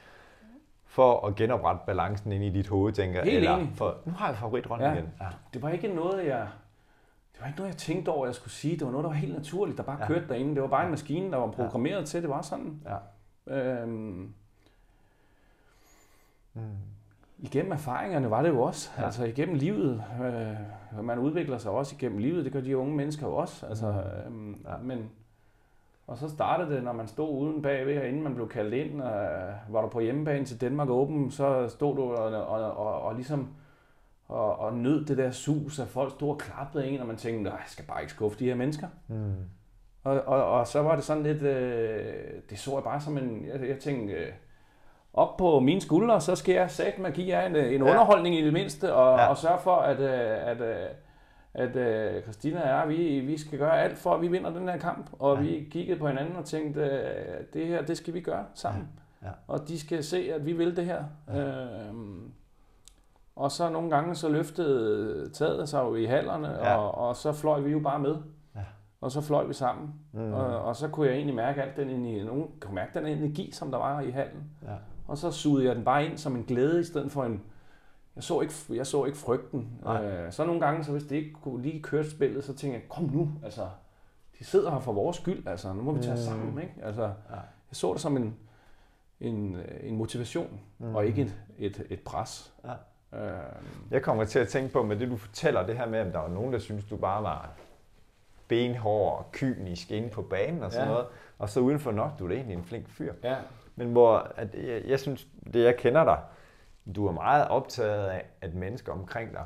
for 0.85 1.27
at 1.27 1.35
genoprette 1.35 1.81
balancen 1.85 2.31
ind 2.31 2.43
i 2.43 2.49
dit 2.49 2.67
hoved, 2.67 2.93
tænker 2.93 3.23
Helt 3.23 3.35
eller 3.35 3.55
enig. 3.55 3.71
for, 3.75 3.97
nu 4.05 4.11
har 4.11 4.27
jeg 4.27 4.37
favoritrollen 4.37 4.87
ja. 4.87 4.93
igen. 4.93 5.09
Ja. 5.21 5.27
Det 5.53 5.61
var 5.61 5.69
ikke 5.69 5.87
noget, 5.87 6.27
jeg 6.27 6.47
det 7.33 7.41
var 7.41 7.47
ikke 7.47 7.59
noget, 7.59 7.71
jeg 7.71 7.77
tænkte 7.77 8.09
over, 8.09 8.25
jeg 8.25 8.35
skulle 8.35 8.53
sige. 8.53 8.77
Det 8.77 8.85
var 8.85 8.91
noget, 8.91 9.03
der 9.03 9.09
var 9.09 9.17
helt 9.17 9.33
naturligt, 9.33 9.77
der 9.77 9.83
bare 9.83 9.97
ja. 9.99 10.07
kørte 10.07 10.27
derinde. 10.27 10.55
Det 10.55 10.61
var 10.61 10.67
bare 10.67 10.85
en 10.85 10.91
maskine, 10.91 11.31
der 11.31 11.37
var 11.37 11.51
programmeret 11.51 11.99
ja. 11.99 12.05
til, 12.05 12.21
det 12.21 12.29
var 12.29 12.41
sådan. 12.41 12.81
Ja. 13.47 13.55
Øhm, 13.55 14.33
mm. 16.53 16.61
Igennem 17.43 17.71
erfaringerne 17.71 18.29
var 18.29 18.41
det 18.41 18.49
jo 18.49 18.61
også. 18.61 18.91
Ja. 18.97 19.05
Altså 19.05 19.25
igennem 19.25 19.55
livet. 19.55 20.03
Øh, 20.25 21.05
man 21.05 21.19
udvikler 21.19 21.57
sig 21.57 21.71
også 21.71 21.95
igennem 21.95 22.17
livet. 22.17 22.45
Det 22.45 22.53
gør 22.53 22.61
de 22.61 22.77
unge 22.77 22.95
mennesker 22.95 23.27
jo 23.27 23.35
også. 23.35 23.65
Altså, 23.65 23.87
øhm, 24.25 24.65
ja. 24.67 24.77
Men 24.83 25.09
Og 26.07 26.17
så 26.17 26.29
startede 26.29 26.75
det, 26.75 26.83
når 26.83 26.93
man 26.93 27.07
stod 27.07 27.29
uden 27.29 27.61
bagved, 27.61 27.97
og 27.97 28.07
inden 28.07 28.23
man 28.23 28.35
blev 28.35 28.49
kaldt 28.49 28.73
ind, 28.73 29.01
og 29.01 29.27
var 29.69 29.81
du 29.81 29.87
på 29.87 29.99
hjemmebane 29.99 30.45
til 30.45 30.61
Danmark 30.61 30.89
Open, 30.89 31.31
så 31.31 31.69
stod 31.69 31.95
du 31.95 32.01
og, 32.01 32.45
og, 32.47 32.77
og, 32.77 33.01
og 33.01 33.15
ligesom 33.15 33.53
og, 34.27 34.59
og 34.59 34.73
nød 34.77 35.05
det 35.05 35.17
der 35.17 35.31
sus, 35.31 35.79
at 35.79 35.87
folk 35.87 36.11
stod 36.11 36.29
og 36.29 36.37
klappede 36.37 36.87
en, 36.87 36.99
og 36.99 37.07
man 37.07 37.15
tænkte, 37.17 37.51
jeg 37.51 37.59
skal 37.65 37.85
bare 37.85 38.01
ikke 38.01 38.13
skuffe 38.13 38.39
de 38.39 38.45
her 38.45 38.55
mennesker. 38.55 38.87
Mm. 39.07 39.33
Og, 40.03 40.21
og, 40.21 40.45
og 40.45 40.67
så 40.67 40.81
var 40.81 40.95
det 40.95 41.03
sådan 41.03 41.23
lidt, 41.23 41.41
øh, 41.41 42.13
det 42.49 42.59
så 42.59 42.73
jeg 42.73 42.83
bare 42.83 43.01
som 43.01 43.17
en, 43.17 43.45
jeg, 43.45 43.69
jeg 43.69 43.79
tænkte, 43.79 44.13
øh, 44.13 44.27
op 45.13 45.37
på 45.37 45.59
mine 45.59 45.81
skuldre, 45.81 46.21
så 46.21 46.35
skal 46.35 46.55
jeg 46.55 46.71
sætte 46.71 47.01
med 47.01 47.09
at 47.09 47.15
give 47.15 47.27
jer 47.27 47.47
en, 47.47 47.55
en 47.55 47.85
ja. 47.85 47.89
underholdning 47.89 48.35
i 48.35 48.45
det 48.45 48.53
mindste, 48.53 48.93
og, 48.93 49.17
ja. 49.17 49.27
og 49.27 49.37
sørge 49.37 49.59
for, 49.59 49.75
at, 49.75 49.99
øh, 49.99 50.49
at, 50.49 50.61
at, 50.61 50.95
at, 51.53 51.75
at 51.77 52.23
Christina 52.23 52.61
og 52.61 52.67
jeg, 52.67 52.85
vi, 52.89 53.19
vi 53.19 53.37
skal 53.37 53.59
gøre 53.59 53.81
alt 53.81 53.97
for, 53.97 54.13
at 54.13 54.21
vi 54.21 54.27
vinder 54.27 54.49
den 54.49 54.69
her 54.69 54.77
kamp. 54.77 55.09
Og 55.19 55.35
ja. 55.35 55.41
vi 55.41 55.67
kiggede 55.71 55.99
på 55.99 56.07
hinanden 56.07 56.35
og 56.35 56.45
tænkte, 56.45 56.81
det 57.53 57.67
her, 57.67 57.81
det 57.81 57.97
skal 57.97 58.13
vi 58.13 58.21
gøre 58.21 58.45
sammen. 58.53 58.89
Ja. 59.21 59.27
Ja. 59.27 59.31
Og 59.47 59.67
de 59.67 59.79
skal 59.79 60.03
se, 60.03 60.33
at 60.33 60.45
vi 60.45 60.53
vil 60.53 60.75
det 60.75 60.85
her. 60.85 61.03
Ja. 61.27 61.39
Øhm, 61.39 62.31
og 63.35 63.51
så 63.51 63.69
nogle 63.69 63.89
gange 63.89 64.15
så 64.15 64.29
løftede 64.29 65.29
taget 65.29 65.69
sig 65.69 65.83
jo 65.83 65.95
i 65.95 66.05
hallerne, 66.05 66.47
ja. 66.47 66.77
og, 66.77 67.07
og 67.07 67.15
så 67.15 67.33
fløj 67.33 67.59
vi 67.59 67.71
jo 67.71 67.79
bare 67.79 67.99
med. 67.99 68.15
Og 69.03 69.11
så 69.11 69.21
fløj 69.21 69.45
vi 69.45 69.53
sammen. 69.53 69.93
Mm. 70.11 70.33
Og, 70.33 70.61
og 70.61 70.75
så 70.75 70.87
kunne 70.87 71.07
jeg 71.07 71.15
egentlig 71.15 71.35
mærke 71.35 71.61
alt 71.61 71.77
den, 71.77 71.89
energi, 71.89 72.23
nogen 72.23 72.47
kunne 72.59 72.75
mærke 72.75 72.99
den 72.99 73.07
energi, 73.07 73.51
som 73.51 73.71
der 73.71 73.77
var 73.77 74.01
i 74.01 74.09
hallen. 74.09 74.51
Ja. 74.63 74.75
Og 75.07 75.17
så 75.17 75.31
sugede 75.31 75.65
jeg 75.65 75.75
den 75.75 75.83
bare 75.83 76.05
ind 76.05 76.17
som 76.17 76.35
en 76.35 76.43
glæde, 76.43 76.79
i 76.79 76.83
stedet 76.83 77.11
for 77.11 77.23
en... 77.23 77.41
Jeg 78.15 78.23
så 78.23 78.41
ikke, 78.41 78.53
jeg 78.69 78.87
så 78.87 79.05
ikke 79.05 79.17
frygten. 79.17 79.69
Øh, 79.87 80.31
så 80.31 80.45
nogle 80.45 80.61
gange, 80.61 80.83
så 80.83 80.91
hvis 80.91 81.03
det 81.03 81.15
ikke 81.15 81.33
kunne 81.33 81.61
lige 81.61 81.81
køre 81.81 82.05
spillet, 82.05 82.43
så 82.43 82.53
tænkte 82.53 82.79
jeg, 82.79 82.89
kom 82.89 83.03
nu, 83.03 83.31
altså, 83.43 83.67
de 84.39 84.43
sidder 84.43 84.71
her 84.71 84.79
for 84.79 84.93
vores 84.93 85.17
skyld, 85.17 85.47
altså, 85.47 85.73
nu 85.73 85.81
må 85.81 85.91
vi 85.91 86.01
tage 86.01 86.15
mm. 86.15 86.21
sammen, 86.21 86.61
ikke? 86.61 86.73
Altså, 86.83 87.03
ja. 87.03 87.35
Jeg 87.35 87.71
så 87.71 87.93
det 87.93 88.01
som 88.01 88.17
en, 88.17 88.35
en, 89.19 89.57
en 89.83 89.97
motivation, 89.97 90.59
mm. 90.77 90.95
og 90.95 91.05
ikke 91.05 91.21
et, 91.21 91.35
et, 91.57 91.85
et 91.89 91.99
pres. 91.99 92.53
Ja. 92.63 92.73
Øh, 93.19 93.55
jeg 93.91 94.01
kommer 94.01 94.23
til 94.23 94.39
at 94.39 94.47
tænke 94.47 94.73
på 94.73 94.83
med 94.83 94.99
det, 94.99 95.09
du 95.09 95.17
fortæller, 95.17 95.65
det 95.65 95.77
her 95.77 95.89
med, 95.89 95.99
at 95.99 96.13
der 96.13 96.19
var 96.19 96.29
nogen, 96.29 96.53
der 96.53 96.59
synes, 96.59 96.85
du 96.85 96.97
bare 96.97 97.23
var 97.23 97.51
benhård 98.47 99.17
og 99.17 99.31
kynisk 99.31 99.91
inde 99.91 100.09
på 100.09 100.21
banen 100.21 100.63
og 100.63 100.71
sådan 100.71 100.87
ja. 100.87 100.93
noget. 100.93 101.07
Og 101.39 101.49
så 101.49 101.59
udenfor 101.59 101.91
nok, 101.91 102.19
du 102.19 102.25
er 102.27 102.31
egentlig 102.31 102.57
en 102.57 102.63
flink 102.63 102.89
fyr. 102.89 103.13
Ja. 103.23 103.35
Men 103.75 103.91
hvor 103.91 104.31
at 104.35 104.55
jeg, 104.55 104.81
jeg 104.85 104.99
synes, 104.99 105.27
det 105.53 105.63
jeg 105.63 105.77
kender 105.77 106.03
dig, 106.03 106.19
du 106.95 107.07
er 107.07 107.11
meget 107.11 107.47
optaget 107.47 108.07
af, 108.07 108.25
at 108.41 108.53
mennesker 108.53 108.91
omkring 108.91 109.31
dig 109.31 109.45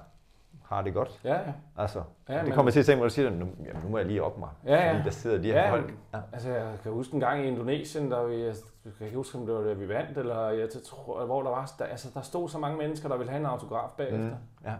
har 0.66 0.82
det 0.82 0.94
godt. 0.94 1.20
Ja, 1.24 1.34
ja. 1.34 1.54
Altså, 1.78 2.04
ja, 2.30 2.46
det 2.46 2.54
kommer 2.54 2.72
til 2.72 2.80
at 2.80 2.86
tænke, 2.86 3.00
når 3.00 3.08
du 3.08 3.14
siger, 3.14 3.30
nu, 3.30 3.48
jamen, 3.66 3.82
nu 3.84 3.90
må 3.90 3.98
jeg 3.98 4.08
lige 4.08 4.24
op 4.24 4.38
mig, 4.38 4.50
ja, 4.66 4.86
ja. 4.86 4.92
fordi 4.92 5.04
der 5.04 5.12
sidder 5.12 5.38
de 5.42 5.52
her 5.52 5.62
ja, 5.62 5.72
folk. 5.72 5.94
Ja. 6.14 6.20
Altså, 6.34 6.50
jeg 6.50 6.78
kan 6.84 6.92
huske 6.92 7.14
en 7.14 7.20
gang 7.20 7.44
i 7.44 7.48
Indonesien, 7.48 8.12
der 8.12 8.24
vi, 8.24 8.44
jeg 8.44 8.56
kan 8.98 9.06
ikke 9.06 9.18
huske, 9.18 9.38
om 9.38 9.46
det 9.46 9.56
var 9.56 9.62
det, 9.62 9.80
vi 9.80 9.88
vandt, 9.88 10.18
eller 10.18 10.50
jeg 10.50 10.70
tror, 10.86 11.26
hvor 11.26 11.44
der 11.44 11.50
var, 11.50 11.72
der, 11.80 11.86
altså, 11.86 12.10
der 12.14 12.22
stod 12.22 12.50
så 12.50 12.58
mange 12.58 12.78
mennesker, 12.78 13.10
der 13.10 13.18
ville 13.18 13.32
have 13.32 13.40
en 13.40 13.46
autograf 13.46 13.90
bagefter. 13.98 14.30
Mm, 14.30 14.66
ja. 14.66 14.74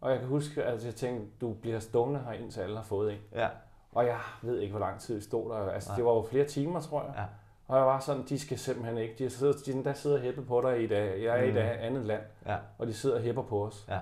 Og 0.00 0.10
jeg 0.10 0.18
kan 0.18 0.28
huske, 0.28 0.64
at 0.64 0.84
jeg 0.84 0.94
tænkte, 0.94 1.26
du 1.40 1.52
bliver 1.52 1.78
stående 1.78 2.20
her, 2.20 2.32
indtil 2.32 2.60
alle 2.60 2.76
har 2.76 2.84
fået 2.84 3.12
en. 3.12 3.18
Ja. 3.34 3.48
Og 3.92 4.06
jeg 4.06 4.18
ved 4.42 4.58
ikke, 4.58 4.72
hvor 4.72 4.80
lang 4.80 5.00
tid 5.00 5.14
vi 5.14 5.20
stod 5.20 5.50
der. 5.50 5.70
Altså, 5.70 5.90
Nej. 5.90 5.96
det 5.96 6.04
var 6.04 6.12
jo 6.12 6.22
flere 6.30 6.44
timer, 6.44 6.80
tror 6.80 7.02
jeg. 7.02 7.12
Ja. 7.16 7.24
Og 7.68 7.78
jeg 7.78 7.86
var 7.86 7.98
sådan, 7.98 8.24
de 8.28 8.38
skal 8.38 8.58
simpelthen 8.58 8.98
ikke. 8.98 9.24
De 9.24 9.30
sidder, 9.30 9.52
de, 9.66 9.84
der 9.84 9.92
sidder 9.92 10.16
og 10.16 10.22
hæpper 10.22 10.42
på 10.42 10.60
dig 10.60 10.82
i 10.82 10.86
dag. 10.86 11.22
Jeg 11.22 11.38
er 11.38 11.42
mm. 11.42 11.56
i 11.56 11.60
et 11.60 11.62
andet 11.62 12.06
land, 12.06 12.22
ja. 12.46 12.56
og 12.78 12.86
de 12.86 12.94
sidder 12.94 13.16
og 13.16 13.22
hæpper 13.22 13.42
på 13.42 13.66
os. 13.66 13.86
Ja. 13.88 13.98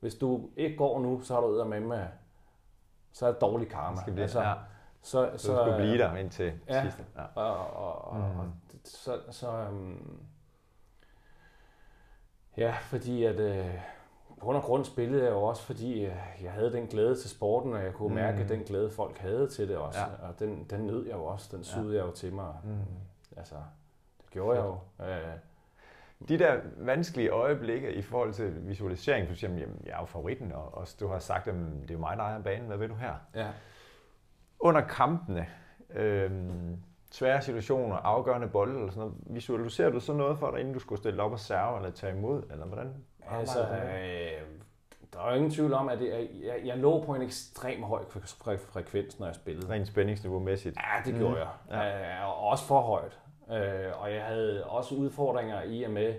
Hvis 0.00 0.14
du 0.14 0.50
ikke 0.56 0.76
går 0.76 1.00
nu, 1.00 1.20
så 1.20 1.34
har 1.34 1.40
du 1.40 1.64
med 1.64 1.80
med, 1.80 2.06
så 3.12 3.26
er 3.26 3.32
det 3.32 3.40
dårlig 3.40 3.68
karma. 3.68 4.00
Skal 4.00 4.12
blive, 4.12 4.22
altså, 4.22 4.40
ja. 4.40 4.54
Så, 5.02 5.30
så, 5.36 5.46
så 5.46 5.52
du 5.52 5.58
skulle 5.58 5.76
blive 5.76 5.98
der 5.98 6.16
indtil 6.16 6.52
ja, 6.68 6.82
sidste. 6.82 7.04
Ja. 7.16 7.24
Og, 7.34 7.56
og, 7.56 8.04
og, 8.04 8.18
mm. 8.18 8.38
og 8.40 8.46
så, 8.84 9.20
så 9.30 9.66
um, 9.70 10.20
ja, 12.56 12.74
fordi 12.80 13.24
at 13.24 13.40
øh, 13.40 13.74
grund 14.42 14.56
af 14.56 14.62
grund 14.62 14.84
spillede 14.84 15.24
jeg 15.24 15.30
jo 15.30 15.42
også, 15.42 15.62
fordi 15.62 16.04
øh, 16.04 16.16
jeg 16.42 16.52
havde 16.52 16.72
den 16.72 16.86
glæde 16.86 17.14
til 17.16 17.30
sporten, 17.30 17.72
og 17.72 17.82
jeg 17.82 17.92
kunne 17.92 18.08
mm. 18.08 18.14
mærke 18.14 18.48
den 18.48 18.60
glæde, 18.60 18.90
folk 18.90 19.18
havde 19.18 19.48
til 19.48 19.68
det 19.68 19.76
også. 19.76 20.00
Ja. 20.00 20.28
Og 20.28 20.38
den, 20.38 20.66
den 20.70 20.80
nød 20.80 21.06
jeg 21.06 21.14
jo 21.14 21.24
også, 21.24 21.56
den 21.56 21.64
sugede 21.64 21.92
ja. 21.92 21.98
jeg 21.98 22.06
jo 22.06 22.12
til 22.12 22.32
mig. 22.32 22.54
Mm. 22.64 22.70
Altså, 23.36 23.54
det 24.22 24.30
gjorde 24.30 24.58
jeg 24.58 24.66
jo. 24.66 25.04
Øh, 25.04 25.38
de 26.28 26.38
der 26.38 26.60
vanskelige 26.76 27.28
øjeblikke 27.28 27.92
i 27.92 28.02
forhold 28.02 28.32
til 28.32 28.68
visualisering, 28.68 29.26
for 29.26 29.32
eksempel, 29.32 29.60
jamen, 29.60 29.82
jeg 29.86 29.92
er 29.92 30.00
jo 30.00 30.04
favoritten, 30.04 30.52
og, 30.52 30.74
og 30.74 30.86
du 31.00 31.08
har 31.08 31.18
sagt, 31.18 31.48
at 31.48 31.54
det 31.54 31.90
er 31.90 31.94
jo 31.94 31.98
mig, 31.98 32.16
der 32.16 32.22
ejer 32.22 32.42
banen, 32.42 32.66
hvad 32.66 32.76
vil 32.76 32.88
du 32.88 32.94
her? 32.94 33.14
Ja. 33.34 33.48
Under 34.58 34.80
kampene, 34.80 35.46
øh, 35.90 36.30
svære 37.12 37.42
situationer, 37.42 37.96
afgørende 37.96 38.48
bolde 38.48 38.74
eller 38.78 38.90
sådan 38.90 39.00
noget, 39.00 39.14
visualiserer 39.26 39.90
du 39.90 40.00
så 40.00 40.12
noget 40.12 40.38
for 40.38 40.50
dig, 40.50 40.60
inden 40.60 40.74
du 40.74 40.80
skulle 40.80 40.98
stille 40.98 41.22
op 41.22 41.32
og 41.32 41.40
serve 41.40 41.76
eller 41.76 41.90
tage 41.90 42.16
imod, 42.16 42.42
eller 42.50 42.66
hvordan? 42.66 42.94
Altså, 43.30 43.60
øh, 43.60 44.42
der 45.12 45.20
er 45.20 45.30
jo 45.30 45.34
ingen 45.36 45.50
tvivl 45.50 45.72
om, 45.72 45.88
at 45.88 45.98
det, 45.98 46.28
jeg, 46.44 46.60
jeg 46.64 46.78
lå 46.78 47.04
på 47.04 47.14
en 47.14 47.22
ekstrem 47.22 47.82
høj 47.82 48.04
frekvens, 48.72 49.18
når 49.18 49.26
jeg 49.26 49.34
spillede. 49.34 49.72
Rent 49.72 49.88
spændingsniveau-mæssigt? 49.88 50.76
Ja, 50.76 51.10
det 51.10 51.14
gjorde 51.14 51.34
mm. 51.34 51.40
jeg. 51.40 51.48
Ja. 51.70 52.20
Øh, 52.20 52.28
og 52.28 52.38
også 52.38 52.64
for 52.64 52.80
højt. 52.80 53.20
Øh, 53.50 54.02
og 54.02 54.14
jeg 54.14 54.22
havde 54.24 54.64
også 54.64 54.94
udfordringer 54.94 55.62
i 55.62 55.82
og 55.82 55.90
med 55.90 56.14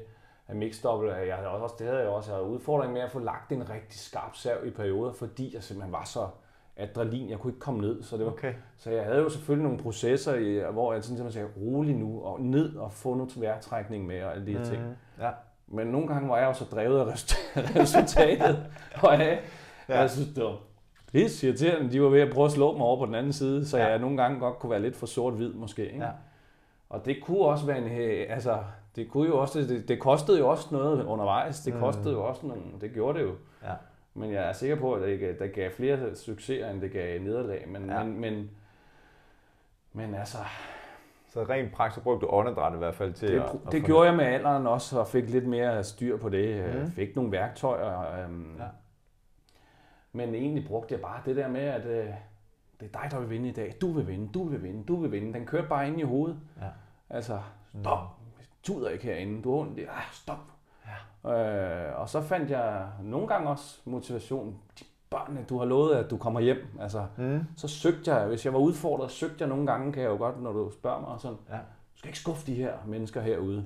at 0.47 0.55
mixdobbel. 0.55 1.09
Jeg 1.09 1.35
havde 1.35 1.49
også, 1.49 1.75
det 1.79 1.87
havde 1.87 1.99
jeg 1.99 2.09
også. 2.09 2.31
Jeg 2.31 2.37
havde 2.37 2.49
udfordringer 2.49 2.93
med 2.93 3.01
at 3.01 3.11
få 3.11 3.19
lagt 3.19 3.51
en 3.51 3.69
rigtig 3.69 3.99
skarp 3.99 4.35
sav 4.35 4.65
i 4.65 4.69
perioder, 4.69 5.13
fordi 5.13 5.55
jeg 5.55 5.63
simpelthen 5.63 5.91
var 5.91 6.03
så 6.03 6.27
adrenalin. 6.77 7.29
Jeg 7.29 7.39
kunne 7.39 7.51
ikke 7.51 7.59
komme 7.59 7.81
ned. 7.81 8.03
Så, 8.03 8.17
det 8.17 8.25
var, 8.25 8.31
okay. 8.31 8.53
så 8.77 8.89
jeg 8.89 9.03
havde 9.03 9.17
jo 9.17 9.29
selvfølgelig 9.29 9.63
nogle 9.63 9.83
processer, 9.83 10.35
i, 10.35 10.71
hvor 10.71 10.93
jeg 10.93 11.03
sådan 11.03 11.31
sagde, 11.31 11.47
rolig 11.57 11.95
nu, 11.95 12.21
og 12.21 12.41
ned 12.41 12.75
og 12.75 12.93
få 12.93 13.15
noget 13.15 13.41
vejrtrækning 13.41 14.07
med 14.07 14.23
og 14.23 14.31
alle 14.31 14.45
de 14.45 14.51
her 14.51 14.59
mm, 14.59 14.65
ting. 14.65 14.81
Ja. 15.19 15.29
Men 15.67 15.87
nogle 15.87 16.07
gange 16.07 16.29
var 16.29 16.37
jeg 16.37 16.47
jo 16.47 16.53
så 16.53 16.65
drevet 16.65 16.99
af 16.99 17.05
resultatet. 17.81 18.65
og 19.03 19.13
jeg, 19.13 19.39
ja. 19.89 19.99
jeg 19.99 20.09
synes, 20.09 20.29
det 20.35 20.43
var 20.43 20.57
pisse 21.11 21.47
irriterende. 21.47 21.91
De 21.91 22.01
var 22.01 22.09
ved 22.09 22.21
at 22.21 22.33
prøve 22.33 22.45
at 22.45 22.51
slå 22.51 22.77
mig 22.77 22.85
over 22.85 22.97
på 22.97 23.05
den 23.05 23.15
anden 23.15 23.33
side, 23.33 23.65
så 23.65 23.77
ja. 23.77 23.87
jeg 23.87 23.99
nogle 23.99 24.17
gange 24.17 24.39
godt 24.39 24.59
kunne 24.59 24.69
være 24.69 24.81
lidt 24.81 24.95
for 24.95 25.05
sort-hvid 25.05 25.53
måske. 25.53 25.85
Ikke? 25.85 26.05
Ja. 26.05 26.11
Og 26.89 27.05
det 27.05 27.17
kunne 27.23 27.39
også 27.39 27.65
være 27.65 27.77
en, 27.77 27.87
altså, 28.29 28.57
det 28.95 29.09
kunne 29.09 29.27
jo 29.27 29.37
også, 29.37 29.59
det, 29.59 29.87
det 29.87 29.99
kostede 29.99 30.39
jo 30.39 30.49
også 30.49 30.67
noget 30.71 31.05
undervejs. 31.05 31.59
Det 31.59 31.73
kostede 31.73 32.09
mm. 32.09 32.15
jo 32.15 32.25
også 32.25 32.47
nogle, 32.47 32.63
det 32.81 32.93
gjorde 32.93 33.19
det 33.19 33.25
jo. 33.25 33.31
Ja. 33.63 33.73
Men 34.13 34.31
jeg 34.31 34.49
er 34.49 34.53
sikker 34.53 34.75
på, 34.75 34.93
at 34.93 35.01
det, 35.01 35.39
det 35.39 35.53
gav 35.53 35.71
flere 35.71 36.15
succeser, 36.15 36.69
end 36.69 36.81
det 36.81 36.91
gav 36.91 37.21
nederlag. 37.21 37.65
Men, 37.67 37.89
ja. 37.89 38.03
men, 38.03 38.21
men, 38.21 38.49
men 39.93 40.15
altså... 40.15 40.37
Så 41.27 41.43
rent 41.43 41.73
praktisk 41.73 42.03
brugte 42.03 42.25
du 42.25 42.31
åndedræt 42.31 42.73
i 42.73 42.77
hvert 42.77 42.95
fald 42.95 43.13
til 43.13 43.27
det, 43.27 43.39
at... 43.39 43.71
Det 43.71 43.77
at 43.79 43.85
gjorde 43.85 44.07
jeg 44.07 44.15
med 44.17 44.25
alderen 44.25 44.67
også, 44.67 44.99
og 44.99 45.07
fik 45.07 45.29
lidt 45.29 45.47
mere 45.47 45.83
styr 45.83 46.17
på 46.17 46.29
det. 46.29 46.75
Mm. 46.75 46.91
Fik 46.91 47.15
nogle 47.15 47.31
værktøjer. 47.31 48.23
Øhm, 48.23 48.57
ja. 48.59 48.65
Men 50.11 50.35
egentlig 50.35 50.67
brugte 50.67 50.93
jeg 50.93 51.01
bare 51.01 51.21
det 51.25 51.35
der 51.35 51.47
med, 51.47 51.61
at 51.61 51.85
øh, 51.85 52.05
det 52.79 52.95
er 52.95 53.01
dig, 53.01 53.11
der 53.11 53.19
vil 53.19 53.29
vinde 53.29 53.49
i 53.49 53.51
dag. 53.51 53.73
Du 53.81 53.91
vil 53.91 54.07
vinde, 54.07 54.33
du 54.33 54.43
vil 54.43 54.63
vinde, 54.63 54.83
du 54.83 54.95
vil 54.95 55.11
vinde. 55.11 55.33
Den 55.33 55.45
kørte 55.45 55.67
bare 55.67 55.87
ind 55.87 55.99
i 55.99 56.03
hovedet. 56.03 56.39
Ja. 56.61 56.67
Altså, 57.09 57.41
stop. 57.79 57.99
Mm. 57.99 58.43
Tuder 58.63 58.89
ikke 58.89 59.03
herinde. 59.03 59.43
Du 59.43 59.51
har 59.51 59.59
ondt. 59.59 59.77
Ja, 59.77 60.01
stop. 60.11 60.52
Ja. 61.25 61.89
Øh, 61.89 61.99
og 61.99 62.09
så 62.09 62.21
fandt 62.21 62.51
jeg 62.51 62.87
nogle 63.01 63.27
gange 63.27 63.49
også 63.49 63.79
motivation. 63.85 64.57
De 64.79 64.85
børnene, 65.09 65.45
du 65.49 65.57
har 65.57 65.65
lovet, 65.65 65.95
at 65.95 66.09
du 66.09 66.17
kommer 66.17 66.39
hjem. 66.39 66.67
Altså, 66.79 67.05
mm. 67.17 67.43
Så 67.57 67.67
søgte 67.67 68.13
jeg, 68.13 68.27
hvis 68.27 68.45
jeg 68.45 68.53
var 68.53 68.59
udfordret, 68.59 69.11
søgte 69.11 69.35
jeg 69.39 69.47
nogle 69.47 69.67
gange, 69.67 69.93
kan 69.93 70.03
jeg 70.03 70.09
jo 70.09 70.17
godt, 70.17 70.41
når 70.41 70.51
du 70.51 70.71
spørger 70.71 70.99
mig, 70.99 71.19
sådan, 71.19 71.37
ja. 71.49 71.57
du 71.57 71.97
skal 71.97 72.07
ikke 72.07 72.19
skuffe 72.19 72.45
de 72.47 72.55
her 72.55 72.73
mennesker 72.85 73.21
herude. 73.21 73.65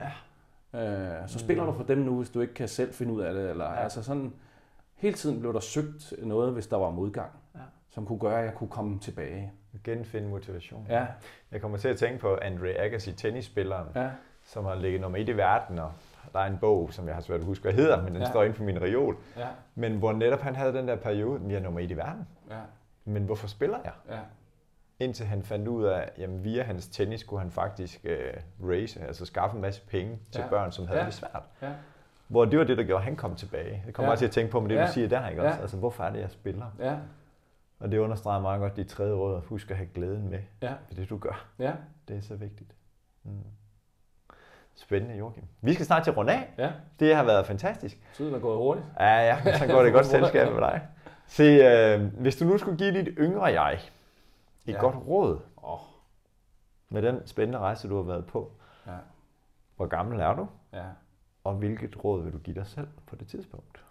Ja. 0.73 1.21
Øh, 1.21 1.29
så 1.29 1.39
spiller 1.39 1.63
mm. 1.63 1.71
du 1.71 1.77
for 1.77 1.83
dem 1.83 1.97
nu, 1.97 2.17
hvis 2.17 2.29
du 2.29 2.41
ikke 2.41 2.53
kan 2.53 2.67
selv 2.67 2.93
finde 2.93 3.13
ud 3.13 3.21
af 3.21 3.33
det. 3.33 3.49
Eller, 3.49 3.65
ja. 3.65 3.75
altså 3.75 4.03
sådan, 4.03 4.33
hele 4.95 5.15
tiden 5.15 5.39
blev 5.39 5.53
der 5.53 5.59
søgt 5.59 6.13
noget, 6.23 6.53
hvis 6.53 6.67
der 6.67 6.77
var 6.77 6.89
modgang 6.89 7.31
som 7.97 8.05
kunne 8.05 8.19
gøre, 8.19 8.39
at 8.39 8.45
jeg 8.45 8.53
kunne 8.53 8.69
komme 8.69 8.99
tilbage. 8.99 9.51
Genfinde 9.83 10.29
motivation. 10.29 10.85
Ja. 10.89 11.05
Jeg 11.51 11.61
kommer 11.61 11.77
til 11.77 11.87
at 11.87 11.97
tænke 11.97 12.19
på 12.19 12.35
Andre 12.41 12.69
Agassi, 12.69 13.11
tennisspilleren, 13.11 13.87
ja. 13.95 14.09
som 14.43 14.65
har 14.65 14.75
ligget 14.75 15.01
nummer 15.01 15.17
et 15.17 15.29
i 15.29 15.37
verden, 15.37 15.79
og 15.79 15.91
der 16.33 16.39
er 16.39 16.45
en 16.45 16.57
bog, 16.57 16.93
som 16.93 17.07
jeg 17.07 17.15
har 17.15 17.21
svært 17.21 17.39
at 17.39 17.45
huske, 17.45 17.63
hvad 17.63 17.73
hedder, 17.73 18.03
men 18.03 18.13
den 18.13 18.21
ja. 18.21 18.29
står 18.29 18.43
inde 18.43 18.55
på 18.55 18.63
min 18.63 18.81
reol. 18.81 19.17
Ja. 19.37 19.47
Men 19.75 19.97
hvor 19.97 20.13
netop 20.13 20.39
han 20.39 20.55
havde 20.55 20.73
den 20.73 20.87
der 20.87 20.95
periode, 20.95 21.41
jeg 21.47 21.55
er 21.55 21.59
nummer 21.59 21.79
et 21.79 21.91
i 21.91 21.97
verden. 21.97 22.27
Ja. 22.49 22.59
Men 23.05 23.23
hvorfor 23.23 23.47
spiller 23.47 23.77
jeg? 23.83 23.93
Ja. 24.09 24.19
Indtil 24.99 25.25
han 25.25 25.43
fandt 25.43 25.67
ud 25.67 25.83
af, 25.83 26.09
at 26.17 26.43
via 26.43 26.63
hans 26.63 26.87
tennis 26.87 27.23
kunne 27.23 27.39
han 27.39 27.51
faktisk 27.51 28.05
uh, 28.05 28.69
raise, 28.69 29.01
altså 29.01 29.25
skaffe 29.25 29.55
en 29.55 29.61
masse 29.61 29.81
penge 29.87 30.19
til 30.31 30.41
ja. 30.41 30.49
børn, 30.49 30.71
som 30.71 30.87
havde 30.87 30.99
ja. 30.99 31.05
det 31.05 31.13
svært. 31.13 31.43
Ja. 31.61 31.71
Hvor 32.27 32.45
det 32.45 32.59
var 32.59 32.65
det, 32.65 32.77
der 32.77 32.83
gjorde, 32.83 32.99
at 32.99 33.05
han 33.05 33.15
kom 33.15 33.35
tilbage. 33.35 33.83
Jeg 33.85 33.93
kommer 33.93 34.11
ja. 34.11 34.15
til 34.15 34.25
at 34.25 34.31
tænke 34.31 34.51
på 34.51 34.59
med 34.59 34.69
det, 34.69 34.75
ja. 34.75 34.85
du 34.85 34.91
siger 34.91 35.07
der, 35.07 35.29
ikke 35.29 35.41
også? 35.41 35.55
Ja. 35.55 35.61
Altså, 35.61 35.77
hvorfor 35.77 36.03
er 36.03 36.11
det, 36.11 36.19
jeg 36.19 36.31
spiller? 36.31 36.65
Ja. 36.79 36.97
Og 37.79 37.91
det 37.91 37.97
understreger 37.97 38.41
meget 38.41 38.59
godt 38.59 38.75
dit 38.75 38.87
tredje 38.87 39.13
råd, 39.13 39.37
at 39.37 39.43
huske 39.43 39.71
at 39.71 39.77
have 39.77 39.89
glæden 39.93 40.29
med 40.29 40.39
ja. 40.61 40.73
det, 40.95 41.09
du 41.09 41.17
gør. 41.17 41.45
Ja. 41.59 41.73
Det 42.07 42.17
er 42.17 42.21
så 42.21 42.35
vigtigt. 42.35 42.75
Mm. 43.23 43.31
Spændende, 44.77 45.17
Joachim. 45.17 45.43
Vi 45.61 45.73
skal 45.73 45.85
snart 45.85 46.03
til 46.03 46.13
runde 46.13 46.33
af. 46.33 46.53
Ja. 46.57 46.71
Det 46.99 47.15
har 47.15 47.23
været 47.23 47.45
fantastisk. 47.45 47.97
Tiden 48.13 48.35
er 48.35 48.39
gået 48.39 48.57
hurtigt. 48.57 48.85
Ja, 48.99 49.19
ja. 49.19 49.57
Så 49.57 49.67
går 49.67 49.83
det 49.83 49.93
godt 49.93 50.05
selskab 50.05 50.51
med 50.53 50.61
dig. 50.61 50.81
Se, 51.27 51.43
øh, 51.43 52.01
hvis 52.01 52.35
du 52.35 52.45
nu 52.45 52.57
skulle 52.57 52.77
give 52.77 52.93
dit 52.93 53.07
yngre 53.17 53.45
jeg 53.45 53.73
et 54.65 54.73
ja. 54.73 54.79
godt 54.79 54.95
råd. 54.95 55.39
Oh. 55.57 55.79
med 56.89 57.01
den 57.01 57.27
spændende 57.27 57.59
rejse, 57.59 57.89
du 57.89 57.95
har 57.95 58.03
været 58.03 58.25
på, 58.25 58.51
ja. 58.87 58.91
hvor 59.75 59.85
gammel 59.85 60.19
er 60.19 60.33
du? 60.33 60.47
Ja. 60.73 60.83
Og 61.43 61.53
hvilket 61.53 62.03
råd 62.03 62.23
vil 62.23 62.33
du 62.33 62.37
give 62.37 62.55
dig 62.55 62.67
selv 62.67 62.87
på 63.07 63.15
det 63.15 63.27
tidspunkt? 63.27 63.83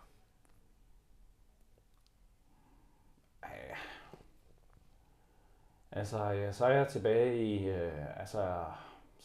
Altså, 5.96 6.24
ja, 6.24 6.52
så 6.52 6.66
er 6.66 6.70
jeg 6.70 6.88
tilbage 6.88 7.44
i, 7.44 7.68
øh, 7.68 8.20
altså, 8.20 8.64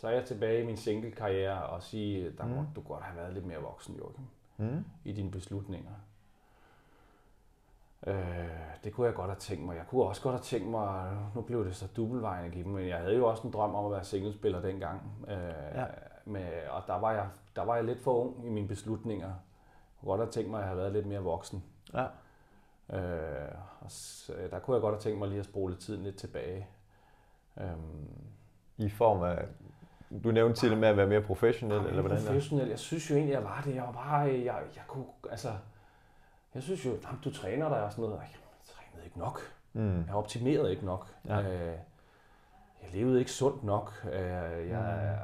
så 0.01 0.07
er 0.07 0.11
jeg 0.11 0.25
tilbage 0.25 0.63
i 0.63 0.65
min 0.65 0.77
single-karriere 0.77 1.63
og 1.63 1.83
sige, 1.83 2.31
der 2.37 2.45
mm. 2.45 2.49
må 2.49 2.65
du 2.75 2.81
godt 2.81 3.03
have 3.03 3.17
været 3.17 3.33
lidt 3.33 3.45
mere 3.45 3.57
voksen, 3.57 3.95
Joachim, 3.95 4.25
mm. 4.57 4.85
i 5.05 5.11
dine 5.11 5.31
beslutninger. 5.31 5.91
Øh, 8.07 8.49
det 8.83 8.93
kunne 8.93 9.07
jeg 9.07 9.15
godt 9.15 9.29
have 9.29 9.39
tænkt 9.39 9.65
mig. 9.65 9.75
Jeg 9.75 9.85
kunne 9.87 10.03
også 10.03 10.21
godt 10.21 10.35
have 10.35 10.43
tænkt 10.43 10.67
mig, 10.67 11.17
nu 11.35 11.41
blev 11.41 11.65
det 11.65 11.75
så 11.75 11.87
dobbeltvejen 11.97 12.51
give 12.51 12.67
men 12.67 12.87
jeg 12.87 12.97
havde 12.97 13.15
jo 13.15 13.27
også 13.27 13.47
en 13.47 13.53
drøm 13.53 13.75
om 13.75 13.85
at 13.85 13.91
være 13.91 14.03
singlespiller 14.03 14.61
dengang. 14.61 15.25
Øh, 15.27 15.75
ja. 15.75 15.85
med, 16.25 16.67
og 16.69 16.83
der 16.87 16.99
var, 16.99 17.11
jeg, 17.11 17.29
der 17.55 17.63
var 17.63 17.75
jeg 17.75 17.85
lidt 17.85 17.99
for 17.99 18.13
ung 18.13 18.45
i 18.47 18.49
mine 18.49 18.67
beslutninger. 18.67 19.27
Jeg 19.27 19.35
kunne 19.99 20.09
godt 20.09 20.21
have 20.21 20.31
tænkt 20.31 20.51
mig, 20.51 20.57
at 20.57 20.61
jeg 20.61 20.67
havde 20.67 20.79
været 20.79 20.93
lidt 20.93 21.05
mere 21.05 21.21
voksen. 21.21 21.63
Ja. 21.93 22.05
Øh, 22.97 23.55
og 23.79 23.91
så, 23.91 24.33
der 24.51 24.59
kunne 24.59 24.75
jeg 24.75 24.81
godt 24.81 24.95
have 24.95 25.01
tænkt 25.01 25.19
mig 25.19 25.27
lige 25.27 25.39
at 25.39 25.45
spole 25.45 25.75
tiden 25.75 26.03
lidt 26.03 26.17
tilbage. 26.17 26.67
Øhm, 27.57 28.09
I 28.77 28.89
form 28.89 29.23
af, 29.23 29.45
du 30.23 30.31
nævnte 30.31 30.59
til 30.59 30.77
med 30.77 30.87
at 30.87 30.97
være 30.97 31.07
mere 31.07 31.21
professionel, 31.21 31.85
eller 31.85 32.01
hvordan? 32.01 32.25
Professionel, 32.25 32.67
jeg 32.67 32.79
synes 32.79 33.09
jo 33.09 33.15
egentlig, 33.15 33.33
jeg 33.33 33.43
var 33.43 33.61
det. 33.65 33.75
Jeg 33.75 33.83
var 33.83 33.91
bare, 33.91 34.19
jeg, 34.19 34.55
jeg 34.75 34.83
kunne, 34.87 35.05
altså, 35.29 35.53
jeg 36.53 36.63
synes 36.63 36.85
jo, 36.85 36.89
jamen, 36.89 37.19
du 37.23 37.33
træner 37.33 37.69
dig 37.69 37.83
og 37.83 37.91
sådan 37.91 38.03
noget. 38.03 38.19
Jeg 38.19 38.29
trænede 38.65 39.05
ikke 39.05 39.19
nok. 39.19 39.41
Mm. 39.73 40.05
Jeg 40.05 40.15
optimerede 40.15 40.71
ikke 40.71 40.85
nok. 40.85 41.07
Ja. 41.27 41.39
Øh, 41.41 41.77
jeg 42.83 42.91
levede 42.93 43.19
ikke 43.19 43.31
sundt 43.31 43.63
nok. 43.63 44.05
Øh, 44.13 44.19
jeg, 44.19 44.67
jeg, 44.69 45.17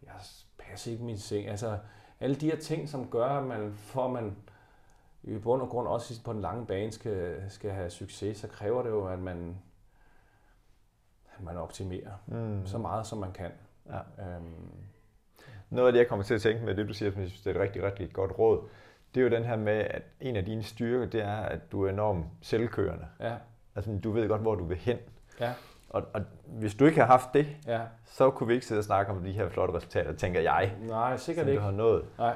mm. 0.00 0.06
jeg 0.06 0.14
passede 0.58 0.92
ikke 0.92 1.04
min 1.04 1.18
seng. 1.18 1.48
Altså, 1.48 1.78
alle 2.20 2.36
de 2.36 2.50
her 2.50 2.56
ting, 2.56 2.88
som 2.88 3.10
gør, 3.10 3.26
at 3.26 3.44
man, 3.44 3.72
for 3.74 4.04
at 4.04 4.10
man 4.10 4.36
i 5.22 5.38
bund 5.38 5.62
og 5.62 5.68
grund 5.68 5.88
også 5.88 6.22
på 6.24 6.32
den 6.32 6.40
lange 6.40 6.66
bane 6.66 6.92
skal, 6.92 7.44
skal 7.48 7.70
have 7.70 7.90
succes, 7.90 8.36
så 8.36 8.48
kræver 8.48 8.82
det 8.82 8.90
jo, 8.90 9.06
at 9.06 9.18
man, 9.18 9.58
at 11.36 11.44
man 11.44 11.56
optimerer 11.56 12.12
mm. 12.26 12.66
så 12.66 12.78
meget, 12.78 13.06
som 13.06 13.18
man 13.18 13.32
kan. 13.32 13.50
Ja. 13.88 13.98
Øhm. 14.24 14.54
Noget 15.70 15.86
af 15.86 15.92
det, 15.92 15.98
jeg 15.98 16.08
kommer 16.08 16.22
til 16.24 16.34
at 16.34 16.40
tænke 16.40 16.64
med 16.64 16.74
det, 16.74 16.88
du 16.88 16.94
siger, 16.94 17.10
som 17.12 17.20
jeg 17.20 17.28
synes, 17.28 17.42
det 17.42 17.50
er 17.50 17.54
et 17.54 17.60
rigtig, 17.60 17.82
rigtig 17.82 18.12
godt 18.12 18.38
råd, 18.38 18.68
det 19.14 19.20
er 19.20 19.24
jo 19.24 19.30
den 19.30 19.44
her 19.44 19.56
med, 19.56 19.72
at 19.90 20.02
en 20.20 20.36
af 20.36 20.44
dine 20.44 20.62
styrker, 20.62 21.06
det 21.06 21.22
er, 21.22 21.36
at 21.36 21.72
du 21.72 21.84
er 21.84 21.90
enormt 21.90 22.24
selvkørende. 22.42 23.06
Ja. 23.20 23.34
Altså, 23.76 23.98
du 24.04 24.10
ved 24.12 24.28
godt, 24.28 24.40
hvor 24.40 24.54
du 24.54 24.64
vil 24.64 24.76
hen. 24.76 24.98
Ja. 25.40 25.52
Og, 25.90 26.02
og 26.14 26.20
hvis 26.46 26.74
du 26.74 26.84
ikke 26.84 27.00
har 27.00 27.06
haft 27.06 27.34
det, 27.34 27.46
ja. 27.66 27.80
så 28.04 28.30
kunne 28.30 28.46
vi 28.46 28.54
ikke 28.54 28.66
sidde 28.66 28.78
og 28.78 28.84
snakke 28.84 29.12
om 29.12 29.22
de 29.24 29.32
her 29.32 29.48
flotte 29.48 29.74
resultater, 29.74 30.12
tænker 30.12 30.40
jeg. 30.40 30.74
Nej, 30.80 31.16
sikkert 31.16 31.46
ikke. 31.48 31.58
du 31.58 31.64
har 31.64 31.70
nået. 31.70 32.04
Nej. 32.18 32.34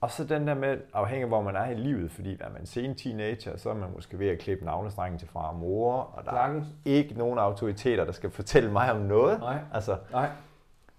Og 0.00 0.10
så 0.10 0.24
den 0.24 0.46
der 0.46 0.54
med, 0.54 0.78
afhængig 0.92 1.22
af 1.22 1.28
hvor 1.28 1.42
man 1.42 1.56
er 1.56 1.70
i 1.70 1.74
livet, 1.74 2.10
fordi 2.12 2.36
er 2.40 2.50
man 2.52 2.66
sen 2.66 2.94
teenager, 2.94 3.56
så 3.56 3.70
er 3.70 3.74
man 3.74 3.90
måske 3.94 4.18
ved 4.18 4.28
at 4.28 4.38
klippe 4.38 4.64
navlestrengen 4.64 5.18
til 5.18 5.28
far 5.28 5.48
og 5.48 5.56
mor, 5.56 5.96
og 5.96 6.24
der 6.24 6.32
Langt. 6.32 6.64
er 6.64 6.70
ikke 6.84 7.14
nogen 7.14 7.38
autoriteter, 7.38 8.04
der 8.04 8.12
skal 8.12 8.30
fortælle 8.30 8.72
mig 8.72 8.92
om 8.92 9.00
noget. 9.00 9.40
Nej. 9.40 9.58
Altså, 9.74 9.96
Nej. 10.12 10.28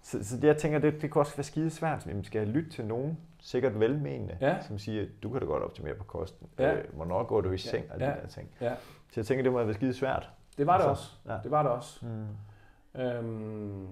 Så, 0.02 0.24
så 0.24 0.36
det, 0.36 0.44
jeg 0.44 0.56
tænker, 0.56 0.78
det, 0.78 1.02
det 1.02 1.12
kan 1.12 1.20
også 1.20 1.36
være 1.36 1.44
skide 1.44 1.70
svært. 1.70 2.18
Vi 2.18 2.24
skal 2.24 2.48
lytte 2.48 2.70
til 2.70 2.84
nogen, 2.84 3.18
sikkert 3.40 3.80
velmenende, 3.80 4.36
ja. 4.40 4.62
som 4.62 4.78
siger, 4.78 5.06
du 5.22 5.30
kan 5.30 5.40
da 5.40 5.46
godt 5.46 5.62
optimere 5.62 5.94
på 5.94 6.04
kosten. 6.04 6.48
Ja. 6.58 6.74
Øh, 6.74 6.84
hvornår 6.94 7.24
går 7.24 7.40
du 7.40 7.50
i 7.50 7.58
seng? 7.58 7.84
Ja. 7.86 7.94
Og 7.94 8.00
de 8.00 8.04
ja. 8.04 8.10
der 8.10 8.26
ting. 8.26 8.50
Ja. 8.60 8.74
Så 9.10 9.20
jeg 9.20 9.26
tænker, 9.26 9.42
det 9.42 9.52
må 9.52 9.64
være 9.64 9.74
skide 9.74 9.94
svært. 9.94 10.30
Det 10.58 10.66
var 10.66 10.78
det 10.78 10.88
altså, 10.88 10.90
også. 10.90 11.12
Ja. 11.28 11.38
Det 11.42 11.50
var 11.50 11.62
det 11.62 11.72
også. 11.72 12.06
Mm. 12.06 13.00
Øhm, 13.00 13.88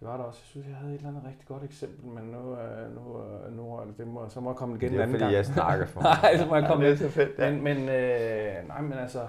det 0.00 0.08
var 0.08 0.16
der 0.16 0.24
også. 0.24 0.40
Jeg 0.42 0.48
synes, 0.48 0.66
jeg 0.66 0.76
havde 0.76 0.94
et 0.94 0.96
eller 0.96 1.08
andet 1.08 1.22
rigtig 1.26 1.46
godt 1.46 1.64
eksempel, 1.64 2.10
men 2.10 2.24
nu, 2.24 2.56
øh, 2.58 2.94
nu, 2.94 3.22
øh, 3.22 3.56
nu 3.56 3.80
det 3.98 4.06
må, 4.06 4.28
så 4.28 4.40
må 4.40 4.50
jeg 4.50 4.56
komme 4.56 4.76
igen 4.76 4.94
en 4.94 5.00
anden 5.00 5.18
gang. 5.18 5.32
Det 5.32 5.38
er 5.38 5.42
fordi, 5.42 5.60
jeg 5.60 5.66
snakker 5.66 5.86
for 5.86 6.00
Nej, 6.22 6.36
så 6.36 6.46
må 6.46 6.56
jeg 6.56 6.66
komme 6.68 6.84
ja, 6.84 6.90
det 6.90 7.00
er 7.00 7.08
så 7.08 7.14
fedt, 7.14 7.38
ja. 7.38 7.50
Men, 7.50 7.62
men, 7.62 7.88
øh, 7.88 8.68
nej, 8.68 8.80
men 8.80 8.92
altså... 8.92 9.26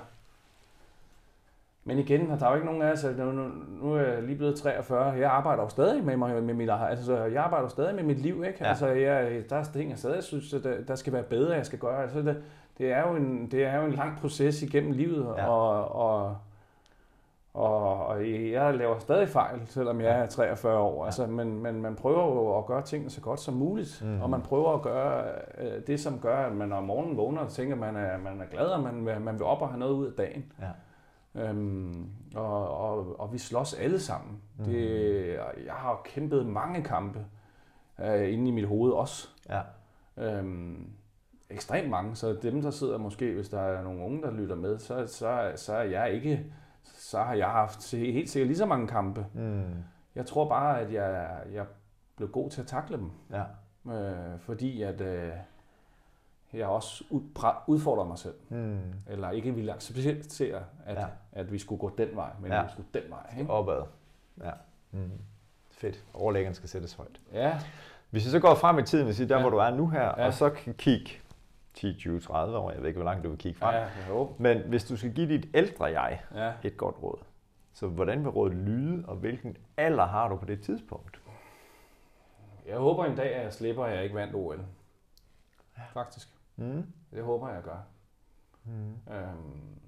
Men 1.87 1.99
igen, 1.99 2.29
der 2.29 2.45
er 2.45 2.49
jo 2.49 2.55
ikke 2.55 2.65
nogen 2.65 2.81
af 2.81 2.91
os, 2.91 3.05
nu, 3.17 3.31
nu, 3.31 3.43
nu 3.81 3.93
er 3.93 4.01
jeg 4.01 4.23
lige 4.23 4.37
blevet 4.37 4.55
43, 4.55 5.03
jeg 5.03 5.31
arbejder 5.31 5.63
jo 5.63 5.69
stadig 5.69 6.03
med, 6.03 6.17
mig, 6.17 6.43
med 6.43 6.53
mit, 6.53 6.69
altså, 6.89 7.17
jeg 7.17 7.43
arbejder 7.43 7.63
jo 7.63 7.69
stadig 7.69 7.95
med 7.95 8.03
mit 8.03 8.19
liv, 8.19 8.43
ikke? 8.47 8.57
Ja. 8.61 8.69
Altså, 8.69 8.87
jeg, 8.87 9.43
der 9.49 9.55
er 9.55 9.63
ting, 9.63 9.89
jeg 9.89 9.97
stadig 9.97 10.23
synes, 10.23 10.53
at 10.53 10.63
der, 10.63 10.81
der 10.87 10.95
skal 10.95 11.13
være 11.13 11.23
bedre, 11.23 11.55
jeg 11.55 11.65
skal 11.65 11.79
gøre. 11.79 12.01
Altså, 12.01 12.21
det, 12.21 12.37
det, 12.77 12.91
er 12.91 13.07
jo 13.09 13.15
en, 13.15 13.51
det 13.51 13.65
er 13.65 13.77
jo 13.77 13.85
en 13.85 13.91
lang 13.91 14.17
proces 14.17 14.61
igennem 14.61 14.91
livet, 14.91 15.33
ja. 15.37 15.47
og, 15.47 15.95
og 15.95 16.37
og, 17.57 18.05
og 18.05 18.31
jeg 18.31 18.73
laver 18.73 18.99
stadig 18.99 19.29
fejl, 19.29 19.61
selvom 19.65 20.01
jeg 20.01 20.19
er 20.19 20.25
43 20.25 20.79
år. 20.79 21.05
Altså, 21.05 21.27
men, 21.27 21.59
men 21.63 21.81
man 21.81 21.95
prøver 21.95 22.23
jo 22.23 22.57
at 22.57 22.65
gøre 22.65 22.81
tingene 22.81 23.09
så 23.09 23.21
godt 23.21 23.39
som 23.39 23.53
muligt. 23.53 24.03
Mm. 24.05 24.21
Og 24.21 24.29
man 24.29 24.41
prøver 24.41 24.73
at 24.73 24.81
gøre 24.81 25.23
øh, 25.57 25.87
det, 25.87 25.99
som 25.99 26.19
gør, 26.19 26.37
at 26.37 26.55
man 26.55 26.73
om 26.73 26.83
morgenen 26.83 27.17
vågner 27.17 27.41
og 27.41 27.49
tænker, 27.49 27.73
at 27.75 27.79
man 27.79 27.95
er, 27.95 28.17
man 28.17 28.41
er 28.41 28.45
glad, 28.45 28.65
og 28.65 28.83
man, 28.83 29.21
man 29.21 29.33
vil 29.33 29.43
op 29.43 29.61
og 29.61 29.69
have 29.69 29.79
noget 29.79 29.93
ud 29.93 30.05
af 30.05 30.13
dagen. 30.17 30.45
Ja. 30.61 30.67
Øhm, 31.37 32.09
og, 32.35 32.77
og, 32.77 33.19
og 33.19 33.33
vi 33.33 33.37
slås 33.37 33.73
alle 33.73 33.99
sammen. 33.99 34.41
Mm. 34.57 34.65
Det, 34.65 35.33
jeg 35.65 35.73
har 35.73 36.01
kæmpet 36.05 36.45
mange 36.45 36.83
kampe 36.83 37.25
øh, 37.99 38.33
inde 38.33 38.47
i 38.47 38.51
mit 38.51 38.67
hoved 38.67 38.91
også. 38.91 39.27
Ja. 39.49 39.61
Øhm, 40.17 40.89
ekstremt 41.49 41.89
mange. 41.89 42.15
Så 42.15 42.33
dem, 42.41 42.61
der 42.61 42.71
sidder 42.71 42.97
måske, 42.97 43.33
hvis 43.33 43.49
der 43.49 43.59
er 43.59 43.83
nogle 43.83 44.03
unge, 44.03 44.21
der 44.21 44.31
lytter 44.31 44.55
med, 44.55 44.79
så, 44.79 45.07
så, 45.07 45.51
så 45.55 45.73
er 45.73 45.83
jeg 45.83 46.13
ikke 46.13 46.53
så 46.97 47.23
har 47.23 47.33
jeg 47.33 47.47
haft 47.47 47.91
helt 47.91 48.29
sikkert 48.29 48.47
lige 48.47 48.57
så 48.57 48.65
mange 48.65 48.87
kampe. 48.87 49.25
Mm. 49.33 49.83
Jeg 50.15 50.25
tror 50.25 50.49
bare, 50.49 50.81
at 50.81 50.93
jeg, 50.93 51.39
jeg 51.51 51.65
blev 52.15 52.29
god 52.29 52.49
til 52.49 52.61
at 52.61 52.67
takle 52.67 52.97
dem. 52.97 53.11
Ja. 53.31 53.43
Øh, 53.93 54.39
fordi 54.39 54.81
at 54.81 55.01
øh, 55.01 55.31
jeg 56.53 56.67
også 56.67 57.03
udfordrer 57.67 58.05
mig 58.05 58.17
selv. 58.17 58.35
Mm. 58.49 58.79
Eller 59.07 59.31
ikke 59.31 59.55
ville 59.55 59.73
acceptere, 59.73 60.63
at, 60.85 60.95
ja. 60.95 61.05
at 61.31 61.51
vi 61.51 61.59
skulle 61.59 61.79
gå 61.79 61.91
den 61.97 62.15
vej, 62.15 62.29
men 62.41 62.51
ja. 62.51 62.63
vi 62.63 62.69
skulle 62.71 62.87
den 62.93 63.03
vej. 63.09 63.39
Ikke? 63.39 63.51
Opad. 63.51 63.83
Ja. 64.43 64.51
Mm. 64.91 65.11
Fedt. 65.71 66.03
Overlæggeren 66.13 66.55
skal 66.55 66.69
sættes 66.69 66.93
højt. 66.93 67.21
Ja. 67.33 67.59
Hvis 68.09 68.25
vi 68.25 68.29
så 68.29 68.39
går 68.39 68.55
frem 68.55 68.79
i 68.79 68.83
tiden 68.83 69.07
og 69.07 69.13
siger, 69.13 69.27
der 69.27 69.35
ja. 69.35 69.41
hvor 69.41 69.49
du 69.49 69.57
er 69.57 69.69
nu 69.69 69.89
her, 69.89 70.03
ja. 70.03 70.25
og 70.25 70.33
så 70.33 70.49
kan 70.49 70.73
kigge 70.73 71.11
10, 71.73 71.93
20, 71.93 72.19
30 72.19 72.57
år. 72.57 72.71
Jeg 72.71 72.79
ved 72.79 72.87
ikke, 72.87 72.97
hvor 72.97 73.09
langt 73.09 73.23
du 73.23 73.29
vil 73.29 73.37
kigge 73.37 73.59
frem. 73.59 73.75
Ja, 73.75 73.81
jeg 73.81 74.05
håber. 74.07 74.33
Men 74.37 74.57
hvis 74.57 74.83
du 74.83 74.97
skal 74.97 75.13
give 75.13 75.27
dit 75.27 75.47
ældre 75.53 75.85
jeg 75.85 76.21
ja. 76.35 76.53
et 76.63 76.77
godt 76.77 76.95
råd, 77.03 77.19
så 77.73 77.87
hvordan 77.87 78.19
vil 78.19 78.29
rådet 78.29 78.55
lyde, 78.55 79.05
og 79.07 79.15
hvilken 79.15 79.57
alder 79.77 80.05
har 80.05 80.29
du 80.29 80.35
på 80.35 80.45
det 80.45 80.61
tidspunkt? 80.61 81.19
Jeg 82.67 82.77
håber 82.77 83.05
en 83.05 83.15
dag, 83.15 83.35
at 83.35 83.43
jeg 83.43 83.53
slipper, 83.53 83.83
at 83.83 83.95
jeg 83.95 84.03
ikke 84.03 84.15
vandt 84.15 84.35
OL. 84.35 84.59
Ja. 85.77 85.81
Faktisk. 85.93 86.36
Mm. 86.57 86.93
Det 87.11 87.23
håber 87.23 87.49
jeg, 87.49 87.63
gør. 87.63 87.81
Mm. 88.63 88.97
Øhm, 89.09 89.79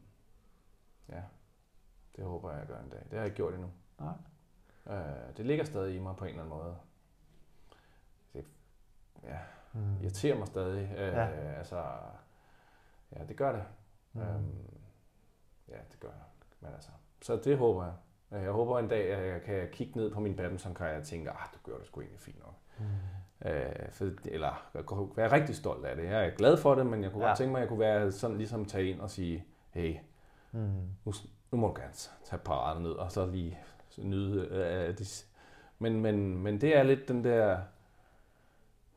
ja, 1.09 1.23
det 2.15 2.23
håber 2.23 2.51
jeg, 2.51 2.67
gør 2.67 2.79
en 2.79 2.89
dag. 2.89 2.99
Det 2.99 3.11
har 3.11 3.17
jeg 3.17 3.25
ikke 3.25 3.35
gjort 3.35 3.53
endnu. 3.53 3.71
Nej. 3.99 4.13
Øh, 4.87 5.37
det 5.37 5.45
ligger 5.45 5.65
stadig 5.65 5.95
i 5.95 5.99
mig 5.99 6.15
på 6.15 6.25
en 6.25 6.29
eller 6.29 6.43
anden 6.43 6.57
måde. 6.57 6.77
Det, 8.33 8.45
ja, 9.23 9.39
mm. 9.73 10.01
irriterer 10.01 10.37
mig 10.37 10.47
stadig. 10.47 10.91
Øh, 10.91 11.13
ja. 11.13 11.27
Altså, 11.27 11.83
ja, 13.11 13.25
det 13.25 13.37
gør 13.37 13.51
det. 13.51 13.63
Mm. 14.13 14.21
Øhm, 14.21 14.81
ja, 15.67 15.77
det 15.91 15.99
gør 15.99 16.09
jeg. 16.09 16.25
Men 16.59 16.73
altså, 16.73 16.91
så 17.21 17.35
det 17.35 17.57
håber 17.57 17.85
jeg. 17.85 17.93
Jeg 18.31 18.51
håber 18.51 18.79
en 18.79 18.87
dag, 18.87 19.13
at 19.13 19.27
jeg 19.33 19.41
kan 19.41 19.69
kigge 19.71 19.97
ned 19.97 20.11
på 20.11 20.19
min 20.19 20.35
badmintonkarriere 20.35 20.97
og 20.97 21.03
tænke, 21.03 21.31
ah, 21.31 21.47
du 21.53 21.71
gør 21.71 21.77
det 21.77 21.87
sgu 21.87 22.01
egentlig 22.01 22.19
fint 22.19 22.39
nok. 22.39 22.55
Mm. 22.79 22.85
Øh, 23.45 23.91
for, 23.91 24.09
eller 24.25 24.69
jeg 24.73 24.85
kunne 24.85 25.09
være 25.15 25.31
rigtig 25.31 25.55
stolt 25.55 25.85
af 25.85 25.95
det. 25.95 26.05
Jeg 26.05 26.25
er 26.25 26.29
glad 26.29 26.57
for 26.57 26.75
det, 26.75 26.85
men 26.85 27.03
jeg 27.03 27.11
kunne 27.11 27.23
ja. 27.23 27.29
godt 27.29 27.37
tænke 27.37 27.51
mig, 27.51 27.59
at 27.59 27.61
jeg 27.61 27.69
kunne 27.69 27.79
være 27.79 28.11
sådan 28.11 28.37
ligesom 28.37 28.65
tage 28.65 28.89
ind 28.89 28.99
og 28.99 29.09
sige, 29.09 29.45
hey, 29.69 29.95
mm. 30.51 30.59
nu, 31.05 31.13
nu 31.51 31.57
må 31.57 31.67
du 31.67 31.73
gerne 31.73 31.93
tage 32.23 32.39
paraden 32.45 32.83
ned, 32.83 32.91
og 32.91 33.11
så 33.11 33.25
lige 33.25 33.57
nyde 33.97 34.47
øh, 34.51 34.97
det. 34.97 35.25
Men, 35.79 36.01
men, 36.01 36.37
men 36.37 36.61
det 36.61 36.77
er 36.77 36.83
lidt 36.83 37.07
den 37.07 37.23
der, 37.23 37.57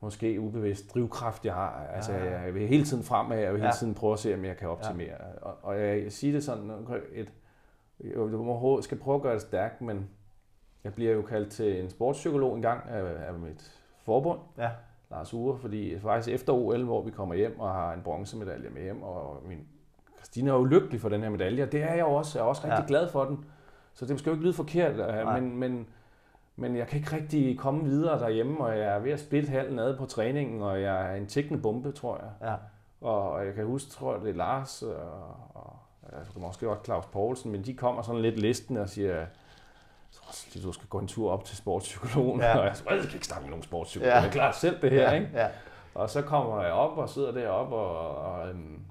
måske 0.03 0.39
ubevidst 0.39 0.93
drivkraft, 0.93 1.45
jeg 1.45 1.53
har. 1.53 1.87
Altså, 1.93 2.13
ja, 2.13 2.25
ja. 2.25 2.39
jeg 2.39 2.53
vil 2.53 2.67
hele 2.67 2.85
tiden 2.85 3.03
fremad, 3.03 3.37
jeg 3.37 3.53
vil 3.53 3.61
hele 3.61 3.73
tiden 3.73 3.93
prøve 3.93 4.13
at 4.13 4.19
se, 4.19 4.33
om 4.33 4.45
jeg 4.45 4.57
kan 4.57 4.69
optimere. 4.69 5.07
Ja. 5.09 5.41
Og, 5.41 5.57
og 5.61 5.79
jeg 5.79 6.11
siger 6.11 6.33
det 6.33 6.43
sådan, 6.43 6.71
et, 7.13 7.31
jeg 7.99 8.83
skal 8.83 8.97
prøve 8.97 9.15
at 9.15 9.21
gøre 9.21 9.33
det 9.33 9.41
stærkt, 9.41 9.81
men 9.81 10.09
jeg 10.83 10.93
bliver 10.93 11.11
jo 11.11 11.21
kaldt 11.21 11.51
til 11.51 11.83
en 11.83 11.89
sportspsykolog 11.89 12.55
en 12.55 12.61
gang 12.61 12.89
af, 12.89 13.27
af 13.27 13.33
mit 13.33 13.82
forbund, 14.05 14.39
ja. 14.57 14.69
Lars 15.11 15.33
Ure, 15.33 15.57
fordi 15.57 15.99
faktisk 15.99 16.35
efter 16.35 16.53
OL, 16.53 16.83
hvor 16.83 17.01
vi 17.01 17.11
kommer 17.11 17.35
hjem 17.35 17.59
og 17.59 17.71
har 17.71 17.93
en 17.93 18.01
bronzemedalje 18.01 18.69
med 18.69 18.81
hjem, 18.81 19.03
og 19.03 19.41
min 19.45 19.67
Christine 20.17 20.49
er 20.49 20.53
jo 20.53 20.63
lykkelig 20.63 21.01
for 21.01 21.09
den 21.09 21.21
her 21.21 21.29
medalje, 21.29 21.63
og 21.63 21.71
det 21.71 21.83
er 21.83 21.93
jeg 21.93 22.05
også. 22.05 22.39
Jeg 22.39 22.45
er 22.45 22.49
også 22.49 22.61
rigtig 22.63 22.81
ja. 22.81 22.87
glad 22.87 23.09
for 23.09 23.25
den. 23.25 23.45
Så 23.93 24.05
det 24.05 24.19
skal 24.19 24.29
jo 24.29 24.33
ikke 24.33 24.45
lyde 24.45 24.53
forkert, 24.53 24.95
øh, 24.95 25.33
men, 25.33 25.59
men 25.59 25.87
men 26.55 26.75
jeg 26.75 26.87
kan 26.87 26.99
ikke 26.99 27.15
rigtig 27.15 27.59
komme 27.59 27.83
videre 27.83 28.19
derhjemme, 28.19 28.65
og 28.65 28.77
jeg 28.77 28.95
er 28.95 28.99
ved 28.99 29.11
at 29.11 29.19
splitte 29.19 29.49
halen 29.49 29.79
ad 29.79 29.97
på 29.97 30.05
træningen, 30.05 30.61
og 30.61 30.81
jeg 30.81 31.11
er 31.11 31.15
en 31.15 31.27
tækkende 31.27 31.61
bombe, 31.61 31.91
tror 31.91 32.17
jeg. 32.17 32.49
Ja. 32.49 32.55
Og 33.07 33.45
jeg 33.45 33.53
kan 33.53 33.65
huske, 33.65 33.91
tror 33.91 34.13
jeg, 34.13 34.21
det 34.21 34.29
er 34.29 34.33
Lars, 34.33 34.81
og, 34.81 34.95
og 35.53 35.75
jeg 36.11 36.19
måske 36.35 36.69
også 36.69 36.83
Claus 36.85 37.05
Poulsen, 37.05 37.51
men 37.51 37.61
de 37.65 37.73
kommer 37.73 38.01
sådan 38.01 38.21
lidt 38.21 38.39
listen 38.39 38.77
og 38.77 38.89
siger, 38.89 39.25
du 40.63 40.71
skal 40.71 40.87
gå 40.87 40.99
en 40.99 41.07
tur 41.07 41.31
op 41.31 41.45
til 41.45 41.57
sportspsykologen, 41.57 42.41
ja. 42.41 42.57
og 42.57 42.65
jeg, 42.65 42.75
så, 42.75 42.83
jeg 42.89 43.01
kan 43.01 43.13
ikke 43.13 43.25
snakke 43.25 43.43
med 43.43 43.49
nogen 43.49 43.63
sportspsykolog, 43.63 44.13
ja. 44.13 44.21
jeg 44.21 44.31
klarer 44.31 44.51
selv 44.51 44.81
det 44.81 44.91
her, 44.91 45.01
ja. 45.01 45.11
ikke? 45.11 45.29
Ja. 45.33 45.47
Og 45.93 46.09
så 46.09 46.21
kommer 46.21 46.63
jeg 46.63 46.71
op 46.71 46.97
og 46.97 47.09
sidder 47.09 47.31
deroppe, 47.31 47.75
og, 47.75 48.15
og, 48.15 48.49
øhm, 48.49 48.85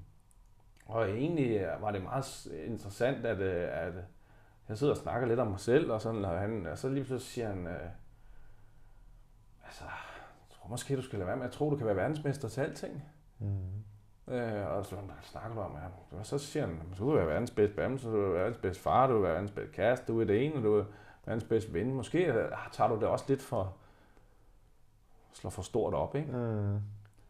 og 0.87 1.11
egentlig 1.11 1.67
var 1.81 1.91
det 1.91 2.03
meget 2.03 2.49
interessant, 2.67 3.27
at, 3.27 3.39
øh, 3.39 3.69
at 3.73 3.95
jeg 4.69 4.79
sidder 4.79 4.93
og 4.93 4.99
snakker 4.99 5.29
lidt 5.29 5.41
om 5.41 5.47
mig 5.47 5.61
selv, 5.61 5.91
og, 5.91 6.01
sådan, 6.01 6.25
og, 6.25 6.39
han, 6.39 6.67
og 6.67 6.79
så 6.79 6.89
lige 6.89 7.05
pludselig 7.05 7.33
siger 7.33 7.49
han, 7.49 7.67
øh, 7.67 7.89
altså, 9.65 9.85
jeg 9.85 10.57
tror 10.59 10.69
måske, 10.69 10.97
du 10.97 11.03
skal 11.03 11.19
lade 11.19 11.27
være 11.27 11.37
med, 11.37 11.45
jeg 11.45 11.53
tror, 11.53 11.71
du 11.71 11.77
kan 11.77 11.87
være 11.87 11.97
verdensmester 11.97 12.49
til 12.49 12.61
alting. 12.61 13.05
Mm. 13.39 14.35
Øh, 14.35 14.77
og 14.77 14.85
så 14.87 14.97
snakker 15.23 15.55
du 15.55 15.61
om, 15.61 15.73
ja. 15.73 16.19
og 16.19 16.27
så 16.27 16.39
siger 16.39 16.67
han, 16.67 16.81
du 16.99 17.11
vil 17.11 17.19
være 17.19 17.27
verdens 17.27 17.51
bedste 17.51 17.77
bamse, 17.77 18.09
du 18.09 18.13
vil 18.13 18.23
være 18.23 18.41
verdens 18.41 18.59
bedste 18.59 18.83
far, 18.83 19.07
du 19.07 19.13
vil 19.13 19.23
være 19.23 19.33
verdens 19.33 19.51
bedste 19.51 19.73
kæreste, 19.73 20.13
du 20.13 20.21
er 20.21 20.25
det 20.25 20.45
ene, 20.45 20.63
du 20.63 20.79
er 20.79 20.85
verdens 21.27 21.45
bedste 21.45 21.73
ven. 21.73 21.95
Måske 21.95 22.25
øh, 22.25 22.51
tager 22.73 22.89
du 22.89 22.95
det 22.95 23.05
også 23.05 23.25
lidt 23.29 23.43
for, 23.43 23.75
slår 25.33 25.51
for 25.51 25.63
stort 25.63 25.95
op, 25.95 26.15
ikke? 26.15 26.33
Mm 26.33 26.81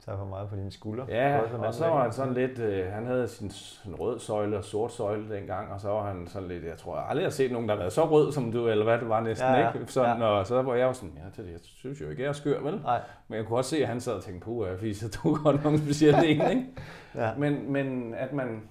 tager 0.04 0.18
for 0.18 0.24
meget 0.24 0.48
på 0.48 0.56
dine 0.56 0.70
skuldre. 0.70 1.06
Ja, 1.08 1.38
og 1.38 1.74
så 1.74 1.86
var 1.86 2.02
han 2.02 2.12
sådan 2.12 2.34
lidt, 2.34 2.58
øh, 2.58 2.92
han 2.92 3.06
havde 3.06 3.28
sin, 3.28 3.50
sin 3.50 3.94
rød 3.94 4.18
søjle 4.18 4.58
og 4.58 4.64
sort 4.64 4.92
søjle 4.92 5.34
dengang, 5.34 5.72
og 5.72 5.80
så 5.80 5.88
var 5.88 6.06
han 6.06 6.26
sådan 6.26 6.48
lidt, 6.48 6.64
jeg 6.64 6.78
tror 6.78 6.96
jeg 6.96 7.06
aldrig 7.08 7.26
har 7.26 7.30
set 7.30 7.52
nogen, 7.52 7.68
der 7.68 7.74
har 7.74 7.78
været 7.78 7.92
så 7.92 8.10
rød 8.10 8.32
som 8.32 8.52
du, 8.52 8.68
eller 8.68 8.84
hvad 8.84 8.98
det 8.98 9.08
var 9.08 9.20
næsten, 9.20 9.48
ja, 9.48 9.60
ja. 9.60 9.72
ikke? 9.72 9.92
Sådan, 9.92 10.18
ja. 10.18 10.26
Og 10.26 10.46
så 10.46 10.62
var 10.62 10.74
jeg 10.74 10.84
jo 10.84 10.92
sådan, 10.92 11.12
ja, 11.16 11.42
det, 11.42 11.52
jeg 11.52 11.60
synes 11.62 12.00
jo 12.00 12.10
ikke, 12.10 12.22
jeg 12.22 12.28
er 12.28 12.32
skør, 12.32 12.60
vel? 12.60 12.80
Nej. 12.82 13.00
Men 13.28 13.36
jeg 13.36 13.46
kunne 13.46 13.58
også 13.58 13.70
se, 13.70 13.82
at 13.82 13.88
han 13.88 14.00
sad 14.00 14.12
og 14.12 14.22
tænkte, 14.22 14.44
puh, 14.44 14.68
fordi 14.78 14.94
så 14.94 15.20
du 15.24 15.34
godt 15.44 15.64
nogle 15.64 15.78
specielle 15.78 16.26
en, 16.26 16.50
ikke? 16.50 16.66
ja. 17.14 17.34
men, 17.38 17.72
men 17.72 18.14
at 18.14 18.32
man 18.32 18.68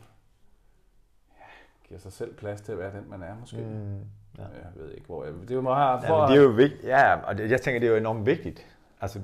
ja, 1.38 1.46
giver 1.88 2.00
sig 2.00 2.14
selv 2.14 2.36
plads 2.36 2.62
til 2.62 2.72
at 2.72 2.78
være 2.78 2.92
den, 2.92 3.10
man 3.10 3.24
er 3.24 3.36
måske. 3.40 3.58
Mm. 3.58 4.06
Ja. 4.38 4.44
Jeg 4.44 4.72
ved 4.76 4.92
ikke, 4.92 5.06
hvor 5.06 5.24
jeg... 5.26 5.34
Det 5.42 5.52
er 5.52 5.56
jo 5.56 5.62
meget 5.62 6.04
for... 6.04 6.22
Ja, 6.22 6.28
det 6.28 6.38
er 6.38 6.44
jo 6.44 6.50
vigtigt. 6.50 6.84
Ja, 6.84 7.16
og 7.16 7.38
det, 7.38 7.52
jeg 7.52 7.62
tænker, 7.62 7.80
det 7.80 7.88
er 7.88 7.92
jo 7.92 7.98
enormt 7.98 8.26
vigtigt 8.26 8.66
altså 9.02 9.20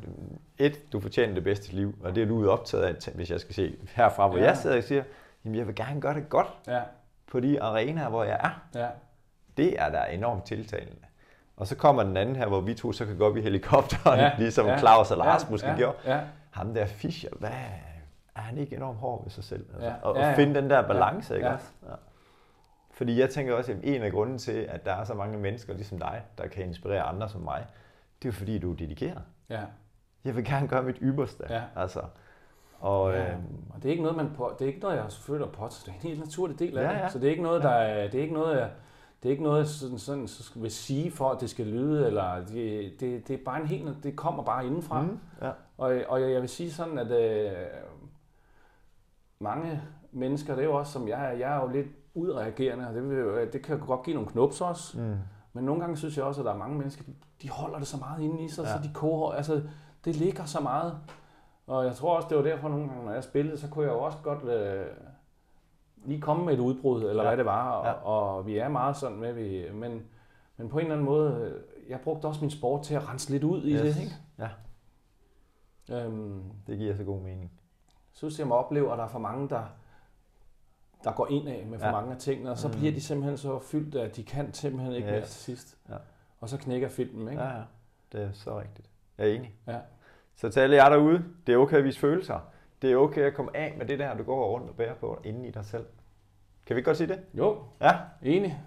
et, 0.57 0.93
du 0.93 0.99
fortjener 0.99 1.33
det 1.33 1.43
bedste 1.43 1.71
liv, 1.71 1.95
og 2.03 2.15
det 2.15 2.23
er 2.23 2.27
du 2.27 2.49
optaget 2.49 2.83
af, 2.83 3.13
hvis 3.13 3.31
jeg 3.31 3.39
skal 3.39 3.55
se 3.55 3.75
herfra, 3.95 4.27
hvor 4.27 4.37
ja. 4.37 4.43
jeg 4.43 4.57
sidder 4.57 4.77
og 4.77 4.83
siger, 4.83 5.03
jamen 5.45 5.57
jeg 5.57 5.67
vil 5.67 5.75
gerne 5.75 6.01
gøre 6.01 6.13
det 6.13 6.29
godt 6.29 6.47
ja. 6.67 6.81
på 7.31 7.39
de 7.39 7.61
arenaer, 7.61 8.09
hvor 8.09 8.23
jeg 8.23 8.39
er. 8.43 8.79
Ja. 8.79 8.87
Det 9.57 9.81
er 9.81 9.89
da 9.89 10.03
enormt 10.11 10.45
tiltalende. 10.45 10.97
Og 11.57 11.67
så 11.67 11.75
kommer 11.75 12.03
den 12.03 12.17
anden 12.17 12.35
her, 12.35 12.47
hvor 12.47 12.61
vi 12.61 12.73
to 12.73 12.91
så 12.91 13.05
kan 13.05 13.17
gå 13.17 13.25
op 13.25 13.37
i 13.37 13.41
helikopteren, 13.41 14.19
ja. 14.19 14.31
ligesom 14.39 14.65
ja. 14.67 14.77
Claus 14.77 15.11
og 15.11 15.17
Lars 15.17 15.43
ja. 15.43 15.49
måske 15.49 15.67
ja. 15.67 15.75
gjorde. 15.75 15.97
Ja. 16.05 16.19
Ham 16.51 16.73
der 16.73 16.85
Fischer, 16.85 17.29
hvad 17.39 17.49
er 18.35 18.41
han 18.41 18.57
ikke 18.57 18.75
enormt 18.75 18.97
hård 18.97 19.23
ved 19.23 19.31
sig 19.31 19.43
selv? 19.43 19.65
Altså, 19.73 19.87
ja. 19.87 19.93
Og, 20.01 20.11
og 20.11 20.17
ja, 20.17 20.27
ja. 20.27 20.35
finde 20.35 20.61
den 20.61 20.69
der 20.69 20.81
balance, 20.81 21.33
ja. 21.33 21.35
ikke 21.35 21.47
ja. 21.47 21.53
også? 21.53 21.67
Ja. 21.87 21.93
Fordi 22.97 23.19
jeg 23.19 23.29
tænker 23.29 23.53
også, 23.53 23.71
at 23.71 23.77
en 23.83 24.01
af 24.01 24.11
grunden 24.11 24.37
til, 24.37 24.51
at 24.51 24.85
der 24.85 24.93
er 24.93 25.03
så 25.03 25.13
mange 25.13 25.37
mennesker 25.37 25.73
ligesom 25.73 25.99
dig, 25.99 26.23
der 26.37 26.47
kan 26.47 26.65
inspirere 26.65 27.01
andre 27.01 27.29
som 27.29 27.41
mig, 27.41 27.65
det 28.23 28.27
er 28.27 28.33
fordi, 28.33 28.59
du 28.59 28.71
er 28.71 28.75
dedikeret. 28.75 29.21
Ja. 29.49 29.61
Jeg 30.25 30.35
vil 30.35 30.45
gerne 30.45 30.67
gøre 30.67 30.83
mit 30.83 30.97
ypperste. 31.01 31.43
Ja. 31.49 31.61
Altså. 31.75 32.01
Og, 32.79 33.13
ja, 33.13 33.31
øh, 33.31 33.37
og 33.69 33.83
det 33.83 33.85
er 33.85 33.91
ikke 33.91 34.03
noget, 34.03 34.17
man 34.17 34.31
på, 34.35 34.55
det 34.59 34.65
er 34.65 34.67
ikke 34.67 34.79
noget, 34.79 34.95
jeg 34.95 35.05
føler 35.11 35.47
på, 35.47 35.67
det 35.67 35.87
er 35.87 35.93
en 35.93 35.99
helt 36.01 36.19
naturlig 36.19 36.59
del 36.59 36.77
af 36.77 36.83
ja, 36.83 36.97
ja. 36.97 37.03
det. 37.03 37.11
Så 37.11 37.19
det 37.19 37.27
er 37.27 37.31
ikke 37.31 37.43
noget, 37.43 37.63
der 37.63 37.69
er, 37.69 38.07
det 38.09 38.17
er 38.17 38.21
ikke 38.21 38.33
noget, 38.33 38.57
jeg, 38.57 38.69
det 39.23 39.29
er 39.29 39.31
ikke 39.31 39.43
noget, 39.43 39.59
jeg 39.59 39.67
sådan, 39.67 39.99
sådan, 39.99 40.27
så 40.27 40.59
vil 40.59 40.71
sige 40.71 41.11
for, 41.11 41.29
at 41.29 41.41
det 41.41 41.49
skal 41.49 41.65
lyde, 41.65 42.07
eller 42.07 42.45
det, 42.45 42.91
det, 42.99 43.27
det 43.27 43.39
er 43.39 43.43
bare 43.45 43.61
en 43.61 43.67
helt, 43.67 44.03
det 44.03 44.15
kommer 44.15 44.43
bare 44.43 44.65
indenfra. 44.65 45.01
Mm, 45.01 45.19
ja. 45.41 45.51
og, 45.77 46.01
og 46.07 46.21
jeg, 46.21 46.31
jeg 46.31 46.41
vil 46.41 46.49
sige 46.49 46.71
sådan, 46.71 46.97
at 46.97 47.11
øh, 47.11 47.51
mange 49.39 49.81
mennesker, 50.11 50.55
det 50.55 50.61
er 50.61 50.65
jo 50.65 50.75
også 50.75 50.91
som 50.91 51.07
jeg 51.07 51.25
er, 51.25 51.31
jeg 51.31 51.55
er 51.55 51.61
jo 51.61 51.67
lidt 51.67 51.87
udreagerende, 52.17 52.87
og 52.87 52.93
det, 52.93 53.09
vil, 53.09 53.53
det 53.53 53.61
kan 53.61 53.79
godt 53.79 54.03
give 54.03 54.13
nogle 54.13 54.29
knups 54.29 54.61
også. 54.61 55.01
Mm. 55.01 55.15
Men 55.53 55.65
nogle 55.65 55.81
gange 55.81 55.97
synes 55.97 56.17
jeg 56.17 56.25
også, 56.25 56.41
at 56.41 56.45
der 56.45 56.53
er 56.53 56.57
mange 56.57 56.77
mennesker, 56.77 57.03
de 57.41 57.49
holder 57.49 57.77
det 57.77 57.87
så 57.87 57.97
meget 57.97 58.21
inde 58.21 58.43
i 58.43 58.49
sig, 58.49 58.63
ja. 58.63 58.77
så 58.77 58.79
de 58.83 58.93
koger, 58.93 59.31
altså 59.31 59.61
det 60.05 60.15
ligger 60.15 60.45
så 60.45 60.59
meget. 60.59 60.97
Og 61.67 61.85
jeg 61.85 61.95
tror 61.95 62.15
også, 62.15 62.27
det 62.29 62.37
var 62.37 62.43
derfor 62.43 62.69
nogle 62.69 62.89
gange, 62.89 63.05
når 63.05 63.13
jeg 63.13 63.23
spillede, 63.23 63.57
så 63.57 63.67
kunne 63.69 63.85
jeg 63.85 63.93
jo 63.93 63.99
også 63.99 64.17
godt 64.23 64.43
øh, 64.43 64.85
lige 66.05 66.21
komme 66.21 66.45
med 66.45 66.53
et 66.53 66.59
udbrud, 66.59 67.03
eller 67.03 67.23
ja. 67.23 67.29
hvad 67.29 67.37
det 67.37 67.45
var. 67.45 67.71
Og, 67.71 67.85
ja. 67.85 67.91
og 67.91 68.45
vi 68.45 68.57
er 68.57 68.69
meget 68.69 68.97
sådan 68.97 69.17
med, 69.17 69.33
vi, 69.33 69.65
men, 69.73 70.01
men 70.57 70.69
på 70.69 70.77
en 70.77 70.85
eller 70.85 70.95
anden 70.95 71.05
måde, 71.05 71.55
jeg 71.89 71.99
brugte 71.99 72.25
også 72.25 72.41
min 72.41 72.51
sport 72.51 72.83
til 72.83 72.95
at 72.95 73.09
rense 73.09 73.31
lidt 73.31 73.43
ud 73.43 73.63
i 73.63 73.73
yes. 73.73 73.81
det, 73.81 74.01
ikke? 74.01 74.15
Ja. 74.39 74.49
Øhm, 75.91 76.43
det 76.67 76.77
giver 76.77 76.95
så 76.95 77.03
god 77.03 77.21
mening. 77.21 77.51
Så 78.13 78.19
synes 78.19 78.39
jeg, 78.39 78.47
man 78.47 78.57
oplever, 78.57 78.91
at 78.91 78.97
der 78.97 79.03
er 79.03 79.09
for 79.09 79.19
mange, 79.19 79.49
der, 79.49 79.63
der 81.03 81.11
går 81.11 81.27
ind 81.31 81.47
af 81.47 81.65
med 81.69 81.79
for 81.79 81.85
ja. 81.85 81.91
mange 81.91 82.11
af 82.11 82.17
tingene, 82.17 82.51
og 82.51 82.57
så 82.57 82.67
mm. 82.67 82.73
bliver 82.73 82.91
de 82.91 83.01
simpelthen 83.01 83.37
så 83.37 83.59
fyldt, 83.59 83.95
at 83.95 84.15
de 84.15 84.23
kan 84.23 84.53
simpelthen 84.53 84.93
ikke 84.93 85.07
yes. 85.07 85.11
mere 85.11 85.25
til 85.25 85.35
sidst. 85.35 85.77
Ja. 85.89 85.95
Og 86.39 86.49
så 86.49 86.57
knækker 86.57 86.89
filmen, 86.89 87.27
ikke? 87.27 87.43
Ja, 87.43 87.49
ja. 87.49 87.63
Det 88.11 88.21
er 88.21 88.29
så 88.33 88.59
rigtigt. 88.59 88.89
Jeg 89.17 89.29
er 89.29 89.33
enig. 89.33 89.53
Ja. 89.67 89.77
Så 90.35 90.49
til 90.49 90.59
alle 90.59 90.75
jer 90.75 90.89
derude, 90.89 91.25
det 91.47 91.53
er 91.53 91.57
okay 91.57 91.77
at 91.77 91.83
vise 91.83 91.99
følelser. 91.99 92.39
Det 92.81 92.91
er 92.91 92.95
okay 92.95 93.21
at 93.21 93.33
komme 93.33 93.57
af 93.57 93.75
med 93.77 93.85
det 93.85 93.99
der, 93.99 94.17
du 94.17 94.23
går 94.23 94.47
rundt 94.47 94.69
og 94.69 94.75
bærer 94.75 94.93
på 94.93 95.21
inden 95.23 95.45
i 95.45 95.51
dig 95.51 95.65
selv. 95.65 95.85
Kan 96.65 96.75
vi 96.75 96.79
ikke 96.79 96.85
godt 96.85 96.97
sige 96.97 97.07
det? 97.07 97.19
Jo, 97.33 97.57
ja. 97.81 97.91
enig. 98.23 98.59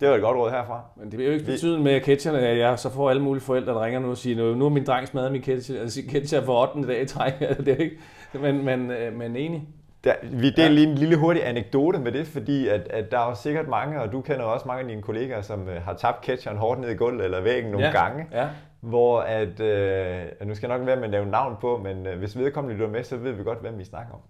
Det 0.00 0.08
var 0.08 0.14
et 0.14 0.22
godt 0.22 0.36
råd 0.36 0.50
herfra. 0.50 0.84
Men 0.96 1.12
det 1.12 1.20
er 1.20 1.26
jo 1.26 1.32
ikke 1.32 1.44
betydet 1.44 1.80
med 1.80 2.00
ketcherne, 2.00 2.38
at 2.38 2.58
jeg 2.58 2.78
så 2.78 2.90
får 2.90 3.10
alle 3.10 3.22
mulige 3.22 3.44
forældre, 3.44 3.72
der 3.72 3.84
ringer 3.84 4.00
nu 4.00 4.10
og 4.10 4.16
siger, 4.16 4.54
nu 4.54 4.64
er 4.64 4.68
min 4.68 4.86
dreng 4.86 5.08
smadret 5.08 5.32
min 5.32 5.42
ketchup, 5.42 5.76
altså 5.76 6.02
ketchup 6.08 6.44
for 6.44 6.76
8. 6.76 6.88
dag 6.88 7.02
i 7.02 7.06
træk. 7.06 7.38
det 7.64 7.68
er 7.68 7.76
ikke, 7.76 7.98
men, 8.34 8.64
men, 8.64 8.90
øh, 8.90 9.12
men 9.12 9.36
enig. 9.36 9.68
Der, 10.04 10.14
vi 10.22 10.50
deler 10.50 10.64
ja. 10.64 10.68
lige 10.68 10.86
en 10.86 10.94
lille 10.94 11.16
hurtig 11.16 11.46
anekdote 11.46 11.98
med 11.98 12.12
det, 12.12 12.26
fordi 12.26 12.68
at, 12.68 12.88
at 12.88 13.10
der 13.10 13.18
er 13.18 13.28
jo 13.28 13.34
sikkert 13.34 13.68
mange, 13.68 14.00
og 14.00 14.12
du 14.12 14.20
kender 14.20 14.44
også 14.44 14.68
mange 14.68 14.82
af 14.82 14.88
dine 14.88 15.02
kollegaer, 15.02 15.42
som 15.42 15.62
uh, 15.62 15.74
har 15.74 15.94
tabt 15.94 16.24
catcheren 16.24 16.56
hårdt 16.56 16.80
ned 16.80 16.90
i 16.90 16.94
gulvet 16.94 17.24
eller 17.24 17.40
væggen 17.40 17.70
nogle 17.70 17.86
ja. 17.86 17.92
gange. 17.92 18.26
Ja. 18.32 18.48
Hvor 18.80 19.20
at, 19.20 19.48
uh, 19.60 20.48
nu 20.48 20.54
skal 20.54 20.68
jeg 20.68 20.78
nok 20.78 20.86
være 20.86 20.96
med 20.96 21.04
at 21.04 21.10
nævne 21.10 21.30
navn 21.30 21.56
på, 21.60 21.80
men 21.84 22.06
uh, 22.06 22.12
hvis 22.12 22.38
vedkommende 22.38 22.76
lytter 22.76 22.88
med, 22.88 23.04
så 23.04 23.16
ved 23.16 23.32
vi 23.32 23.42
godt, 23.42 23.60
hvem 23.60 23.78
vi 23.78 23.84
snakker 23.84 24.14
om. 24.14 24.20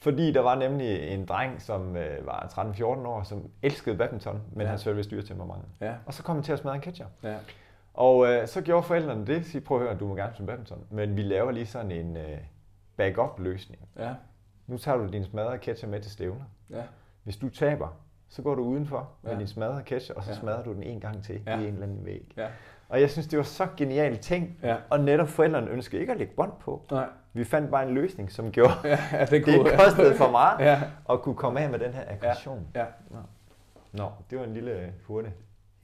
Fordi 0.00 0.32
der 0.32 0.40
var 0.40 0.54
nemlig 0.54 1.08
en 1.08 1.24
dreng, 1.26 1.62
som 1.62 1.88
uh, 1.88 2.26
var 2.26 2.72
13-14 2.74 2.84
år, 2.84 3.22
som 3.22 3.42
elskede 3.62 3.96
badminton, 3.96 4.42
men 4.52 4.62
ja. 4.62 4.68
han 4.68 4.78
svært 4.78 4.96
ved 4.96 5.02
styretemperament. 5.02 5.64
Ja. 5.80 5.92
Og 6.06 6.14
så 6.14 6.22
kom 6.22 6.36
han 6.36 6.42
til 6.42 6.52
at 6.52 6.58
smadre 6.58 6.76
en 6.76 6.82
catcher. 6.82 7.06
Ja. 7.22 7.34
Og 7.94 8.18
uh, 8.18 8.28
så 8.46 8.60
gjorde 8.60 8.82
forældrene 8.82 9.26
det, 9.26 9.46
sige, 9.46 9.60
prøv 9.60 9.80
at 9.80 9.86
høre, 9.86 9.98
du 9.98 10.06
må 10.06 10.14
gerne 10.14 10.32
spille 10.34 10.46
badminton, 10.46 10.84
men 10.90 11.16
vi 11.16 11.22
laver 11.22 11.50
lige 11.50 11.66
sådan 11.66 11.90
en 11.90 12.16
uh, 12.16 12.22
backup 12.96 13.38
løsning. 13.38 13.82
Ja. 13.98 14.10
Nu 14.66 14.78
tager 14.78 14.98
du 14.98 15.06
din 15.06 15.24
smadrede 15.24 15.58
ketchup 15.58 15.90
med 15.90 16.00
til 16.00 16.12
stævner. 16.12 16.44
Ja. 16.70 16.82
Hvis 17.22 17.36
du 17.36 17.48
taber, 17.48 17.88
så 18.28 18.42
går 18.42 18.54
du 18.54 18.62
udenfor 18.62 19.10
ja. 19.24 19.28
med 19.28 19.38
din 19.38 19.46
smadrede 19.46 19.82
ketchup, 19.82 20.16
og 20.16 20.24
så 20.24 20.30
ja. 20.30 20.36
smadrer 20.36 20.62
du 20.62 20.72
den 20.72 20.82
en 20.82 21.00
gang 21.00 21.24
til 21.24 21.40
ja. 21.46 21.58
i 21.58 21.68
en 21.68 21.74
eller 21.74 21.82
anden 21.82 22.04
væg. 22.04 22.32
Ja. 22.36 22.46
Og 22.88 23.00
jeg 23.00 23.10
synes, 23.10 23.26
det 23.26 23.36
var 23.36 23.42
så 23.42 23.66
genialt 23.76 24.20
ting. 24.20 24.58
Ja. 24.62 24.76
Og 24.90 25.00
netop 25.00 25.28
forældrene 25.28 25.70
ønskede 25.70 26.00
ikke 26.00 26.12
at 26.12 26.18
lægge 26.18 26.34
bånd 26.34 26.52
på. 26.60 26.82
Nej. 26.90 27.06
Vi 27.32 27.44
fandt 27.44 27.70
bare 27.70 27.88
en 27.88 27.94
løsning, 27.94 28.32
som 28.32 28.52
gjorde, 28.52 28.72
ja, 28.84 28.98
ja, 29.12 29.24
det, 29.24 29.44
kunne, 29.44 29.64
det 29.64 29.78
kostede 29.78 30.14
for 30.14 30.30
meget 30.30 30.60
ja. 30.60 30.82
at 31.10 31.22
kunne 31.22 31.34
komme 31.34 31.60
af 31.60 31.70
med 31.70 31.78
den 31.78 31.92
her 31.92 32.02
aggression. 32.08 32.66
Ja. 32.74 32.80
Ja. 32.80 32.86
Nå. 33.10 33.18
Nå, 33.92 34.10
det 34.30 34.38
var 34.38 34.44
en 34.44 34.54
lille 34.54 34.92
hurtig 35.06 35.32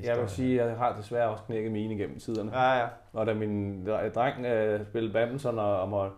jeg 0.02 0.20
vil 0.20 0.28
sige, 0.28 0.62
at 0.62 0.68
jeg 0.68 0.76
har 0.76 0.96
desværre 0.96 1.28
også 1.28 1.44
knækket 1.44 1.72
mine 1.72 1.94
igennem 1.94 2.18
tiderne. 2.18 2.58
Ja, 2.58 2.78
ja. 2.78 2.86
Og 3.12 3.26
da 3.26 3.34
min 3.34 3.86
dreng 3.86 4.38
uh, 4.38 4.86
spillede 4.86 5.12
badminton 5.12 5.58
og, 5.58 5.80
og 5.80 5.88
måtte 5.88 6.16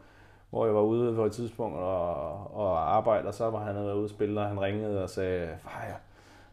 hvor 0.53 0.67
jeg 0.67 0.75
var 0.75 0.81
ude 0.81 1.15
på 1.15 1.25
et 1.25 1.33
tidspunkt 1.33 1.77
og, 1.79 2.57
og 2.57 2.97
arbejde, 2.97 3.29
og 3.29 3.35
så 3.35 3.51
var 3.51 3.65
han 3.65 3.77
ude 3.77 3.93
og 3.93 4.11
spille, 4.11 4.41
og 4.41 4.47
han 4.47 4.61
ringede 4.61 5.03
og 5.03 5.11
sagde, 5.11 5.49
far, 5.63 6.01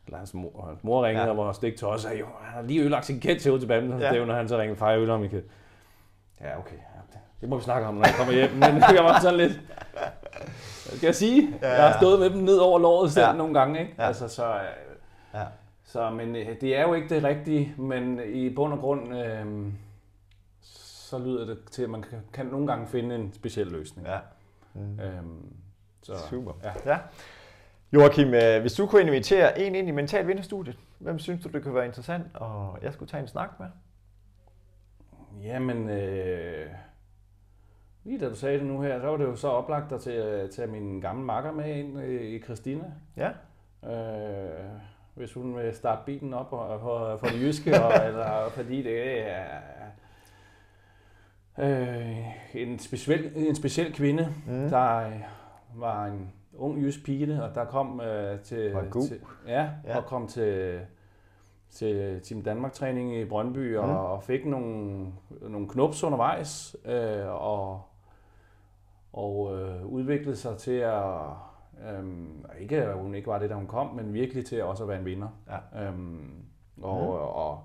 eller 0.05 0.17
hans 0.17 0.33
mor, 0.33 0.65
hans 0.67 0.83
mor 0.83 1.05
ringede 1.05 1.25
ja. 1.25 1.31
og 1.31 1.37
var 1.37 1.51
stik 1.51 1.75
til 1.75 1.87
os, 1.87 2.05
og 2.05 2.11
han 2.11 2.53
har 2.53 2.61
lige 2.61 2.81
ødelagt 2.81 3.05
sin 3.05 3.19
kæt 3.19 3.37
til 3.37 3.51
ud 3.51 3.59
til 3.59 3.67
badminton, 3.67 4.01
ja. 4.01 4.25
når 4.25 4.33
han 4.33 4.47
så 4.47 4.57
ringede, 4.57 4.79
far, 4.79 4.89
jeg 4.89 4.99
ødelagt 4.99 5.21
min 5.21 5.29
kæt. 5.29 5.43
Ja, 6.41 6.59
okay, 6.59 6.75
det, 7.11 7.19
det, 7.41 7.49
må 7.49 7.57
vi 7.57 7.63
snakke 7.63 7.87
om, 7.87 7.93
når 7.93 8.05
jeg 8.05 8.13
kommer 8.17 8.33
hjem, 8.33 8.49
men 8.51 8.83
jeg 8.95 9.03
var 9.03 9.19
sådan 9.19 9.37
lidt, 9.37 9.61
skal 10.95 11.07
jeg 11.07 11.15
sige, 11.15 11.49
ja, 11.61 11.67
ja. 11.67 11.73
jeg 11.73 11.91
har 11.91 11.99
stået 11.99 12.19
med 12.19 12.29
dem 12.29 12.41
ned 12.41 12.57
over 12.57 12.79
låret 12.79 13.11
selv 13.11 13.25
ja. 13.25 13.33
nogle 13.33 13.59
gange, 13.59 13.79
ikke? 13.79 13.93
Ja. 13.99 14.07
Altså, 14.07 14.27
så, 14.27 14.45
øh, 14.45 14.61
ja. 15.33 15.43
så, 15.85 16.09
men 16.09 16.35
øh, 16.35 16.47
det 16.61 16.77
er 16.77 16.81
jo 16.81 16.93
ikke 16.93 17.15
det 17.15 17.23
rigtige, 17.23 17.73
men 17.77 18.19
i 18.25 18.49
bund 18.49 18.73
og 18.73 18.79
grund, 18.79 19.17
øh, 19.17 19.45
så 21.09 21.19
lyder 21.19 21.45
det 21.45 21.57
til, 21.71 21.83
at 21.83 21.89
man 21.89 22.01
kan, 22.01 22.19
kan 22.33 22.45
nogle 22.45 22.67
gange 22.67 22.87
finde 22.87 23.15
en 23.15 23.33
speciel 23.33 23.67
løsning. 23.67 24.07
Ja. 24.07 24.19
Mm. 24.73 24.99
Øhm, 24.99 25.53
så, 26.01 26.13
Super. 26.29 26.51
Ja. 26.63 26.91
ja. 26.91 26.97
Joachim, 27.93 28.33
øh, 28.33 28.61
hvis 28.61 28.73
du 28.73 28.85
kunne 28.85 29.01
invitere 29.01 29.59
en 29.59 29.75
ind 29.75 29.87
i 29.87 29.91
Mental 29.91 30.27
Vinderstudiet, 30.27 30.77
hvem 30.99 31.19
synes 31.19 31.43
du, 31.43 31.49
det 31.49 31.63
kunne 31.63 31.75
være 31.75 31.85
interessant, 31.85 32.23
og 32.33 32.77
jeg 32.81 32.93
skulle 32.93 33.09
tage 33.09 33.21
en 33.21 33.27
snak 33.27 33.49
med? 33.59 33.67
Jamen, 35.43 35.89
øh, 35.89 36.67
lige 38.03 38.19
da 38.19 38.29
du 38.29 38.35
sagde 38.35 38.59
det 38.59 38.65
nu 38.65 38.81
her, 38.81 38.99
så 38.99 39.07
var 39.07 39.17
det 39.17 39.25
jo 39.25 39.35
så 39.35 39.47
oplagt 39.47 39.91
at 39.91 40.01
tage, 40.01 40.47
tage 40.47 40.67
min 40.67 41.01
gamle 41.01 41.23
makker 41.23 41.51
med 41.51 41.75
ind 41.75 42.01
i 42.03 42.41
Christina. 42.41 42.93
Ja. 43.17 43.29
Øh, 43.91 44.65
hvis 45.15 45.33
hun 45.33 45.57
vil 45.57 45.75
starte 45.75 46.01
bilen 46.05 46.33
op 46.33 46.49
for, 46.49 46.77
for, 46.81 47.17
for 47.17 47.27
det 47.27 47.41
jyske, 47.41 47.83
og, 47.83 47.91
eller, 48.07 48.49
fordi 48.49 48.83
det 48.83 49.21
er 49.31 49.78
øh, 51.59 52.17
en, 52.53 52.79
speciel, 52.79 53.31
en 53.35 53.55
speciel 53.55 53.93
kvinde, 53.93 54.33
mm. 54.47 54.69
der 54.69 55.07
øh, 55.07 55.21
var 55.75 56.05
en 56.05 56.31
ung 56.53 56.81
jysk 56.81 57.05
pige, 57.05 57.43
og 57.43 57.55
der 57.55 57.65
kom 57.65 58.01
øh, 58.01 58.39
til, 58.39 58.75
til, 59.01 59.21
ja, 59.47 59.69
ja. 59.85 59.97
og 59.97 60.05
kom 60.05 60.27
til, 60.27 60.79
til 61.69 62.21
Team 62.21 62.41
Danmark-træning 62.41 63.15
i 63.15 63.25
Brøndby, 63.25 63.77
og, 63.77 63.87
mm. 63.87 63.95
og 63.95 64.23
fik 64.23 64.45
nogle, 64.45 65.05
nogle 65.41 65.69
knups 65.69 66.03
undervejs, 66.03 66.75
øh, 66.85 67.27
og, 67.27 67.81
og 69.13 69.57
øh, 69.57 69.85
udviklede 69.85 70.35
sig 70.35 70.57
til 70.57 70.71
at, 70.71 71.13
øh, 71.87 72.03
ikke 72.59 72.83
at 72.83 72.97
hun 72.97 73.15
ikke 73.15 73.27
var 73.27 73.39
det, 73.39 73.49
da 73.49 73.55
hun 73.55 73.67
kom, 73.67 73.95
men 73.95 74.13
virkelig 74.13 74.45
til 74.45 74.63
også 74.63 74.83
at 74.83 74.89
være 74.89 74.99
en 74.99 75.05
vinder. 75.05 75.27
Ja. 75.49 75.87
Øhm, 75.87 76.43
og, 76.81 77.01
mm. 77.01 77.07
og, 77.09 77.35
og, 77.35 77.63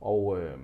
og 0.00 0.38
øh, 0.38 0.58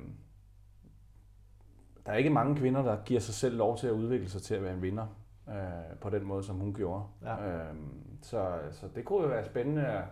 der 2.07 2.13
er 2.13 2.17
ikke 2.17 2.31
mange 2.31 2.57
kvinder, 2.57 2.83
der 2.83 2.97
giver 3.05 3.21
sig 3.21 3.35
selv 3.35 3.57
lov 3.57 3.79
til 3.79 3.87
at 3.87 3.93
udvikle 3.93 4.29
sig 4.29 4.43
til 4.43 4.55
at 4.55 4.63
være 4.63 4.75
en 4.75 4.83
vinder 4.83 5.07
øh, 5.49 5.97
på 6.01 6.11
den 6.11 6.25
måde, 6.25 6.43
som 6.43 6.57
hun 6.57 6.75
gjorde. 6.75 7.03
Ja. 7.23 7.47
Øhm, 7.47 8.19
så, 8.23 8.59
så 8.71 8.87
det 8.95 9.05
kunne 9.05 9.23
jo 9.23 9.29
være 9.29 9.45
spændende 9.45 9.87
at 9.87 10.05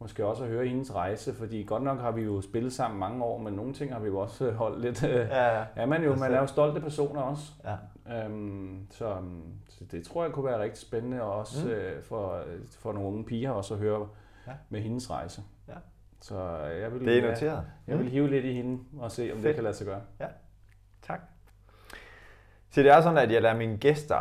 måske 0.00 0.26
også 0.26 0.44
at 0.44 0.50
høre 0.50 0.66
hendes 0.66 0.94
rejse, 0.94 1.34
fordi 1.34 1.62
godt 1.62 1.82
nok 1.82 2.00
har 2.00 2.10
vi 2.10 2.22
jo 2.22 2.40
spillet 2.40 2.72
sammen 2.72 3.00
mange 3.00 3.24
år, 3.24 3.38
men 3.38 3.54
nogle 3.54 3.72
ting 3.72 3.92
har 3.92 4.00
vi 4.00 4.06
jo 4.06 4.18
også 4.18 4.50
holdt 4.62 4.80
lidt... 4.80 5.04
Øh, 5.04 5.10
ja, 5.10 5.58
ja. 5.58 5.64
Er 5.76 5.86
man 5.86 6.04
jo, 6.04 6.16
man 6.16 6.32
er 6.32 6.40
jo 6.40 6.46
stolte 6.46 6.80
personer 6.80 7.20
også. 7.20 7.52
Ja. 7.64 8.24
Øhm, 8.24 8.86
så, 8.90 9.16
så 9.68 9.84
det 9.84 10.04
tror 10.04 10.24
jeg 10.24 10.32
kunne 10.32 10.44
være 10.44 10.62
rigtig 10.62 10.82
spændende 10.82 11.22
også 11.22 11.66
mm. 11.66 11.72
øh, 11.72 12.02
for, 12.02 12.42
for 12.70 12.92
nogle 12.92 13.08
unge 13.08 13.24
piger 13.24 13.50
også 13.50 13.74
at 13.74 13.80
høre 13.80 14.08
ja. 14.46 14.52
med 14.68 14.80
hendes 14.80 15.10
rejse. 15.10 15.42
Ja. 15.68 15.74
Så 16.20 16.56
jeg 16.58 16.92
vil, 16.92 17.06
det 17.06 17.18
er 17.18 17.30
noteret. 17.30 17.40
Jeg, 17.52 17.62
jeg 17.86 17.98
vil 17.98 18.04
mm. 18.04 18.10
hive 18.10 18.30
lidt 18.30 18.44
i 18.44 18.52
hende 18.52 18.82
og 18.98 19.12
se, 19.12 19.30
om 19.32 19.36
Fedt. 19.36 19.46
det 19.46 19.54
kan 19.54 19.64
lade 19.64 19.74
sig 19.74 19.86
gøre. 19.86 20.00
Ja. 20.20 20.26
Så 22.70 22.82
det 22.82 22.90
er 22.90 23.00
sådan, 23.00 23.18
at 23.18 23.32
jeg 23.32 23.42
lader 23.42 23.56
mine 23.56 23.76
gæster 23.76 24.20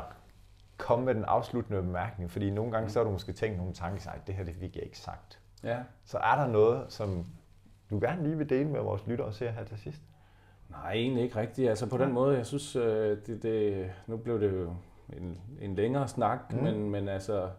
komme 0.77 1.05
med 1.05 1.15
den 1.15 1.25
afsluttende 1.25 1.81
bemærkning, 1.81 2.31
fordi 2.31 2.49
nogle 2.49 2.71
gange 2.71 2.89
så 2.89 2.99
har 2.99 3.03
du 3.03 3.11
måske 3.11 3.33
tænkt 3.33 3.57
nogle 3.57 3.73
tanker, 3.73 4.11
at 4.11 4.27
det 4.27 4.35
her 4.35 4.43
det 4.43 4.55
fik 4.55 4.75
jeg 4.75 4.83
ikke 4.83 4.97
sagt. 4.97 5.39
Ja. 5.63 5.77
Så 6.05 6.17
er 6.17 6.35
der 6.35 6.47
noget, 6.47 6.85
som 6.89 7.25
du 7.89 7.99
gerne 7.99 8.23
lige 8.23 8.37
vil 8.37 8.49
dele 8.49 8.69
med 8.69 8.79
vores 8.79 9.07
lyttere 9.07 9.27
og 9.27 9.33
se 9.33 9.51
her 9.51 9.63
til 9.63 9.77
sidst? 9.77 10.01
Nej, 10.69 10.91
egentlig 10.91 11.23
ikke 11.23 11.35
rigtigt. 11.35 11.69
Altså 11.69 11.89
på 11.89 11.97
den 11.97 12.11
måde, 12.11 12.37
jeg 12.37 12.45
synes, 12.45 12.75
øh, 12.75 13.17
det, 13.25 13.43
det, 13.43 13.91
nu 14.07 14.17
blev 14.17 14.41
det 14.41 14.51
jo 14.51 14.73
en, 15.13 15.41
en 15.61 15.75
længere 15.75 16.07
snak, 16.07 16.53
mm. 16.53 16.63
men, 16.63 16.89
men 16.89 17.09
altså, 17.09 17.49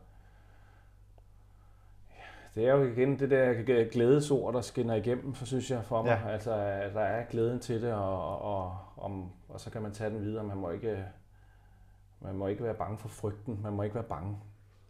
det 2.55 2.69
er 2.69 2.75
jo 2.75 2.83
igen 2.83 3.19
det 3.19 3.31
der 3.31 3.85
glædesord, 3.85 4.55
der 4.55 4.61
skinner 4.61 4.95
igennem, 4.95 5.35
så 5.35 5.47
synes 5.47 5.71
jeg 5.71 5.85
for 5.85 6.03
mig. 6.03 6.21
Ja. 6.25 6.31
Altså, 6.31 6.51
der 6.95 7.01
er 7.01 7.25
glæden 7.25 7.61
til 7.61 7.83
det, 7.83 7.93
og, 7.93 8.39
og, 8.41 8.79
og, 8.97 9.31
og 9.49 9.61
så 9.61 9.71
kan 9.71 9.83
man 9.83 9.93
tage 9.93 10.11
den 10.11 10.21
videre. 10.21 10.45
Man 10.45 10.57
må 10.57 10.71
ikke 10.71 11.05
man 12.21 12.35
må 12.35 12.47
ikke 12.47 12.65
være 12.65 12.75
bange 12.75 12.99
for 12.99 13.09
frygten. 13.09 13.61
Man 13.63 13.73
må 13.73 13.83
ikke 13.83 13.95
være 13.95 14.05
bange 14.05 14.39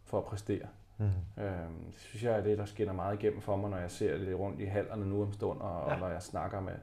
for 0.05 0.17
at 0.17 0.23
præstere. 0.23 0.67
Mm. 0.97 1.05
Øhm, 1.43 1.85
det 1.91 1.99
synes 1.99 2.23
jeg 2.23 2.37
er 2.37 2.41
det, 2.41 2.57
der 2.57 2.65
skinner 2.65 2.93
meget 2.93 3.23
igennem 3.23 3.41
for 3.41 3.55
mig, 3.55 3.69
når 3.69 3.77
jeg 3.77 3.91
ser 3.91 4.17
det 4.17 4.39
rundt 4.39 4.59
i 4.59 4.65
hallerne 4.65 5.09
nu 5.09 5.21
om 5.21 5.33
stund, 5.33 5.61
og, 5.61 5.87
ja. 5.87 5.93
og 5.93 5.99
når 5.99 6.07
jeg 6.07 6.21
snakker 6.21 6.59
med, 6.61 6.73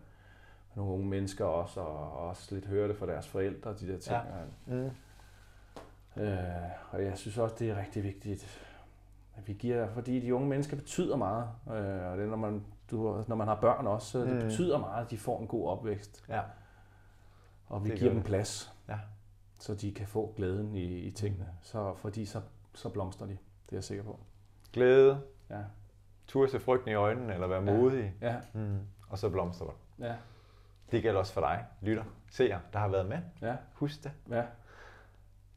nogle 0.75 0.93
unge 0.93 1.07
mennesker 1.07 1.45
også, 1.45 1.81
og, 1.81 2.13
og 2.13 2.29
også 2.29 2.55
lidt 2.55 2.67
hører 2.67 2.87
det 2.87 2.97
fra 2.97 3.07
deres 3.07 3.29
forældre, 3.29 3.75
de 3.81 3.89
der 3.93 3.99
ting. 3.99 4.17
Ja. 4.67 4.75
Mm. 4.75 4.91
Øh, 6.23 6.39
og 6.91 7.05
jeg 7.05 7.19
synes 7.19 7.39
også, 7.39 7.57
det 7.59 7.71
er 7.71 7.79
rigtig 7.79 8.03
vigtigt, 8.03 8.68
at 9.39 9.49
vi 9.49 9.53
giver, 9.53 9.89
fordi 9.95 10.21
de 10.21 10.35
unge 10.35 10.49
mennesker 10.49 10.77
betyder 10.77 11.17
meget, 11.17 11.49
øh, 11.69 12.13
og 12.13 12.19
det 12.19 12.29
når 12.29 12.37
man, 12.37 12.65
du, 12.91 13.25
når 13.29 13.37
man 13.37 13.49
har 13.49 13.61
børn 13.61 13.87
også, 13.87 14.11
så 14.11 14.19
mm. 14.19 14.27
det 14.27 14.45
betyder 14.45 14.79
meget, 14.79 15.05
at 15.05 15.11
de 15.11 15.19
får 15.19 15.41
en 15.41 15.47
god 15.47 15.69
opvækst. 15.69 16.25
Ja. 16.29 16.41
Og 17.67 17.85
vi 17.85 17.91
det 17.91 17.99
giver 17.99 18.13
dem 18.13 18.23
plads. 18.23 18.73
Ja 18.89 18.99
så 19.59 19.75
de 19.75 19.95
kan 19.95 20.07
få 20.07 20.33
glæden 20.37 20.75
i, 20.75 20.85
i 20.85 21.11
tingene. 21.11 21.47
Så, 21.63 21.95
fordi 21.95 22.27
så, 22.27 22.41
så 22.75 22.89
blomstrer 22.89 23.27
de, 23.27 23.33
det 23.33 23.73
er 23.73 23.77
jeg 23.77 23.85
sikker 23.85 24.05
på. 24.05 24.21
Glæde, 24.73 25.21
ja. 25.51 25.61
turde 26.27 26.51
se 26.51 26.61
frygten 26.61 26.91
i 26.91 26.95
øjnene, 26.95 27.35
eller 27.35 27.47
være 27.47 27.63
modig, 27.63 28.15
ja. 28.21 28.33
Ja. 28.33 28.41
Mm. 28.53 28.79
og 29.09 29.19
så 29.19 29.31
blomstrer 29.31 29.67
det. 29.67 30.05
Ja. 30.07 30.15
Det 30.91 31.03
gælder 31.03 31.21
også 31.21 31.33
for 31.33 31.41
dig, 31.41 31.65
lytter, 31.81 32.05
seer, 32.31 32.59
der 32.73 32.79
har 32.79 32.89
været 32.89 33.07
med. 33.07 33.19
Ja. 33.43 33.57
Husk 33.73 34.05
det. 34.05 34.13
Ja. 34.31 34.43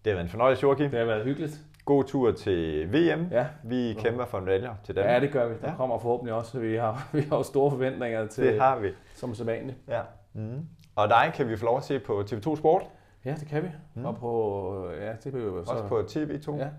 Det 0.05 0.11
har 0.11 0.13
været 0.13 0.21
en 0.21 0.29
fornøjelse, 0.29 0.63
Joachim. 0.63 0.89
Det 0.89 0.99
har 0.99 1.05
været 1.05 1.23
hyggeligt. 1.23 1.65
God 1.85 2.03
tur 2.03 2.31
til 2.31 2.87
VM. 2.93 3.27
Ja. 3.31 3.47
Vi 3.63 3.93
kæmper 3.99 4.25
for 4.25 4.39
medaljer 4.39 4.75
til 4.83 4.95
Danmark. 4.95 5.13
Ja, 5.13 5.19
det 5.19 5.31
gør 5.31 5.47
vi. 5.47 5.55
Der 5.61 5.69
ja. 5.69 5.75
kommer 5.75 5.99
forhåbentlig 5.99 6.33
også. 6.33 6.59
Vi 6.59 6.75
har, 6.75 7.07
vi 7.13 7.21
har 7.21 7.41
store 7.41 7.71
forventninger 7.71 8.27
til, 8.27 8.43
det 8.43 8.61
har 8.61 8.79
vi. 8.79 8.89
som 9.15 9.35
sædvanligt. 9.35 9.77
Ja. 9.87 10.01
Mm. 10.33 10.65
Og 10.95 11.09
dig 11.09 11.31
kan 11.35 11.49
vi 11.49 11.57
få 11.57 11.65
lov 11.65 11.77
at 11.77 11.83
se 11.83 11.99
på 11.99 12.21
TV2 12.21 12.55
Sport. 12.55 12.83
Ja, 13.25 13.35
det 13.39 13.47
kan 13.47 13.63
vi. 13.63 13.67
Mm. 13.93 14.05
Og 14.05 14.17
på, 14.17 14.91
ja, 14.99 15.13
det 15.23 15.31
bliver 15.31 15.45
jo 15.45 15.65
så, 15.65 15.71
Også 15.71 15.87
på 15.87 15.99
TV2? 15.99 16.57
Ja. 16.57 16.69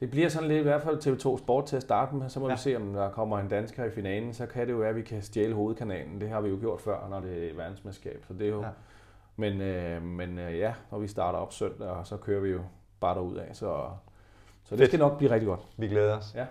Det 0.00 0.10
bliver 0.10 0.28
sådan 0.28 0.48
lidt 0.48 0.60
i 0.60 0.62
hvert 0.62 0.82
fald 0.82 0.96
TV2 0.96 1.38
Sport 1.38 1.66
til 1.66 1.76
at 1.76 1.82
starte 1.82 2.14
med, 2.14 2.28
så 2.28 2.40
må 2.40 2.48
ja. 2.48 2.54
vi 2.54 2.58
se, 2.58 2.76
om 2.76 2.92
der 2.92 3.10
kommer 3.10 3.38
en 3.38 3.48
dansker 3.48 3.84
i 3.84 3.90
finalen. 3.90 4.34
Så 4.34 4.46
kan 4.46 4.66
det 4.66 4.72
jo 4.72 4.78
være, 4.78 4.88
at 4.88 4.96
vi 4.96 5.02
kan 5.02 5.22
stjæle 5.22 5.54
hovedkanalen. 5.54 6.20
Det 6.20 6.28
har 6.28 6.40
vi 6.40 6.48
jo 6.48 6.56
gjort 6.60 6.80
før, 6.80 7.08
når 7.10 7.20
det 7.20 7.50
er 7.50 7.54
verdensmesterskab. 7.54 8.24
Så 8.28 8.34
det 8.34 8.42
er 8.42 8.48
jo... 8.48 8.62
Ja. 8.62 8.68
Men, 9.36 9.60
øh, 9.60 10.02
men 10.02 10.38
øh, 10.38 10.58
ja, 10.58 10.74
når 10.90 10.98
vi 10.98 11.08
starter 11.08 11.38
op 11.38 11.52
søndag, 11.52 12.06
så 12.06 12.16
kører 12.16 12.40
vi 12.40 12.48
jo 12.50 12.60
bare 13.00 13.14
derud 13.14 13.36
af. 13.36 13.56
Så, 13.56 13.88
så 14.68 14.74
det 14.74 14.78
Fedt. 14.78 14.90
skal 14.90 14.98
nok 14.98 15.18
blive 15.18 15.30
rigtig 15.30 15.46
godt. 15.46 15.60
Vi 15.76 15.88
glæder 15.88 16.16
os. 16.16 16.34
Ja. 16.34 16.46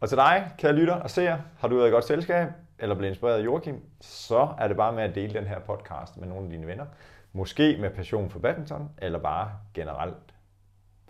Og 0.00 0.08
til 0.08 0.18
dig, 0.18 0.52
kære 0.58 0.72
lytter 0.72 0.94
og 0.94 1.10
seer, 1.10 1.38
har 1.58 1.68
du 1.68 1.76
været 1.76 1.88
i 1.88 1.90
godt 1.90 2.04
selskab, 2.04 2.48
eller 2.78 2.94
blevet 2.94 3.10
inspireret 3.10 3.38
af 3.38 3.44
Joachim, 3.44 3.82
så 4.00 4.48
er 4.58 4.68
det 4.68 4.76
bare 4.76 4.92
med 4.92 5.02
at 5.02 5.14
dele 5.14 5.34
den 5.34 5.46
her 5.46 5.58
podcast 5.58 6.16
med 6.16 6.28
nogle 6.28 6.44
af 6.44 6.50
dine 6.50 6.66
venner. 6.66 6.86
Måske 7.32 7.76
med 7.80 7.90
passion 7.90 8.30
for 8.30 8.38
badminton, 8.38 8.90
eller 8.98 9.18
bare 9.18 9.52
generelt 9.74 10.34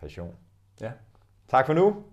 passion. 0.01 0.37
Ja. 0.81 0.91
Tak 1.49 1.67
for 1.67 1.75
nu. 1.75 2.05